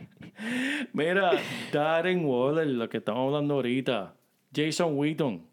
Mira, 0.93 1.31
Darren 1.73 2.23
Waller, 2.23 2.67
lo 2.67 2.87
que 2.87 2.97
estamos 2.97 3.33
hablando 3.33 3.55
ahorita. 3.55 4.13
Jason 4.55 4.95
Wheaton, 4.95 5.47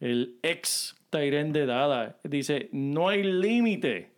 el 0.00 0.36
ex 0.42 0.96
Tyren 1.10 1.52
de 1.52 1.66
Dada, 1.66 2.18
dice: 2.24 2.70
No 2.72 3.08
hay 3.08 3.22
límite, 3.22 4.10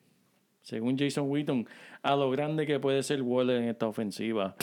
según 0.62 0.96
Jason 0.96 1.28
Wheaton, 1.28 1.68
a 2.02 2.16
lo 2.16 2.30
grande 2.30 2.66
que 2.66 2.80
puede 2.80 3.02
ser 3.02 3.20
Waller 3.20 3.60
en 3.60 3.68
esta 3.68 3.86
ofensiva. 3.86 4.56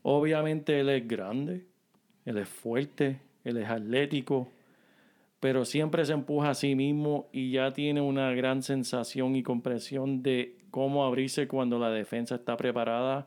Obviamente 0.00 0.80
él 0.80 0.88
es 0.88 1.06
grande, 1.06 1.66
él 2.24 2.38
es 2.38 2.48
fuerte, 2.48 3.20
él 3.44 3.56
es 3.58 3.68
atlético, 3.68 4.48
pero 5.40 5.64
siempre 5.64 6.04
se 6.06 6.12
empuja 6.12 6.50
a 6.50 6.54
sí 6.54 6.74
mismo 6.74 7.28
y 7.32 7.50
ya 7.52 7.72
tiene 7.72 8.00
una 8.00 8.30
gran 8.32 8.62
sensación 8.62 9.36
y 9.36 9.42
compresión 9.42 10.22
de 10.22 10.56
cómo 10.70 11.04
abrirse 11.04 11.46
cuando 11.48 11.78
la 11.78 11.90
defensa 11.90 12.36
está 12.36 12.56
preparada 12.56 13.26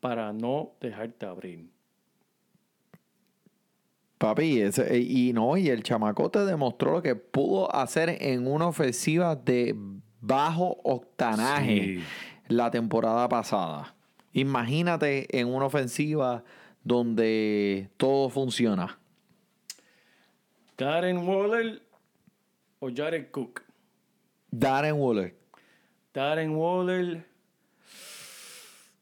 para 0.00 0.32
no 0.32 0.72
dejarte 0.80 1.24
abrir. 1.26 1.66
Papi, 4.18 4.60
ese- 4.60 4.98
y 5.00 5.32
no, 5.32 5.56
y 5.56 5.68
el 5.68 5.82
chamacote 5.82 6.40
demostró 6.40 6.92
lo 6.92 7.02
que 7.02 7.14
pudo 7.14 7.74
hacer 7.74 8.16
en 8.20 8.46
una 8.46 8.66
ofensiva 8.68 9.34
de 9.36 9.74
bajo 10.20 10.78
octanaje 10.84 11.96
Sí. 11.98 12.04
la 12.48 12.70
temporada 12.70 13.28
pasada. 13.28 13.94
Imagínate 14.32 15.26
en 15.38 15.48
una 15.48 15.66
ofensiva 15.66 16.42
donde 16.84 17.88
todo 17.96 18.28
funciona. 18.28 18.98
Darren 20.76 21.18
Waller 21.26 21.82
o 22.78 22.90
Jared 22.94 23.30
Cook. 23.30 23.62
Darren 24.50 24.96
Waller. 24.96 25.34
Darren 26.12 26.54
Waller. 26.54 27.26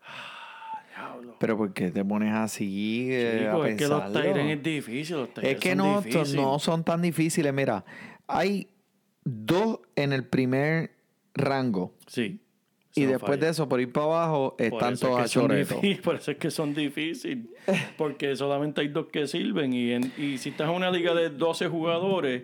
Pero 1.41 1.57
¿por 1.57 1.72
qué 1.72 1.91
te 1.91 2.05
pones 2.05 2.33
así 2.33 3.09
eh, 3.11 3.49
a 3.49 3.53
Chico, 3.53 3.64
es 3.64 3.76
que 3.76 3.89
los? 3.89 4.12
Tyrens 4.12 4.57
es 4.59 4.62
difícil. 4.62 5.16
Los 5.16 5.28
Es 5.43 5.59
que 5.59 5.74
no, 5.74 6.03
no 6.35 6.59
son 6.59 6.85
tan 6.85 7.03
difíciles. 7.03 7.53
Mira, 7.53 7.85
hay 8.26 8.68
dos 9.24 9.80
en 9.97 10.12
el 10.12 10.24
primer 10.24 10.93
rango. 11.35 11.95
Sí. 12.07 12.41
Y 12.95 13.05
después 13.05 13.40
de 13.40 13.49
eso, 13.49 13.68
por 13.68 13.80
ir 13.80 13.90
para 13.93 14.07
abajo, 14.07 14.55
están 14.59 14.93
eso 14.93 14.95
es 14.95 15.01
todos 15.01 15.16
que 15.18 15.22
a 15.24 15.28
son 15.28 15.43
choreto. 15.49 15.80
difí- 15.80 16.01
Por 16.03 16.16
eso 16.16 16.30
es 16.30 16.36
que 16.36 16.51
son 16.51 16.74
difíciles. 16.74 17.47
Porque 17.97 18.36
solamente 18.36 18.80
hay 18.82 18.88
dos 18.88 19.07
que 19.07 19.26
sirven. 19.26 19.72
Y, 19.72 19.93
en- 19.93 20.12
y 20.18 20.38
si 20.38 20.51
estás 20.51 20.68
en 20.68 20.74
una 20.76 20.90
liga 20.90 21.14
de 21.14 21.30
12 21.30 21.68
jugadores, 21.68 22.43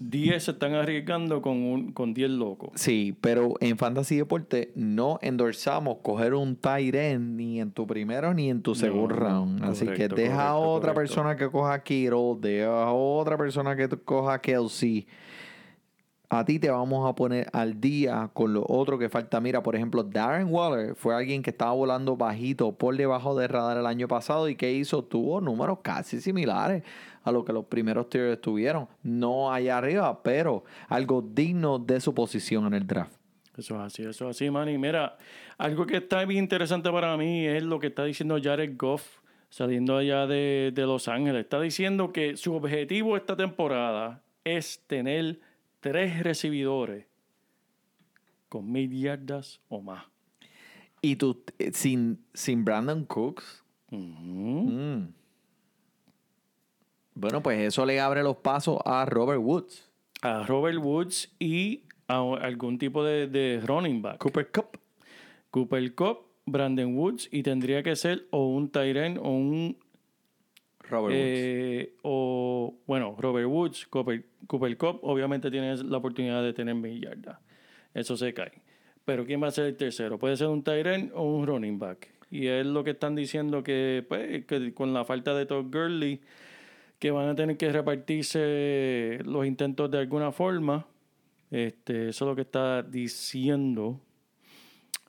10 0.00 0.42
se 0.42 0.50
están 0.52 0.74
arriesgando 0.74 1.40
con, 1.42 1.62
un, 1.62 1.92
con 1.92 2.12
10 2.14 2.30
locos. 2.30 2.70
Sí, 2.74 3.16
pero 3.20 3.54
en 3.60 3.76
Fantasy 3.78 4.16
Deporte 4.16 4.72
no 4.74 5.18
endorsamos 5.22 5.98
coger 6.02 6.34
un 6.34 6.56
tight 6.56 6.94
end 6.94 7.36
ni 7.36 7.60
en 7.60 7.70
tu 7.70 7.86
primero 7.86 8.34
ni 8.34 8.50
en 8.50 8.62
tu 8.62 8.74
segundo 8.74 9.14
no, 9.14 9.20
round. 9.20 9.64
Así 9.64 9.86
que 9.86 10.08
deja 10.08 10.48
a 10.48 10.56
otra 10.56 10.92
correcto. 10.92 11.14
persona 11.14 11.36
que 11.36 11.48
coja 11.50 11.82
Kittle, 11.82 12.36
deja 12.40 12.84
a 12.84 12.92
otra 12.92 13.36
persona 13.36 13.76
que 13.76 13.88
coja 13.88 14.40
Kelsey. 14.40 15.06
A 16.34 16.44
ti 16.44 16.58
te 16.58 16.70
vamos 16.70 17.08
a 17.08 17.14
poner 17.14 17.48
al 17.52 17.80
día 17.80 18.30
con 18.32 18.52
lo 18.52 18.64
otro 18.68 18.98
que 18.98 19.08
falta. 19.08 19.40
Mira, 19.40 19.62
por 19.62 19.76
ejemplo, 19.76 20.02
Darren 20.02 20.52
Waller 20.52 20.94
fue 20.94 21.14
alguien 21.14 21.42
que 21.42 21.50
estaba 21.50 21.72
volando 21.72 22.16
bajito 22.16 22.72
por 22.72 22.96
debajo 22.96 23.36
del 23.36 23.48
radar 23.48 23.76
el 23.76 23.86
año 23.86 24.08
pasado 24.08 24.48
y 24.48 24.56
que 24.56 24.72
hizo, 24.72 25.04
tuvo 25.04 25.40
números 25.40 25.78
casi 25.82 26.20
similares 26.20 26.82
a 27.22 27.32
lo 27.32 27.44
que 27.44 27.52
los 27.52 27.64
primeros 27.66 28.08
tiers 28.08 28.40
tuvieron. 28.40 28.88
No 29.02 29.52
allá 29.52 29.78
arriba, 29.78 30.22
pero 30.22 30.64
algo 30.88 31.22
digno 31.22 31.78
de 31.78 32.00
su 32.00 32.14
posición 32.14 32.66
en 32.66 32.74
el 32.74 32.86
draft. 32.86 33.14
Eso 33.56 33.76
es 33.76 33.80
así, 33.82 34.02
eso 34.02 34.28
es 34.28 34.36
así, 34.36 34.50
Manny. 34.50 34.76
Mira, 34.78 35.16
algo 35.58 35.86
que 35.86 35.98
está 35.98 36.24
bien 36.24 36.44
interesante 36.44 36.90
para 36.90 37.16
mí 37.16 37.46
es 37.46 37.62
lo 37.62 37.78
que 37.78 37.86
está 37.86 38.04
diciendo 38.04 38.38
Jared 38.42 38.76
Goff 38.76 39.20
saliendo 39.48 39.96
allá 39.96 40.26
de, 40.26 40.72
de 40.74 40.82
Los 40.82 41.06
Ángeles. 41.06 41.44
Está 41.44 41.60
diciendo 41.60 42.12
que 42.12 42.36
su 42.36 42.54
objetivo 42.54 43.16
esta 43.16 43.36
temporada 43.36 44.22
es 44.42 44.82
tener 44.88 45.38
tres 45.84 46.22
recibidores 46.22 47.04
con 48.48 48.72
mil 48.72 48.90
yardas 48.90 49.60
o 49.68 49.82
más. 49.82 50.02
Y 51.02 51.16
tú, 51.16 51.44
eh, 51.58 51.72
sin, 51.74 52.24
sin 52.32 52.64
Brandon 52.64 53.04
Cooks, 53.04 53.62
mm. 53.90 55.02
bueno, 57.14 57.42
pues 57.42 57.60
eso 57.60 57.84
le 57.84 58.00
abre 58.00 58.22
los 58.22 58.36
pasos 58.38 58.78
a 58.86 59.04
Robert 59.04 59.42
Woods. 59.42 59.90
A 60.22 60.44
Robert 60.46 60.78
Woods 60.78 61.30
y 61.38 61.82
a 62.08 62.22
algún 62.40 62.78
tipo 62.78 63.04
de, 63.04 63.26
de 63.26 63.60
running 63.66 64.00
back. 64.00 64.16
Cooper 64.16 64.50
Cup. 64.50 64.78
Cooper 65.50 65.94
Cup, 65.94 66.20
Brandon 66.46 66.96
Woods 66.96 67.28
y 67.30 67.42
tendría 67.42 67.82
que 67.82 67.94
ser 67.94 68.26
o 68.30 68.48
un 68.48 68.70
Tyren 68.70 69.18
o 69.18 69.28
un 69.28 69.76
Robert 70.88 71.14
Woods. 71.14 71.16
Eh, 71.16 71.94
o, 72.02 72.74
bueno, 72.86 73.16
Robert 73.18 73.48
Woods, 73.48 73.86
Cooper, 73.86 74.24
Cooper 74.46 74.76
Cup, 74.76 75.00
obviamente 75.02 75.50
tiene 75.50 75.76
la 75.76 75.98
oportunidad 75.98 76.42
de 76.42 76.52
tener 76.52 76.74
mil 76.74 77.00
yardas. 77.00 77.38
Eso 77.92 78.16
se 78.16 78.34
cae. 78.34 78.62
Pero 79.04 79.26
¿quién 79.26 79.42
va 79.42 79.48
a 79.48 79.50
ser 79.50 79.66
el 79.66 79.76
tercero? 79.76 80.18
Puede 80.18 80.36
ser 80.36 80.48
un 80.48 80.62
Tyrant 80.62 81.12
o 81.14 81.22
un 81.22 81.46
running 81.46 81.78
back. 81.78 82.08
Y 82.30 82.46
es 82.46 82.66
lo 82.66 82.82
que 82.82 82.90
están 82.90 83.14
diciendo 83.14 83.62
que, 83.62 84.04
pues, 84.08 84.44
que 84.46 84.74
con 84.74 84.92
la 84.92 85.04
falta 85.04 85.34
de 85.34 85.46
Todd 85.46 85.66
Gurley, 85.70 86.20
que 86.98 87.10
van 87.10 87.28
a 87.28 87.34
tener 87.34 87.56
que 87.56 87.70
repartirse 87.70 89.18
los 89.24 89.46
intentos 89.46 89.90
de 89.90 89.98
alguna 89.98 90.32
forma. 90.32 90.86
Este, 91.50 92.08
eso 92.08 92.24
es 92.24 92.28
lo 92.28 92.34
que 92.34 92.42
está 92.42 92.82
diciendo 92.82 94.00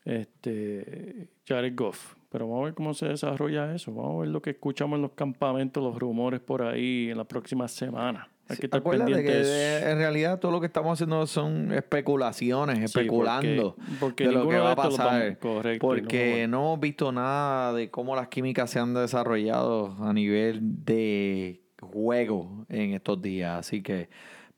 este, 0.04 1.30
Jared 1.48 1.74
Goff. 1.76 2.16
Pero 2.36 2.50
vamos 2.50 2.64
a 2.64 2.66
ver 2.66 2.74
cómo 2.74 2.94
se 2.94 3.06
desarrolla 3.08 3.74
eso. 3.74 3.94
Vamos 3.94 4.16
a 4.18 4.20
ver 4.20 4.28
lo 4.28 4.42
que 4.42 4.50
escuchamos 4.50 4.98
en 4.98 5.04
los 5.04 5.12
campamentos, 5.12 5.82
los 5.82 5.98
rumores 5.98 6.42
por 6.42 6.64
ahí 6.64 7.08
en 7.10 7.16
las 7.18 7.28
próximas 7.28 7.72
semanas. 7.72 8.28
Hay 8.50 8.58
que 8.58 8.66
estar 8.66 8.84
pendiente 8.84 9.24
que 9.24 9.32
de 9.32 9.44
de- 9.46 9.92
en 9.92 9.98
realidad 10.00 10.38
todo 10.40 10.52
lo 10.52 10.60
que 10.60 10.68
estamos 10.68 10.92
haciendo 10.92 11.26
son 11.28 11.72
especulaciones, 11.72 12.78
Sí, 12.80 12.84
especulando 12.84 13.76
porque- 13.78 13.96
porque 14.02 14.28
de 14.28 14.32
lo 14.34 14.50
que 14.50 14.58
va 14.58 14.74
a 14.74 14.76
pasar. 14.76 15.40
correcto, 15.40 15.88
no 15.88 15.94
porque 15.94 16.46
no 16.50 16.58
hemos 16.60 16.80
visto 16.82 17.10
nada 17.14 17.72
de 17.72 17.90
cómo 17.90 18.18
las 18.18 18.28
químicas 18.28 18.70
se 18.70 18.80
han 18.80 18.94
desarrollado 18.94 19.96
a 20.02 20.12
nivel 20.12 20.60
de 20.84 21.62
juego 21.82 22.66
en 22.68 22.96
estos 22.96 23.22
días. 23.22 23.60
Así 23.60 23.82
que, 23.82 24.10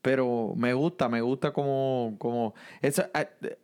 pero 0.01 0.53
me 0.57 0.73
gusta, 0.73 1.07
me 1.09 1.21
gusta 1.21 1.53
como, 1.53 2.15
como 2.17 2.55
eh, 2.81 2.91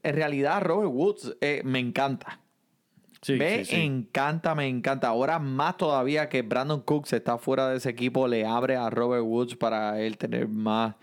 en 0.04 0.16
realidad 0.16 0.62
Robert 0.62 0.92
Woods 0.94 1.36
eh, 1.42 1.64
me 1.66 1.80
encanta. 1.80 2.40
Sí, 3.24 3.34
Me 3.36 3.64
sí, 3.64 3.76
sí. 3.76 3.82
encanta, 3.82 4.54
me 4.54 4.68
encanta. 4.68 5.08
Ahora 5.08 5.40
más 5.40 5.78
todavía 5.78 6.30
que 6.30 6.42
Brandon 6.42 6.82
Cooks 6.82 7.14
está 7.14 7.38
fuera 7.38 7.70
de 7.70 7.78
ese 7.78 7.90
equipo, 7.90 8.28
le 8.28 8.46
abre 8.46 8.76
a 8.76 8.90
Robert 8.90 9.24
Woods 9.24 9.56
para 9.56 10.00
él 10.02 10.18
tener 10.18 10.48
más 10.50 10.96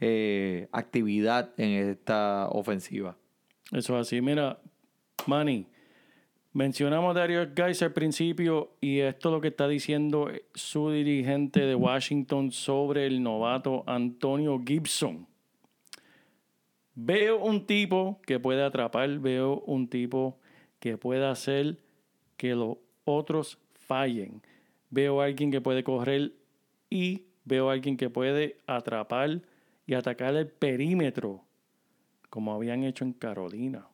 eh, 0.00 0.68
actividad 0.72 1.50
en 1.56 1.90
esta 1.90 2.48
ofensiva. 2.50 3.16
Eso 3.72 3.94
es 3.96 4.08
así. 4.08 4.20
Mira, 4.20 4.58
Manny, 5.26 5.66
mencionamos 6.52 7.14
a 7.14 7.20
Darius 7.20 7.48
Guys 7.54 7.80
al 7.82 7.92
principio 7.92 8.72
y 8.80 8.98
esto 8.98 9.28
es 9.28 9.32
lo 9.34 9.40
que 9.40 9.48
está 9.48 9.68
diciendo 9.68 10.28
su 10.54 10.90
dirigente 10.90 11.60
de 11.60 11.76
Washington 11.76 12.50
sobre 12.50 13.06
el 13.06 13.22
novato 13.22 13.84
Antonio 13.86 14.60
Gibson. 14.66 15.28
Veo 16.94 17.38
un 17.38 17.64
tipo 17.66 18.20
que 18.26 18.40
puede 18.40 18.64
atrapar, 18.64 19.08
veo 19.20 19.60
un 19.66 19.88
tipo 19.88 20.38
que 20.80 20.98
puede 20.98 21.26
hacer 21.26 21.78
que 22.36 22.54
los 22.54 22.78
otros 23.04 23.58
fallen. 23.74 24.42
Veo 24.90 25.20
a 25.20 25.26
alguien 25.26 25.50
que 25.50 25.60
puede 25.60 25.84
correr 25.84 26.32
y 26.88 27.26
veo 27.44 27.70
a 27.70 27.74
alguien 27.74 27.96
que 27.96 28.10
puede 28.10 28.56
atrapar 28.66 29.42
y 29.86 29.94
atacar 29.94 30.34
el 30.34 30.48
perímetro 30.48 31.44
como 32.28 32.54
habían 32.54 32.84
hecho 32.84 33.04
en 33.04 33.12
Carolina 33.12 33.89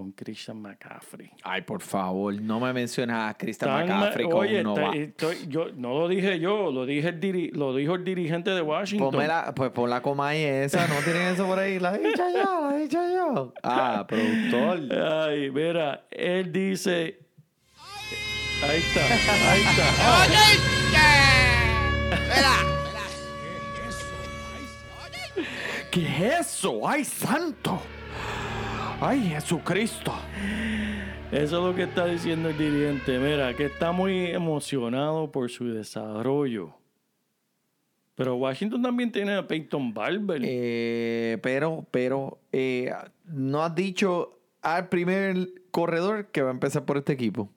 con 0.00 0.12
Christian 0.12 0.62
McCaffrey. 0.62 1.30
Ay, 1.42 1.60
por 1.60 1.82
favor, 1.82 2.32
no 2.40 2.58
me 2.58 2.72
menciones 2.72 3.14
a 3.14 3.36
Christian 3.36 3.70
Tan 3.70 3.86
McCaffrey 3.86 4.24
ma- 4.24 4.30
como 4.30 4.42
Oye, 4.42 4.58
está- 4.60 4.92
estoy- 4.94 5.46
yo, 5.46 5.66
no 5.76 5.90
lo 5.98 6.08
dije 6.08 6.40
yo, 6.40 6.70
lo, 6.72 6.86
dije 6.86 7.08
el 7.08 7.20
diri- 7.20 7.52
lo 7.52 7.74
dijo 7.76 7.96
el 7.96 8.04
dirigente 8.04 8.48
de 8.48 8.62
Washington. 8.62 9.10
Ponme 9.10 9.28
la, 9.28 9.54
pues 9.54 9.70
pon 9.72 9.90
la 9.90 10.00
coma 10.00 10.28
ahí 10.28 10.42
esa, 10.42 10.86
no 10.88 10.94
tienen 11.04 11.34
eso 11.34 11.44
por 11.46 11.58
ahí. 11.58 11.78
La 11.78 11.94
he 11.96 11.98
dicho 11.98 12.22
yo, 12.34 12.70
la 12.70 12.76
he 12.78 12.80
dicho 12.80 12.98
yo. 13.14 13.52
Ah, 13.62 14.06
productor. 14.08 14.88
Ay, 15.28 15.50
mira, 15.50 16.06
él 16.10 16.50
dice. 16.50 17.18
Ahí 18.62 18.78
está, 18.78 19.52
ahí 19.52 19.60
está. 19.60 20.90
¿Qué 25.90 26.02
es 26.06 26.40
eso? 26.48 26.88
¡Ay, 26.88 27.04
santo! 27.04 27.82
¡Ay, 29.00 29.20
Jesucristo! 29.30 30.12
Eso 31.32 31.58
es 31.58 31.64
lo 31.64 31.74
que 31.74 31.84
está 31.84 32.06
diciendo 32.06 32.50
el 32.50 32.58
dirigente. 32.58 33.18
Mira, 33.18 33.54
que 33.54 33.66
está 33.66 33.92
muy 33.92 34.26
emocionado 34.26 35.30
por 35.30 35.48
su 35.50 35.68
desarrollo. 35.68 36.74
Pero 38.14 38.36
Washington 38.36 38.82
también 38.82 39.10
tiene 39.10 39.34
a 39.34 39.46
Peyton 39.46 39.94
Barber. 39.94 40.42
Eh, 40.44 41.38
pero, 41.42 41.86
pero, 41.90 42.38
eh, 42.52 42.92
no 43.24 43.62
has 43.62 43.74
dicho 43.74 44.38
al 44.60 44.88
primer 44.88 45.48
corredor 45.70 46.26
que 46.26 46.42
va 46.42 46.48
a 46.50 46.52
empezar 46.52 46.84
por 46.84 46.98
este 46.98 47.12
equipo, 47.14 47.48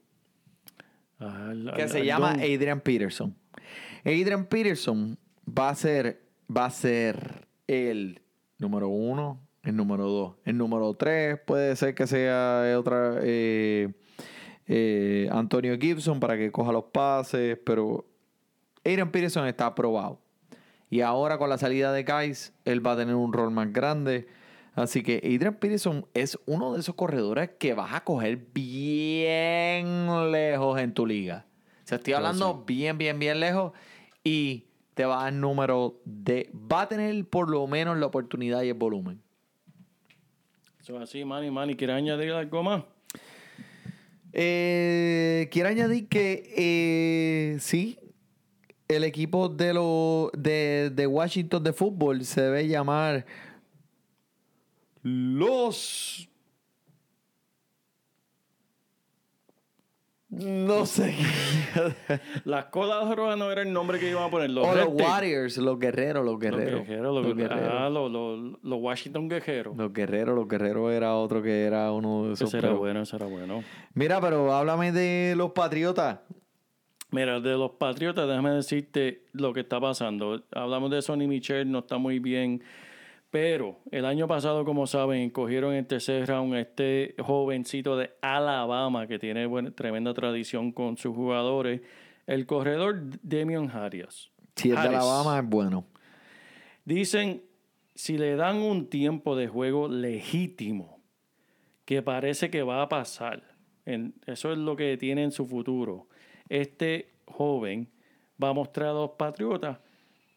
Al- 1.19 1.73
que 1.75 1.89
se 1.89 1.99
al 1.99 2.05
llama. 2.05 2.31
Adrian 2.33 2.79
Peterson. 2.79 3.35
Adrian 4.05 4.45
Peterson 4.45 5.17
va 5.47 5.69
a 5.69 5.75
ser, 5.75 6.21
va 6.55 6.65
a 6.65 6.69
ser 6.69 7.47
el 7.67 8.21
número 8.57 8.87
uno, 8.87 9.41
el 9.63 9.75
número 9.75 10.05
dos, 10.05 10.35
el 10.45 10.57
número 10.57 10.93
tres 10.93 11.39
puede 11.45 11.75
ser 11.75 11.95
que 11.95 12.05
sea 12.05 12.63
otra 12.77 13.19
eh, 13.21 13.93
eh, 14.67 15.29
Antonio 15.31 15.77
Gibson 15.79 16.19
para 16.19 16.37
que 16.37 16.51
coja 16.51 16.71
los 16.71 16.85
pases, 16.85 17.57
pero 17.65 18.05
Adrian 18.85 19.11
Peterson 19.11 19.47
está 19.47 19.67
aprobado. 19.67 20.19
Y 20.89 21.01
ahora 21.01 21.39
con 21.39 21.49
la 21.49 21.57
salida 21.57 21.91
de 21.91 22.03
Guys, 22.03 22.53
él 22.65 22.85
va 22.85 22.91
a 22.91 22.97
tener 22.97 23.15
un 23.15 23.33
rol 23.33 23.49
más 23.49 23.73
grande. 23.73 24.27
Así 24.75 25.01
que 25.01 25.17
Adrian 25.17 25.55
Peterson 25.55 26.05
es 26.13 26.37
uno 26.45 26.73
de 26.73 26.81
esos 26.81 26.93
corredores 26.93 27.49
que 27.57 27.73
vas 27.73 27.95
a 27.95 28.03
coger 28.03 28.47
bien 28.53 30.31
lejos 30.31 30.79
en 30.79 30.93
tu 30.93 31.07
liga. 31.07 31.47
O 31.83 31.87
sea, 31.87 31.97
estoy 31.97 32.13
hablando 32.13 32.63
bien, 32.67 32.99
bien, 32.99 33.17
bien 33.17 33.39
lejos. 33.39 33.71
Y 34.23 34.65
te 34.93 35.05
va 35.05 35.21
a 35.21 35.23
dar 35.23 35.33
número 35.33 35.99
de... 36.05 36.51
Va 36.53 36.83
a 36.83 36.87
tener 36.87 37.27
por 37.27 37.49
lo 37.49 37.65
menos 37.65 37.97
la 37.97 38.05
oportunidad 38.05 38.61
y 38.61 38.69
el 38.69 38.75
volumen. 38.75 39.22
Eso 40.83 40.97
es 40.97 41.03
así, 41.03 41.23
Manny. 41.23 41.49
Manny, 41.49 41.75
¿quieres 41.75 41.95
añadir 41.95 42.33
algo 42.33 42.61
más? 42.61 42.83
Eh, 44.33 45.47
quiero 45.49 45.69
añadir 45.69 46.09
que 46.09 46.53
eh, 46.57 47.57
sí, 47.61 47.97
el 48.89 49.05
equipo 49.05 49.47
de, 49.47 49.73
lo, 49.73 50.29
de, 50.37 50.91
de 50.93 51.07
Washington 51.07 51.63
de 51.63 51.71
fútbol 51.71 52.25
se 52.25 52.41
debe 52.41 52.67
llamar 52.67 53.25
los... 55.03 56.27
No 60.35 60.85
sé. 60.87 61.15
Las 62.45 62.65
colas 62.71 63.15
rojas 63.15 63.37
no 63.37 63.51
era 63.51 63.61
el 63.61 63.71
nombre 63.71 63.99
que 63.99 64.09
iban 64.09 64.23
a 64.23 64.29
poner. 64.29 64.49
Los, 64.49 64.65
o 64.67 64.73
los. 64.75 64.87
Warriors, 64.87 65.57
los 65.57 65.77
guerreros, 65.79 66.23
los 66.25 66.33
Los 66.33 66.39
guerreros. 66.41 66.87
guerreros. 66.87 67.13
Los, 67.15 67.25
Los 67.27 67.35
guerreros. 67.37 67.71
Ah, 67.71 67.89
los, 67.89 68.11
los- 68.11 68.63
los 68.63 68.79
Washington 68.81 69.29
guerreros. 69.29 69.77
Los 69.77 69.93
guerreros, 69.93 70.35
los 70.35 70.47
guerreros 70.47 70.91
era 70.91 71.15
otro 71.15 71.41
que 71.43 71.63
era 71.65 71.91
uno 71.91 72.27
de 72.27 72.33
esos. 72.33 72.47
Ese 72.49 72.57
era 72.57 72.69
pero- 72.69 72.79
bueno, 72.79 73.01
ese 73.01 73.15
era 73.15 73.25
bueno. 73.27 73.63
Mira, 73.93 74.19
pero 74.21 74.53
háblame 74.53 74.91
de 74.91 75.35
los 75.37 75.51
Patriotas. 75.51 76.19
Mira, 77.11 77.39
de 77.39 77.51
los 77.55 77.71
Patriotas, 77.71 78.27
déjame 78.27 78.49
decirte 78.51 79.25
lo 79.33 79.53
que 79.53 79.59
está 79.59 79.79
pasando. 79.79 80.41
Hablamos 80.51 80.89
de 80.89 81.01
Sonny 81.03 81.27
Michel, 81.27 81.69
no 81.71 81.79
está 81.79 81.99
muy 81.99 82.17
bien. 82.17 82.63
Pero 83.33 83.79
el 83.89 84.05
año 84.05 84.27
pasado, 84.27 84.63
como 84.63 84.85
saben, 84.85 85.31
cogieron 85.31 85.73
en 85.73 85.87
tercer 85.87 86.27
round 86.27 86.53
a 86.53 86.59
este 86.59 87.15
jovencito 87.17 87.97
de 87.97 88.11
Alabama 88.21 89.07
que 89.07 89.17
tiene 89.17 89.47
buena, 89.47 89.71
tremenda 89.71 90.13
tradición 90.13 90.71
con 90.71 90.97
sus 90.97 91.15
jugadores, 91.15 91.81
el 92.27 92.45
corredor 92.45 93.01
Damian 93.23 93.71
Harris. 93.71 94.29
Si 94.55 94.69
es 94.69 94.75
de. 94.79 94.87
Alabama, 94.87 95.39
es 95.39 95.49
bueno. 95.49 95.83
Dicen 96.85 97.41
si 97.95 98.19
le 98.19 98.35
dan 98.35 98.57
un 98.57 98.87
tiempo 98.87 99.35
de 99.35 99.47
juego 99.47 99.87
legítimo, 99.87 101.01
que 101.85 102.03
parece 102.03 102.51
que 102.51 102.61
va 102.61 102.83
a 102.83 102.87
pasar, 102.87 103.41
en- 103.87 104.13
eso 104.27 104.51
es 104.51 104.59
lo 104.59 104.75
que 104.75 104.95
tiene 104.97 105.23
en 105.23 105.31
su 105.31 105.47
futuro, 105.47 106.07
este 106.49 107.13
joven 107.25 107.89
va 108.41 108.49
a 108.49 108.53
mostrar 108.53 108.89
a 108.89 108.93
los 108.93 109.09
Patriotas 109.17 109.79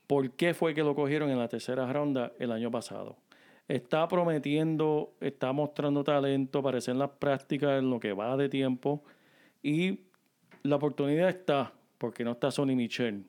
por 0.07 0.31
qué 0.33 0.55
fue 0.55 0.75
que 0.75 0.83
lo 0.83 0.95
cogieron 0.95 1.31
en 1.31 1.39
la 1.39 1.49
tercera 1.49 1.93
ronda 1.93 2.33
el 2.39 2.53
año 2.53 2.71
pasado. 2.71 3.17
Está 3.69 4.07
prometiendo, 4.07 5.15
está 5.21 5.53
mostrando 5.53 6.05
talento, 6.05 6.63
parece 6.63 6.93
en 6.93 6.99
las 6.99 7.11
prácticas 7.11 7.79
en 7.81 7.91
lo 7.91 7.99
que 7.99 8.13
va 8.13 8.37
de 8.37 8.49
tiempo 8.49 9.03
y 9.63 10.01
la 10.63 10.77
oportunidad 10.77 11.29
está, 11.29 11.73
porque 11.99 12.23
no 12.23 12.33
está 12.33 12.51
Sonny 12.51 12.77
Michel. 12.77 13.25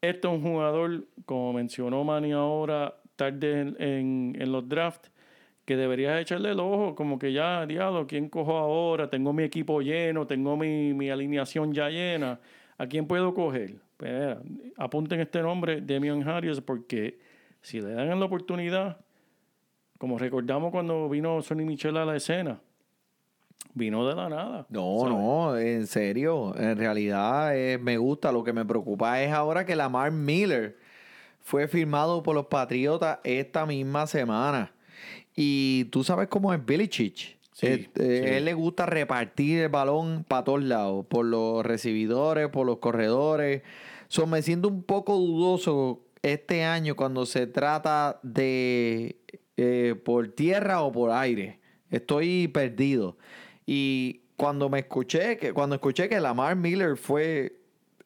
Este 0.00 0.28
es 0.28 0.32
un 0.32 0.42
jugador, 0.42 1.06
como 1.26 1.52
mencionó 1.52 2.04
Manny 2.04 2.32
ahora, 2.32 2.94
tarde 3.16 3.74
en, 3.78 4.52
los 4.52 4.66
drafts, 4.68 5.10
que 5.66 5.76
deberías 5.76 6.20
echarle 6.20 6.52
el 6.52 6.60
ojo, 6.60 6.94
como 6.94 7.18
que 7.18 7.32
ya, 7.32 7.66
diablo, 7.66 8.06
¿quién 8.06 8.30
cojo 8.30 8.56
ahora? 8.56 9.10
Tengo 9.10 9.34
mi 9.34 9.42
equipo 9.42 9.82
lleno, 9.82 10.26
tengo 10.26 10.56
mi, 10.56 10.94
mi 10.94 11.10
alineación 11.10 11.74
ya 11.74 11.90
llena. 11.90 12.40
¿A 12.78 12.86
quién 12.86 13.06
puedo 13.06 13.34
coger? 13.34 13.87
Pues, 13.98 14.38
apunten 14.76 15.20
este 15.20 15.42
nombre, 15.42 15.80
Demian 15.80 16.26
Harris, 16.26 16.60
porque 16.60 17.18
si 17.60 17.80
le 17.80 17.92
dan 17.92 18.18
la 18.18 18.26
oportunidad, 18.26 18.98
como 19.98 20.18
recordamos 20.18 20.70
cuando 20.70 21.08
vino 21.08 21.42
Sonny 21.42 21.64
Michel 21.64 21.96
a 21.96 22.04
la 22.04 22.16
escena, 22.16 22.60
vino 23.74 24.06
de 24.06 24.14
la 24.14 24.28
nada. 24.28 24.66
No, 24.70 24.98
¿sabes? 25.00 25.14
no, 25.14 25.58
en 25.58 25.86
serio. 25.88 26.56
En 26.56 26.78
realidad 26.78 27.56
eh, 27.56 27.78
me 27.78 27.96
gusta. 27.98 28.30
Lo 28.30 28.44
que 28.44 28.52
me 28.52 28.64
preocupa 28.64 29.20
es 29.20 29.32
ahora 29.32 29.66
que 29.66 29.74
Lamar 29.74 30.12
Miller 30.12 30.76
fue 31.40 31.66
firmado 31.66 32.22
por 32.22 32.36
los 32.36 32.46
Patriotas 32.46 33.18
esta 33.24 33.66
misma 33.66 34.06
semana. 34.06 34.72
Y 35.34 35.86
tú 35.86 36.04
sabes 36.04 36.28
cómo 36.28 36.52
es 36.52 36.64
Billy 36.64 36.88
Chich. 36.88 37.37
Sí, 37.58 37.66
Eh, 37.66 37.88
sí. 37.96 38.02
Él 38.36 38.44
le 38.44 38.54
gusta 38.54 38.86
repartir 38.86 39.58
el 39.58 39.68
balón 39.68 40.24
para 40.28 40.44
todos 40.44 40.62
lados, 40.62 41.06
por 41.06 41.26
los 41.26 41.66
recibidores, 41.66 42.48
por 42.50 42.64
los 42.66 42.78
corredores. 42.78 43.62
So, 44.06 44.26
me 44.28 44.42
siento 44.42 44.68
un 44.68 44.84
poco 44.84 45.16
dudoso 45.16 46.04
este 46.22 46.62
año 46.62 46.94
cuando 46.94 47.26
se 47.26 47.48
trata 47.48 48.20
de 48.22 49.16
eh, 49.56 49.96
por 50.04 50.28
tierra 50.28 50.82
o 50.82 50.92
por 50.92 51.10
aire. 51.10 51.58
Estoy 51.90 52.46
perdido. 52.46 53.16
Y 53.66 54.20
cuando 54.36 54.68
me 54.68 54.78
escuché 54.78 55.36
que, 55.36 55.52
cuando 55.52 55.74
escuché 55.74 56.08
que 56.08 56.20
Lamar 56.20 56.54
Miller 56.54 56.96
fue 56.96 57.56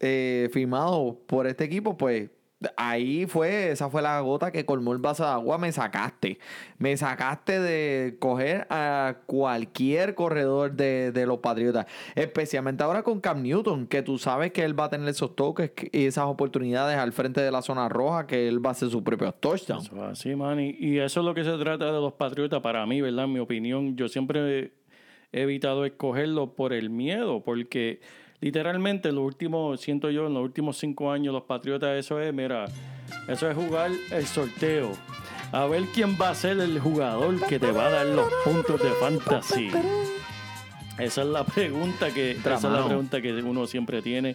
eh, 0.01 0.49
firmado 0.51 1.21
por 1.27 1.47
este 1.47 1.65
equipo, 1.65 1.97
pues 1.99 2.31
ahí 2.77 3.27
fue, 3.27 3.71
esa 3.71 3.91
fue 3.91 4.03
la 4.03 4.21
gota 4.21 4.51
que 4.51 4.65
colmó 4.65 4.93
el 4.93 4.99
vaso 4.99 5.25
de 5.25 5.31
agua, 5.31 5.59
me 5.59 5.73
sacaste. 5.73 6.39
Me 6.79 6.97
sacaste 6.97 7.61
de 7.61 8.17
coger 8.19 8.67
a 8.71 9.17
cualquier 9.27 10.15
corredor 10.15 10.73
de, 10.73 11.13
de 11.13 11.27
los 11.27 11.39
Patriotas. 11.39 11.87
Especialmente 12.15 12.83
ahora 12.83 13.03
con 13.03 13.21
Cam 13.21 13.43
Newton, 13.43 13.87
que 13.87 14.03
tú 14.03 14.19
sabes 14.19 14.53
que 14.53 14.65
él 14.65 14.79
va 14.79 14.85
a 14.85 14.91
tener 14.91 15.09
esos 15.09 15.35
toques 15.35 15.73
y 15.93 16.07
esas 16.07 16.25
oportunidades 16.25 16.99
al 16.99 17.13
frente 17.13 17.41
de 17.41 17.51
la 17.51 17.63
zona 17.63 17.89
roja, 17.89 18.27
que 18.27 18.49
él 18.49 18.65
va 18.65 18.71
a 18.71 18.73
hacer 18.73 18.91
sus 18.91 19.03
propios 19.03 19.35
touchdowns. 19.41 19.91
Así, 19.93 20.35
man. 20.35 20.59
Y 20.61 20.99
eso 20.99 21.21
es 21.21 21.27
lo 21.27 21.35
que 21.35 21.45
se 21.45 21.57
trata 21.59 21.87
de 21.87 22.01
los 22.01 22.15
Patriotas 22.15 22.61
para 22.61 22.85
mí, 22.87 23.01
¿verdad? 23.01 23.25
En 23.25 23.33
mi 23.33 23.39
opinión, 23.39 23.97
yo 23.97 24.09
siempre 24.09 24.73
he 25.33 25.43
evitado 25.43 25.85
escogerlo 25.85 26.55
por 26.55 26.73
el 26.73 26.91
miedo, 26.91 27.43
porque 27.43 28.01
literalmente 28.43 29.13
los 29.13 29.25
últimos, 29.25 29.81
siento 29.81 30.11
yo, 30.11 30.27
en 30.27 30.35
los 30.35 30.43
últimos 30.43 30.77
cinco 30.77 31.11
años, 31.11 31.33
los 31.33 31.45
Patriotas, 31.45 31.97
eso 31.97 32.21
es, 32.21 32.35
mira, 32.35 32.67
eso 33.29 33.49
es 33.49 33.57
jugar 33.57 33.91
el 34.11 34.27
sorteo. 34.27 34.93
A 35.53 35.67
ver 35.67 35.85
quién 35.95 36.17
va 36.21 36.31
a 36.31 36.35
ser 36.35 36.59
el 36.59 36.79
jugador 36.81 37.47
que 37.47 37.59
te 37.59 37.71
va 37.71 37.87
a 37.87 37.91
dar 37.91 38.07
los 38.07 38.27
puntos 38.45 38.83
de 38.83 38.91
fantasy. 38.91 39.71
Esa 40.99 41.23
es 41.23 41.29
la 41.29 41.45
pregunta 41.45 42.13
que, 42.13 42.33
esa 42.33 42.55
es 42.55 42.63
la 42.65 42.87
pregunta 42.87 43.23
que 43.23 43.33
uno 43.33 43.67
siempre 43.67 44.03
tiene. 44.03 44.35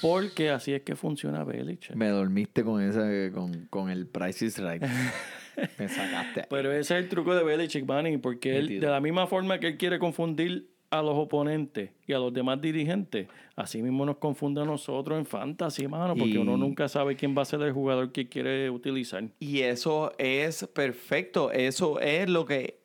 Porque 0.00 0.50
así 0.50 0.72
es 0.72 0.82
que 0.82 0.96
funciona 0.96 1.44
Belichick. 1.44 1.94
Me 1.94 2.08
dormiste 2.08 2.64
con 2.64 2.82
ese, 2.82 3.30
con, 3.32 3.66
con 3.66 3.90
el 3.90 4.06
Price 4.06 4.44
is 4.44 4.58
Right. 4.58 4.82
me 5.78 5.88
sacaste. 5.88 6.46
Pero 6.48 6.72
ese 6.72 6.96
es 6.96 7.04
el 7.04 7.08
truco 7.08 7.34
de 7.34 7.42
Belichick, 7.44 7.84
Manny, 7.84 8.16
porque 8.18 8.58
él, 8.58 8.80
de 8.80 8.86
la 8.86 9.00
misma 9.00 9.26
forma 9.26 9.58
que 9.58 9.68
él 9.68 9.76
quiere 9.76 9.98
confundir 9.98 10.68
a 10.90 11.02
los 11.02 11.16
oponentes 11.16 11.90
y 12.06 12.12
a 12.14 12.18
los 12.18 12.32
demás 12.32 12.60
dirigentes, 12.60 13.28
así 13.56 13.82
mismo 13.82 14.06
nos 14.06 14.16
confunde 14.16 14.62
a 14.62 14.64
nosotros 14.64 15.18
en 15.18 15.26
fantasy, 15.26 15.86
mano, 15.86 16.14
porque 16.16 16.32
Y- 16.34 16.38
uno 16.38 16.56
nunca 16.56 16.88
sabe 16.88 17.14
quién 17.16 17.36
va 17.36 17.42
a 17.42 17.44
ser 17.44 17.60
el 17.62 17.72
jugador 17.72 18.10
que 18.12 18.28
quiere 18.28 18.70
utilizar. 18.70 19.24
Y 19.38 19.60
eso 19.60 20.12
es 20.18 20.66
perfecto. 20.72 21.50
Eso 21.52 22.00
es 22.00 22.28
lo 22.30 22.46
que 22.46 22.78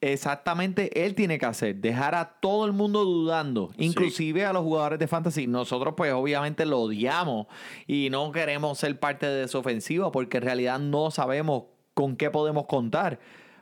exactamente 0.00 1.04
él 1.04 1.14
tiene 1.14 1.38
que 1.38 1.46
hacer. 1.46 1.76
Dejar 1.76 2.14
a 2.14 2.24
todo 2.40 2.64
el 2.64 2.72
mundo 2.72 3.04
dudando, 3.04 3.70
inclusive 3.76 4.44
a 4.46 4.52
los 4.52 4.62
jugadores 4.62 4.98
de 4.98 5.06
fantasy. 5.06 5.46
Nosotros 5.46 5.94
pues 5.96 6.12
obviamente 6.12 6.64
lo 6.66 6.80
odiamos 6.80 7.46
y 7.86 8.08
no 8.10 8.32
queremos 8.32 8.78
ser 8.78 8.98
parte 8.98 9.26
de 9.26 9.44
esa 9.44 9.58
ofensiva 9.58 10.10
porque 10.10 10.38
en 10.38 10.44
realidad 10.44 10.78
no 10.78 11.10
sabemos 11.10 11.64
con 11.94 12.16
qué 12.16 12.30
podemos 12.30 12.64
contar. 12.66 13.18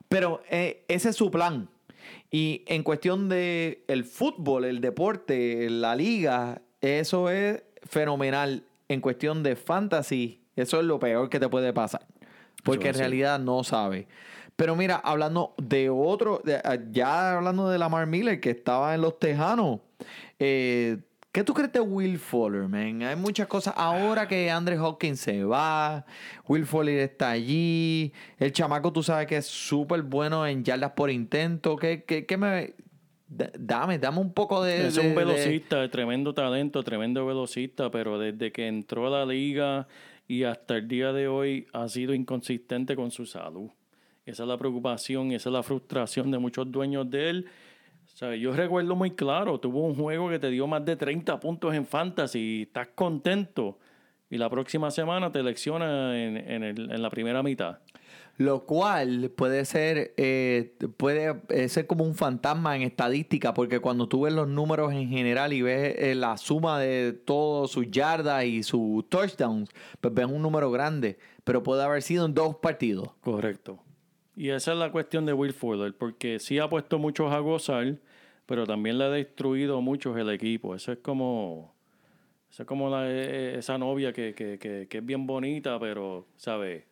Pero 0.09 0.41
eh, 0.51 0.85
ese 0.89 1.11
es 1.11 1.17
su 1.17 1.31
plan. 1.31 1.69
Y 2.31 2.65
en 2.67 2.83
cuestión 2.83 3.29
de 3.29 3.85
el 3.89 4.05
fútbol, 4.05 4.65
el 4.65 4.81
deporte, 4.81 5.69
la 5.71 5.97
liga, 5.97 6.61
eso 6.81 7.31
es 7.31 7.63
fenomenal. 7.85 8.65
En 8.89 9.01
cuestión 9.01 9.43
de 9.43 9.57
fantasy, 9.57 10.43
eso 10.57 10.81
es 10.81 10.85
lo 10.85 10.99
peor 10.99 11.31
que 11.31 11.41
te 11.41 11.49
puede 11.49 11.73
pasar. 11.73 12.07
Porque 12.65 12.89
en 12.89 12.95
realidad 12.95 13.39
no 13.39 13.65
sabe. 13.65 14.09
Pero 14.57 14.75
mira, 14.75 14.97
hablando 14.97 15.55
de 15.57 15.89
otro, 15.89 16.43
ah, 16.65 16.77
ya 16.91 17.37
hablando 17.37 17.69
de 17.69 17.79
Lamar 17.79 18.07
Miller, 18.07 18.41
que 18.41 18.51
estaba 18.51 18.95
en 18.95 19.03
los 19.03 19.19
Tejanos, 19.19 19.81
eh, 20.39 20.99
¿qué 21.39 21.45
tú 21.45 21.55
crees 21.55 21.73
de 21.73 21.79
Will 21.79 22.19
Fuller, 22.19 22.63
man? 22.69 23.01
Hay 23.03 23.15
muchas 23.15 23.47
cosas. 23.47 23.73
Ahora 23.77 24.27
que 24.27 24.51
Andre 24.51 24.77
Hopkins 24.77 25.21
se 25.21 25.45
va, 25.45 26.05
Will 26.49 26.67
Fuller 26.67 26.99
está 26.99 27.31
allí, 27.31 28.13
el 28.39 28.51
chamaco 28.51 28.93
tú 28.93 29.05
sabes 29.05 29.29
que 29.29 29.37
es 29.37 29.47
súper 29.47 30.03
bueno 30.03 30.45
en 30.45 30.65
yardas 30.65 30.91
por 30.93 31.11
intento. 31.11 31.77
¿Qué, 31.77 32.03
qué, 32.05 32.27
qué 32.27 32.37
me...? 32.37 32.75
da- 33.29 33.53
Dame, 33.57 33.99
dame 34.01 34.19
un 34.19 34.33
poco 34.33 34.65
de... 34.65 34.89
Es 34.89 34.97
de- 34.97 35.01
un 35.03 35.09
de- 35.11 35.15
velocista 35.15 35.81
de 35.81 35.89
tremendo 35.89 36.35
talento, 36.35 36.83
tremendo 36.83 37.25
velocista, 37.25 37.89
pero 37.89 38.19
desde 38.19 38.51
que 38.51 38.67
entró 38.67 39.07
a 39.07 39.11
la 39.21 39.25
liga 39.25 39.87
y 40.27 40.43
hasta 40.43 40.79
el 40.79 40.89
día 40.89 41.13
de 41.13 41.29
hoy 41.29 41.69
ha 41.73 41.87
sido 41.89 42.15
inconsistente 42.15 42.97
con 42.97 43.13
su 43.13 43.27
salud. 43.27 43.71
Esa 44.27 44.43
es 44.43 44.49
la 44.49 44.59
preocupación, 44.59 45.31
esa 45.31 45.51
es 45.51 45.53
la 45.53 45.63
frustración 45.63 46.33
de 46.33 46.39
muchos 46.39 46.71
dueños 46.73 47.09
de 47.09 47.31
él. 47.31 47.47
O 48.19 48.21
sea, 48.21 48.35
yo 48.35 48.53
recuerdo 48.53 48.97
muy 48.97 49.13
claro, 49.13 49.61
tuvo 49.61 49.83
un 49.87 49.95
juego 49.95 50.29
que 50.29 50.41
te 50.41 50.51
dio 50.51 50.67
más 50.67 50.85
de 50.85 50.97
30 50.97 51.39
puntos 51.39 51.73
en 51.73 51.87
fantasy 51.87 52.39
y 52.41 52.63
estás 52.63 52.89
contento. 52.93 53.79
Y 54.29 54.39
la 54.39 54.51
próxima 54.51 54.91
semana 54.91 55.31
te 55.31 55.39
elecciona 55.39 56.21
en, 56.21 56.37
en 56.37 56.65
el- 56.65 56.91
en 56.91 57.01
la 57.01 57.11
primera 57.11 57.45
mitad. 57.45 57.79
Lo 58.37 58.65
cual 58.67 59.31
puede 59.37 59.65
ser, 59.65 60.15
eh, 60.17 60.75
puede 60.97 61.41
eh, 61.51 61.69
ser 61.69 61.87
como 61.87 62.03
un 62.03 62.17
fantasma 62.17 62.75
en 62.75 62.83
estadística, 62.83 63.55
porque 63.55 63.79
cuando 63.79 64.09
tú 64.09 64.23
ves 64.23 64.33
los 64.35 64.49
números 64.49 64.93
en 64.93 65.09
general 65.09 65.53
y 65.53 65.63
ves 65.63 65.95
eh, 65.97 66.17
la 66.17 66.37
suma 66.39 66.81
de 66.81 67.13
todas 67.13 67.71
sus 67.71 67.89
yardas 67.89 68.45
y 68.47 68.65
sus 68.65 69.09
touchdowns, 69.09 69.71
pues 70.01 70.13
ves 70.13 70.27
un 70.27 70.43
número 70.43 70.73
grande, 70.73 71.21
pero 71.45 71.63
puede 71.63 71.85
haber 71.85 72.03
sido 72.03 72.27
en 72.27 72.35
dos 72.35 72.57
partidos. 72.57 73.11
Correcto. 73.21 73.79
Y 74.35 74.51
esa 74.51 74.73
es 74.73 74.79
la 74.79 74.91
cuestión 74.93 75.25
de 75.25 75.33
Will 75.33 75.53
Fuller, 75.53 75.95
porque 75.97 76.39
sí 76.41 76.59
ha 76.59 76.69
puesto 76.69 76.99
muchos 76.99 77.33
a 77.33 77.39
gozar, 77.41 77.97
pero 78.49 78.67
también 78.67 78.97
le 78.97 79.05
ha 79.05 79.11
destruido 79.11 79.83
muchos 79.83 80.17
el 80.17 80.31
equipo. 80.31 80.75
Eso 80.75 80.91
es 80.91 80.99
como, 81.03 81.75
eso 82.51 82.63
es 82.63 82.67
como 82.67 82.89
la- 82.89 83.07
eh, 83.07 83.59
esa 83.59 83.77
novia 83.77 84.11
que, 84.15 84.35
que, 84.35 84.59
que, 84.59 84.89
que 84.89 84.99
es 84.99 85.05
bien 85.05 85.27
bonita, 85.27 85.79
pero, 85.79 86.27
¿sabes? 86.39 86.85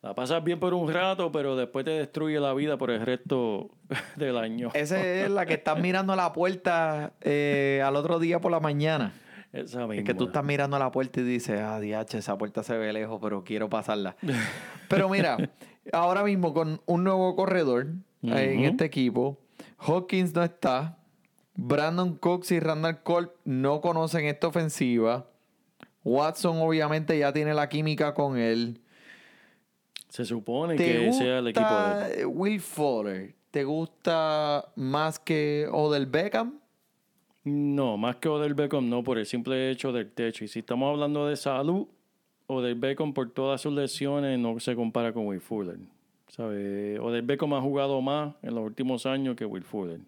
La 0.00 0.14
pasas 0.14 0.42
bien 0.44 0.60
por 0.60 0.74
un 0.74 0.92
rato, 0.92 1.30
pero 1.32 1.56
después 1.56 1.84
te 1.84 1.90
destruye 1.90 2.38
la 2.38 2.54
vida 2.54 2.78
por 2.78 2.90
el 2.92 3.00
resto 3.04 3.70
del 4.16 4.36
año. 4.38 4.70
Esa 4.74 5.04
es 5.04 5.28
la 5.28 5.44
que 5.44 5.54
estás 5.54 5.78
mirando 5.80 6.12
a 6.12 6.16
la 6.16 6.32
puerta 6.32 7.12
eh, 7.20 7.82
al 7.84 7.96
otro 7.96 8.20
día 8.20 8.40
por 8.40 8.52
la 8.52 8.60
mañana. 8.60 9.12
Esa 9.52 9.84
Es 9.92 10.04
que 10.04 10.14
tú 10.14 10.20
misma. 10.20 10.26
estás 10.26 10.44
mirando 10.44 10.76
a 10.76 10.78
la 10.78 10.90
puerta 10.92 11.20
y 11.20 11.24
dices, 11.24 11.60
ah, 11.60 11.78
diache, 11.80 12.18
esa 12.18 12.38
puerta 12.38 12.62
se 12.62 12.78
ve 12.78 12.92
lejos, 12.92 13.18
pero 13.20 13.42
quiero 13.44 13.68
pasarla. 13.68 14.16
pero 14.88 15.08
mira, 15.08 15.36
ahora 15.92 16.22
mismo 16.24 16.54
con 16.54 16.80
un 16.86 17.04
nuevo 17.04 17.34
corredor 17.36 17.88
eh, 18.22 18.54
en 18.54 18.60
este 18.64 18.84
equipo, 18.86 19.38
Hawkins 19.86 20.34
no 20.34 20.42
está, 20.44 20.98
Brandon 21.54 22.16
Cooks 22.16 22.52
y 22.52 22.60
Randall 22.60 23.02
Colt 23.02 23.32
no 23.44 23.80
conocen 23.80 24.26
esta 24.26 24.46
ofensiva, 24.46 25.26
Watson 26.04 26.58
obviamente 26.60 27.18
ya 27.18 27.32
tiene 27.32 27.54
la 27.54 27.68
química 27.68 28.14
con 28.14 28.36
él. 28.36 28.80
Se 30.08 30.24
supone 30.24 30.76
¿Te 30.76 30.84
que 30.84 31.12
sea 31.12 31.38
el 31.38 31.48
equipo 31.48 31.68
de... 31.68 32.26
Will 32.26 32.60
Fuller? 32.60 33.34
¿Te 33.50 33.64
gusta 33.64 34.72
más 34.76 35.18
que 35.18 35.66
Odell 35.70 36.06
Beckham? 36.06 36.60
No, 37.44 37.96
más 37.96 38.16
que 38.16 38.28
Odell 38.28 38.54
Beckham, 38.54 38.88
no, 38.88 39.02
por 39.02 39.18
el 39.18 39.26
simple 39.26 39.70
hecho 39.70 39.92
del 39.92 40.12
techo. 40.12 40.44
Y 40.44 40.48
si 40.48 40.60
estamos 40.60 40.90
hablando 40.90 41.26
de 41.26 41.36
salud, 41.36 41.88
Odell 42.46 42.74
Beckham 42.76 43.12
por 43.12 43.30
todas 43.30 43.60
sus 43.60 43.72
lesiones 43.72 44.38
no 44.38 44.58
se 44.60 44.76
compara 44.76 45.12
con 45.12 45.26
Will 45.26 45.40
Fuller. 45.40 45.78
¿Sabe? 46.34 46.98
Odell 46.98 47.22
Beckham 47.22 47.52
ha 47.52 47.60
jugado 47.60 48.00
más 48.00 48.34
en 48.42 48.54
los 48.54 48.64
últimos 48.64 49.04
años 49.04 49.36
que 49.36 49.44
Will 49.44 49.64
Fuller. 49.64 50.00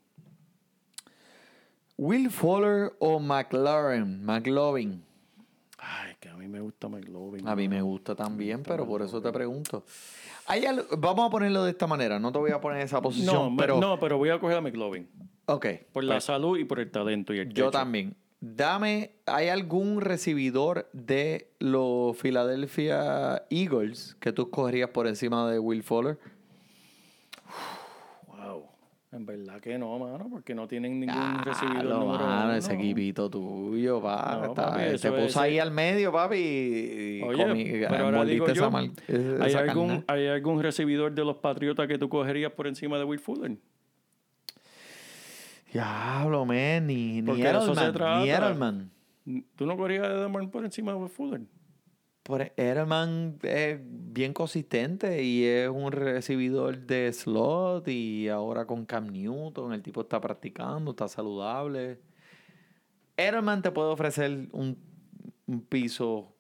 Will 1.98 2.30
Fuller 2.30 2.94
o 2.98 3.20
McLaren, 3.20 4.24
McLovin. 4.24 5.04
Ay, 5.78 6.14
que 6.18 6.30
a 6.30 6.36
mí 6.36 6.48
me 6.48 6.60
gusta 6.60 6.88
McLovin. 6.88 7.46
A 7.46 7.54
mí 7.54 7.68
me 7.68 7.82
gusta 7.82 8.14
también, 8.14 8.62
pero 8.62 8.86
por 8.86 9.02
eso 9.02 9.20
te 9.20 9.30
pregunto. 9.30 9.84
Hay 10.46 10.64
vamos 10.96 11.26
a 11.26 11.30
ponerlo 11.30 11.62
de 11.64 11.70
esta 11.72 11.86
manera, 11.86 12.18
no 12.18 12.32
te 12.32 12.38
voy 12.38 12.52
a 12.52 12.60
poner 12.60 12.78
en 12.80 12.86
esa 12.86 13.02
posición, 13.02 13.50
No, 13.50 13.56
pero... 13.56 13.78
no, 13.78 13.98
pero 13.98 14.16
voy 14.16 14.30
a 14.30 14.38
coger 14.38 14.56
a 14.56 14.60
McLovin. 14.62 15.06
Ok. 15.44 15.66
Por 15.92 16.04
la 16.04 16.14
pues, 16.14 16.24
salud 16.24 16.58
y 16.58 16.64
por 16.64 16.80
el 16.80 16.90
talento 16.90 17.34
y 17.34 17.38
el 17.40 17.48
yo 17.48 17.66
techo. 17.66 17.70
también. 17.70 18.16
Dame, 18.46 19.12
¿hay 19.24 19.48
algún 19.48 20.02
recibidor 20.02 20.86
de 20.92 21.48
los 21.60 22.14
Philadelphia 22.18 23.42
Eagles 23.48 24.18
que 24.20 24.32
tú 24.34 24.42
escogerías 24.42 24.90
por 24.90 25.06
encima 25.06 25.50
de 25.50 25.58
Will 25.58 25.82
Fuller? 25.82 26.18
Wow. 28.26 28.66
En 29.12 29.24
verdad 29.24 29.60
que 29.62 29.78
no, 29.78 29.98
mano, 29.98 30.28
porque 30.28 30.54
no 30.54 30.68
tienen 30.68 31.00
ningún 31.00 31.16
Ah, 31.16 31.40
recibidor 31.42 31.84
lo 31.84 32.00
número 32.00 32.26
mano, 32.26 32.44
uno. 32.48 32.54
ese 32.54 32.74
equipito 32.74 33.30
tuyo, 33.30 34.02
pa. 34.02 34.40
No, 34.42 34.46
está- 34.48 34.66
papi, 34.72 34.78
te 34.82 34.94
eso 34.96 35.14
puso 35.16 35.40
ahí 35.40 35.58
al 35.58 35.70
medio, 35.70 36.12
papi. 36.12 36.36
y 36.36 37.22
Oye, 37.22 37.46
comí- 37.46 37.86
pero 37.88 38.04
ahora 38.04 38.24
digo 38.26 38.46
yo, 38.48 38.52
esa 38.52 38.68
mal- 38.70 38.92
esa 39.08 39.44
¿hay, 39.60 39.68
algún, 39.68 40.04
¿hay 40.06 40.26
algún 40.26 40.62
recibidor 40.62 41.12
de 41.14 41.24
los 41.24 41.36
Patriotas 41.36 41.88
que 41.88 41.96
tú 41.96 42.10
cogerías 42.10 42.52
por 42.52 42.66
encima 42.66 42.98
de 42.98 43.04
Will 43.04 43.20
Fuller? 43.20 43.56
Diablo, 45.74 46.46
man, 46.46 46.86
ni, 46.86 47.20
ni 47.20 47.42
Edelman, 47.42 48.22
ni 48.22 48.30
Edelman. 48.30 48.90
¿Tú 49.56 49.66
no 49.66 49.76
cogerías 49.76 50.06
a 50.06 50.12
Edelman 50.12 50.48
por 50.48 50.64
encima 50.64 50.94
de 50.94 51.08
Fuller? 51.08 51.40
Por 52.22 52.52
Edelman 52.56 53.40
es 53.42 53.80
bien 53.82 54.32
consistente 54.32 55.24
y 55.24 55.44
es 55.44 55.68
un 55.68 55.90
recibidor 55.90 56.78
de 56.78 57.12
slot 57.12 57.88
y 57.88 58.28
ahora 58.28 58.66
con 58.66 58.86
Cam 58.86 59.08
Newton, 59.08 59.72
el 59.72 59.82
tipo 59.82 60.02
está 60.02 60.20
practicando, 60.20 60.92
está 60.92 61.08
saludable. 61.08 61.98
Edelman 63.16 63.60
te 63.60 63.72
puede 63.72 63.88
ofrecer 63.88 64.48
un, 64.52 64.78
un 65.46 65.60
piso 65.60 66.33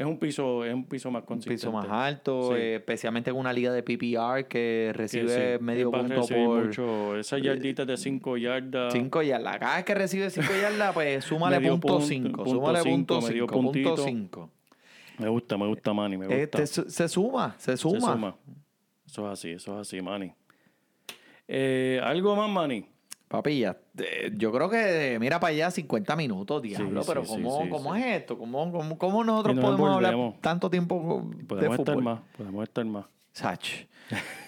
Es 0.00 0.06
un 0.06 0.18
piso, 0.18 0.64
es 0.64 0.72
un 0.72 0.86
piso 0.86 1.10
más 1.10 1.20
un 1.20 1.26
consistente. 1.26 1.56
piso 1.60 1.72
más 1.72 1.86
alto, 1.90 2.48
Sí. 2.48 2.54
eh, 2.58 2.74
especialmente 2.76 3.28
en 3.28 3.36
una 3.36 3.52
liga 3.52 3.70
de 3.70 3.82
PPR 3.82 4.48
que 4.48 4.92
recibe 4.94 5.58
sí, 5.58 5.62
medio 5.62 5.90
punto 5.90 6.22
por 6.26 6.64
mucho. 6.64 7.16
Esas 7.18 7.42
yarditas 7.42 7.86
de 7.86 7.98
5 7.98 8.38
yardas. 8.38 8.94
5 8.94 9.20
yardas. 9.22 9.58
Cada 9.58 9.76
vez 9.76 9.84
que 9.84 9.94
recibe 9.94 10.30
5 10.30 10.48
yardas, 10.58 10.94
pues 10.94 11.22
súmale 11.26 11.60
punto 11.60 11.88
punto, 11.88 12.00
5. 12.00 12.44
punto 12.44 12.50
Súmale 12.50 12.82
punto 12.82 13.20
medio 13.20 13.44
5. 13.44 13.46
Punto 13.52 13.72
puntito. 13.72 13.96
5. 13.98 14.50
Me 15.18 15.28
gusta, 15.28 15.58
me 15.58 15.66
gusta, 15.66 15.92
Manny, 15.92 16.16
me 16.16 16.26
gusta. 16.26 16.40
Este, 16.62 16.66
su- 16.66 16.88
se 16.90 17.06
suma, 17.06 17.54
se 17.58 17.76
suma. 17.76 18.00
Se 18.00 18.06
suma. 18.12 18.36
Eso 19.06 19.26
es 19.26 19.32
así, 19.32 19.50
eso 19.50 19.74
es 19.74 19.86
así, 19.86 20.00
Manny. 20.00 20.32
Eh, 21.46 22.00
¿Algo 22.02 22.34
más, 22.36 22.48
Manny? 22.48 22.86
Papi, 23.30 23.60
ya, 23.60 23.78
eh, 23.96 24.32
yo 24.36 24.50
creo 24.50 24.68
que 24.68 25.16
mira 25.20 25.38
para 25.38 25.52
allá 25.52 25.70
50 25.70 26.16
minutos, 26.16 26.60
diablo. 26.62 27.00
sí, 27.00 27.08
pero 27.08 27.24
sí, 27.24 27.30
¿cómo, 27.30 27.62
sí, 27.62 27.68
cómo 27.68 27.94
es 27.94 28.04
esto? 28.04 28.36
¿Cómo, 28.36 28.72
cómo, 28.72 28.98
cómo 28.98 29.22
nosotros 29.22 29.54
no 29.54 29.62
podemos 29.62 29.94
hablar 29.94 30.16
tanto 30.40 30.68
tiempo 30.68 31.30
de 31.36 31.44
Podemos 31.44 31.78
estar 31.78 31.94
fútbol? 31.94 32.02
más, 32.02 32.20
podemos 32.36 32.64
estar 32.64 32.84
más. 32.84 33.04
Sach. 33.32 33.86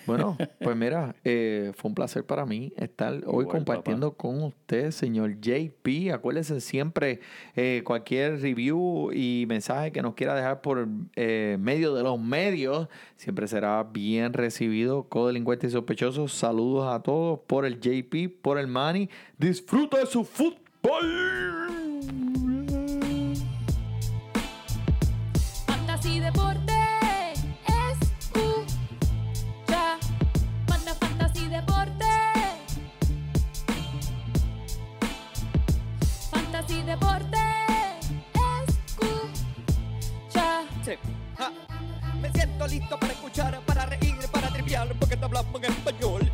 Bueno, 0.06 0.36
pues 0.60 0.76
mira, 0.76 1.14
eh, 1.24 1.72
fue 1.76 1.90
un 1.90 1.94
placer 1.94 2.24
para 2.24 2.44
mí 2.44 2.72
estar 2.76 3.12
hoy 3.12 3.44
Igual, 3.44 3.46
compartiendo 3.46 4.14
con 4.14 4.42
usted, 4.42 4.90
señor 4.90 5.40
JP. 5.40 6.12
Acuérdese 6.12 6.60
siempre, 6.60 7.20
eh, 7.54 7.82
cualquier 7.84 8.40
review 8.40 9.12
y 9.12 9.44
mensaje 9.46 9.92
que 9.92 10.02
nos 10.02 10.14
quiera 10.14 10.34
dejar 10.34 10.60
por 10.60 10.88
eh, 11.14 11.56
medio 11.60 11.94
de 11.94 12.02
los 12.02 12.18
medios, 12.18 12.88
siempre 13.16 13.46
será 13.46 13.84
bien 13.84 14.32
recibido. 14.32 15.04
Codelincuentes 15.04 15.70
y 15.70 15.72
sospechosos, 15.72 16.32
saludos 16.32 16.92
a 16.92 17.00
todos 17.00 17.40
por 17.46 17.64
el 17.64 17.80
JP, 17.80 18.42
por 18.42 18.58
el 18.58 18.66
Manny. 18.66 19.08
Disfruta 19.38 19.98
de 19.98 20.06
su 20.06 20.24
fútbol. 20.24 20.58
Me 42.20 42.30
siento 42.32 42.66
listo 42.66 42.98
para 42.98 43.12
escuchar, 43.12 43.60
para 43.66 43.86
reír, 43.86 44.16
para 44.30 44.48
triviar, 44.48 44.88
porque 44.98 45.16
te 45.16 45.24
hablamos 45.24 45.62
en 45.62 45.72
español. 45.72 46.30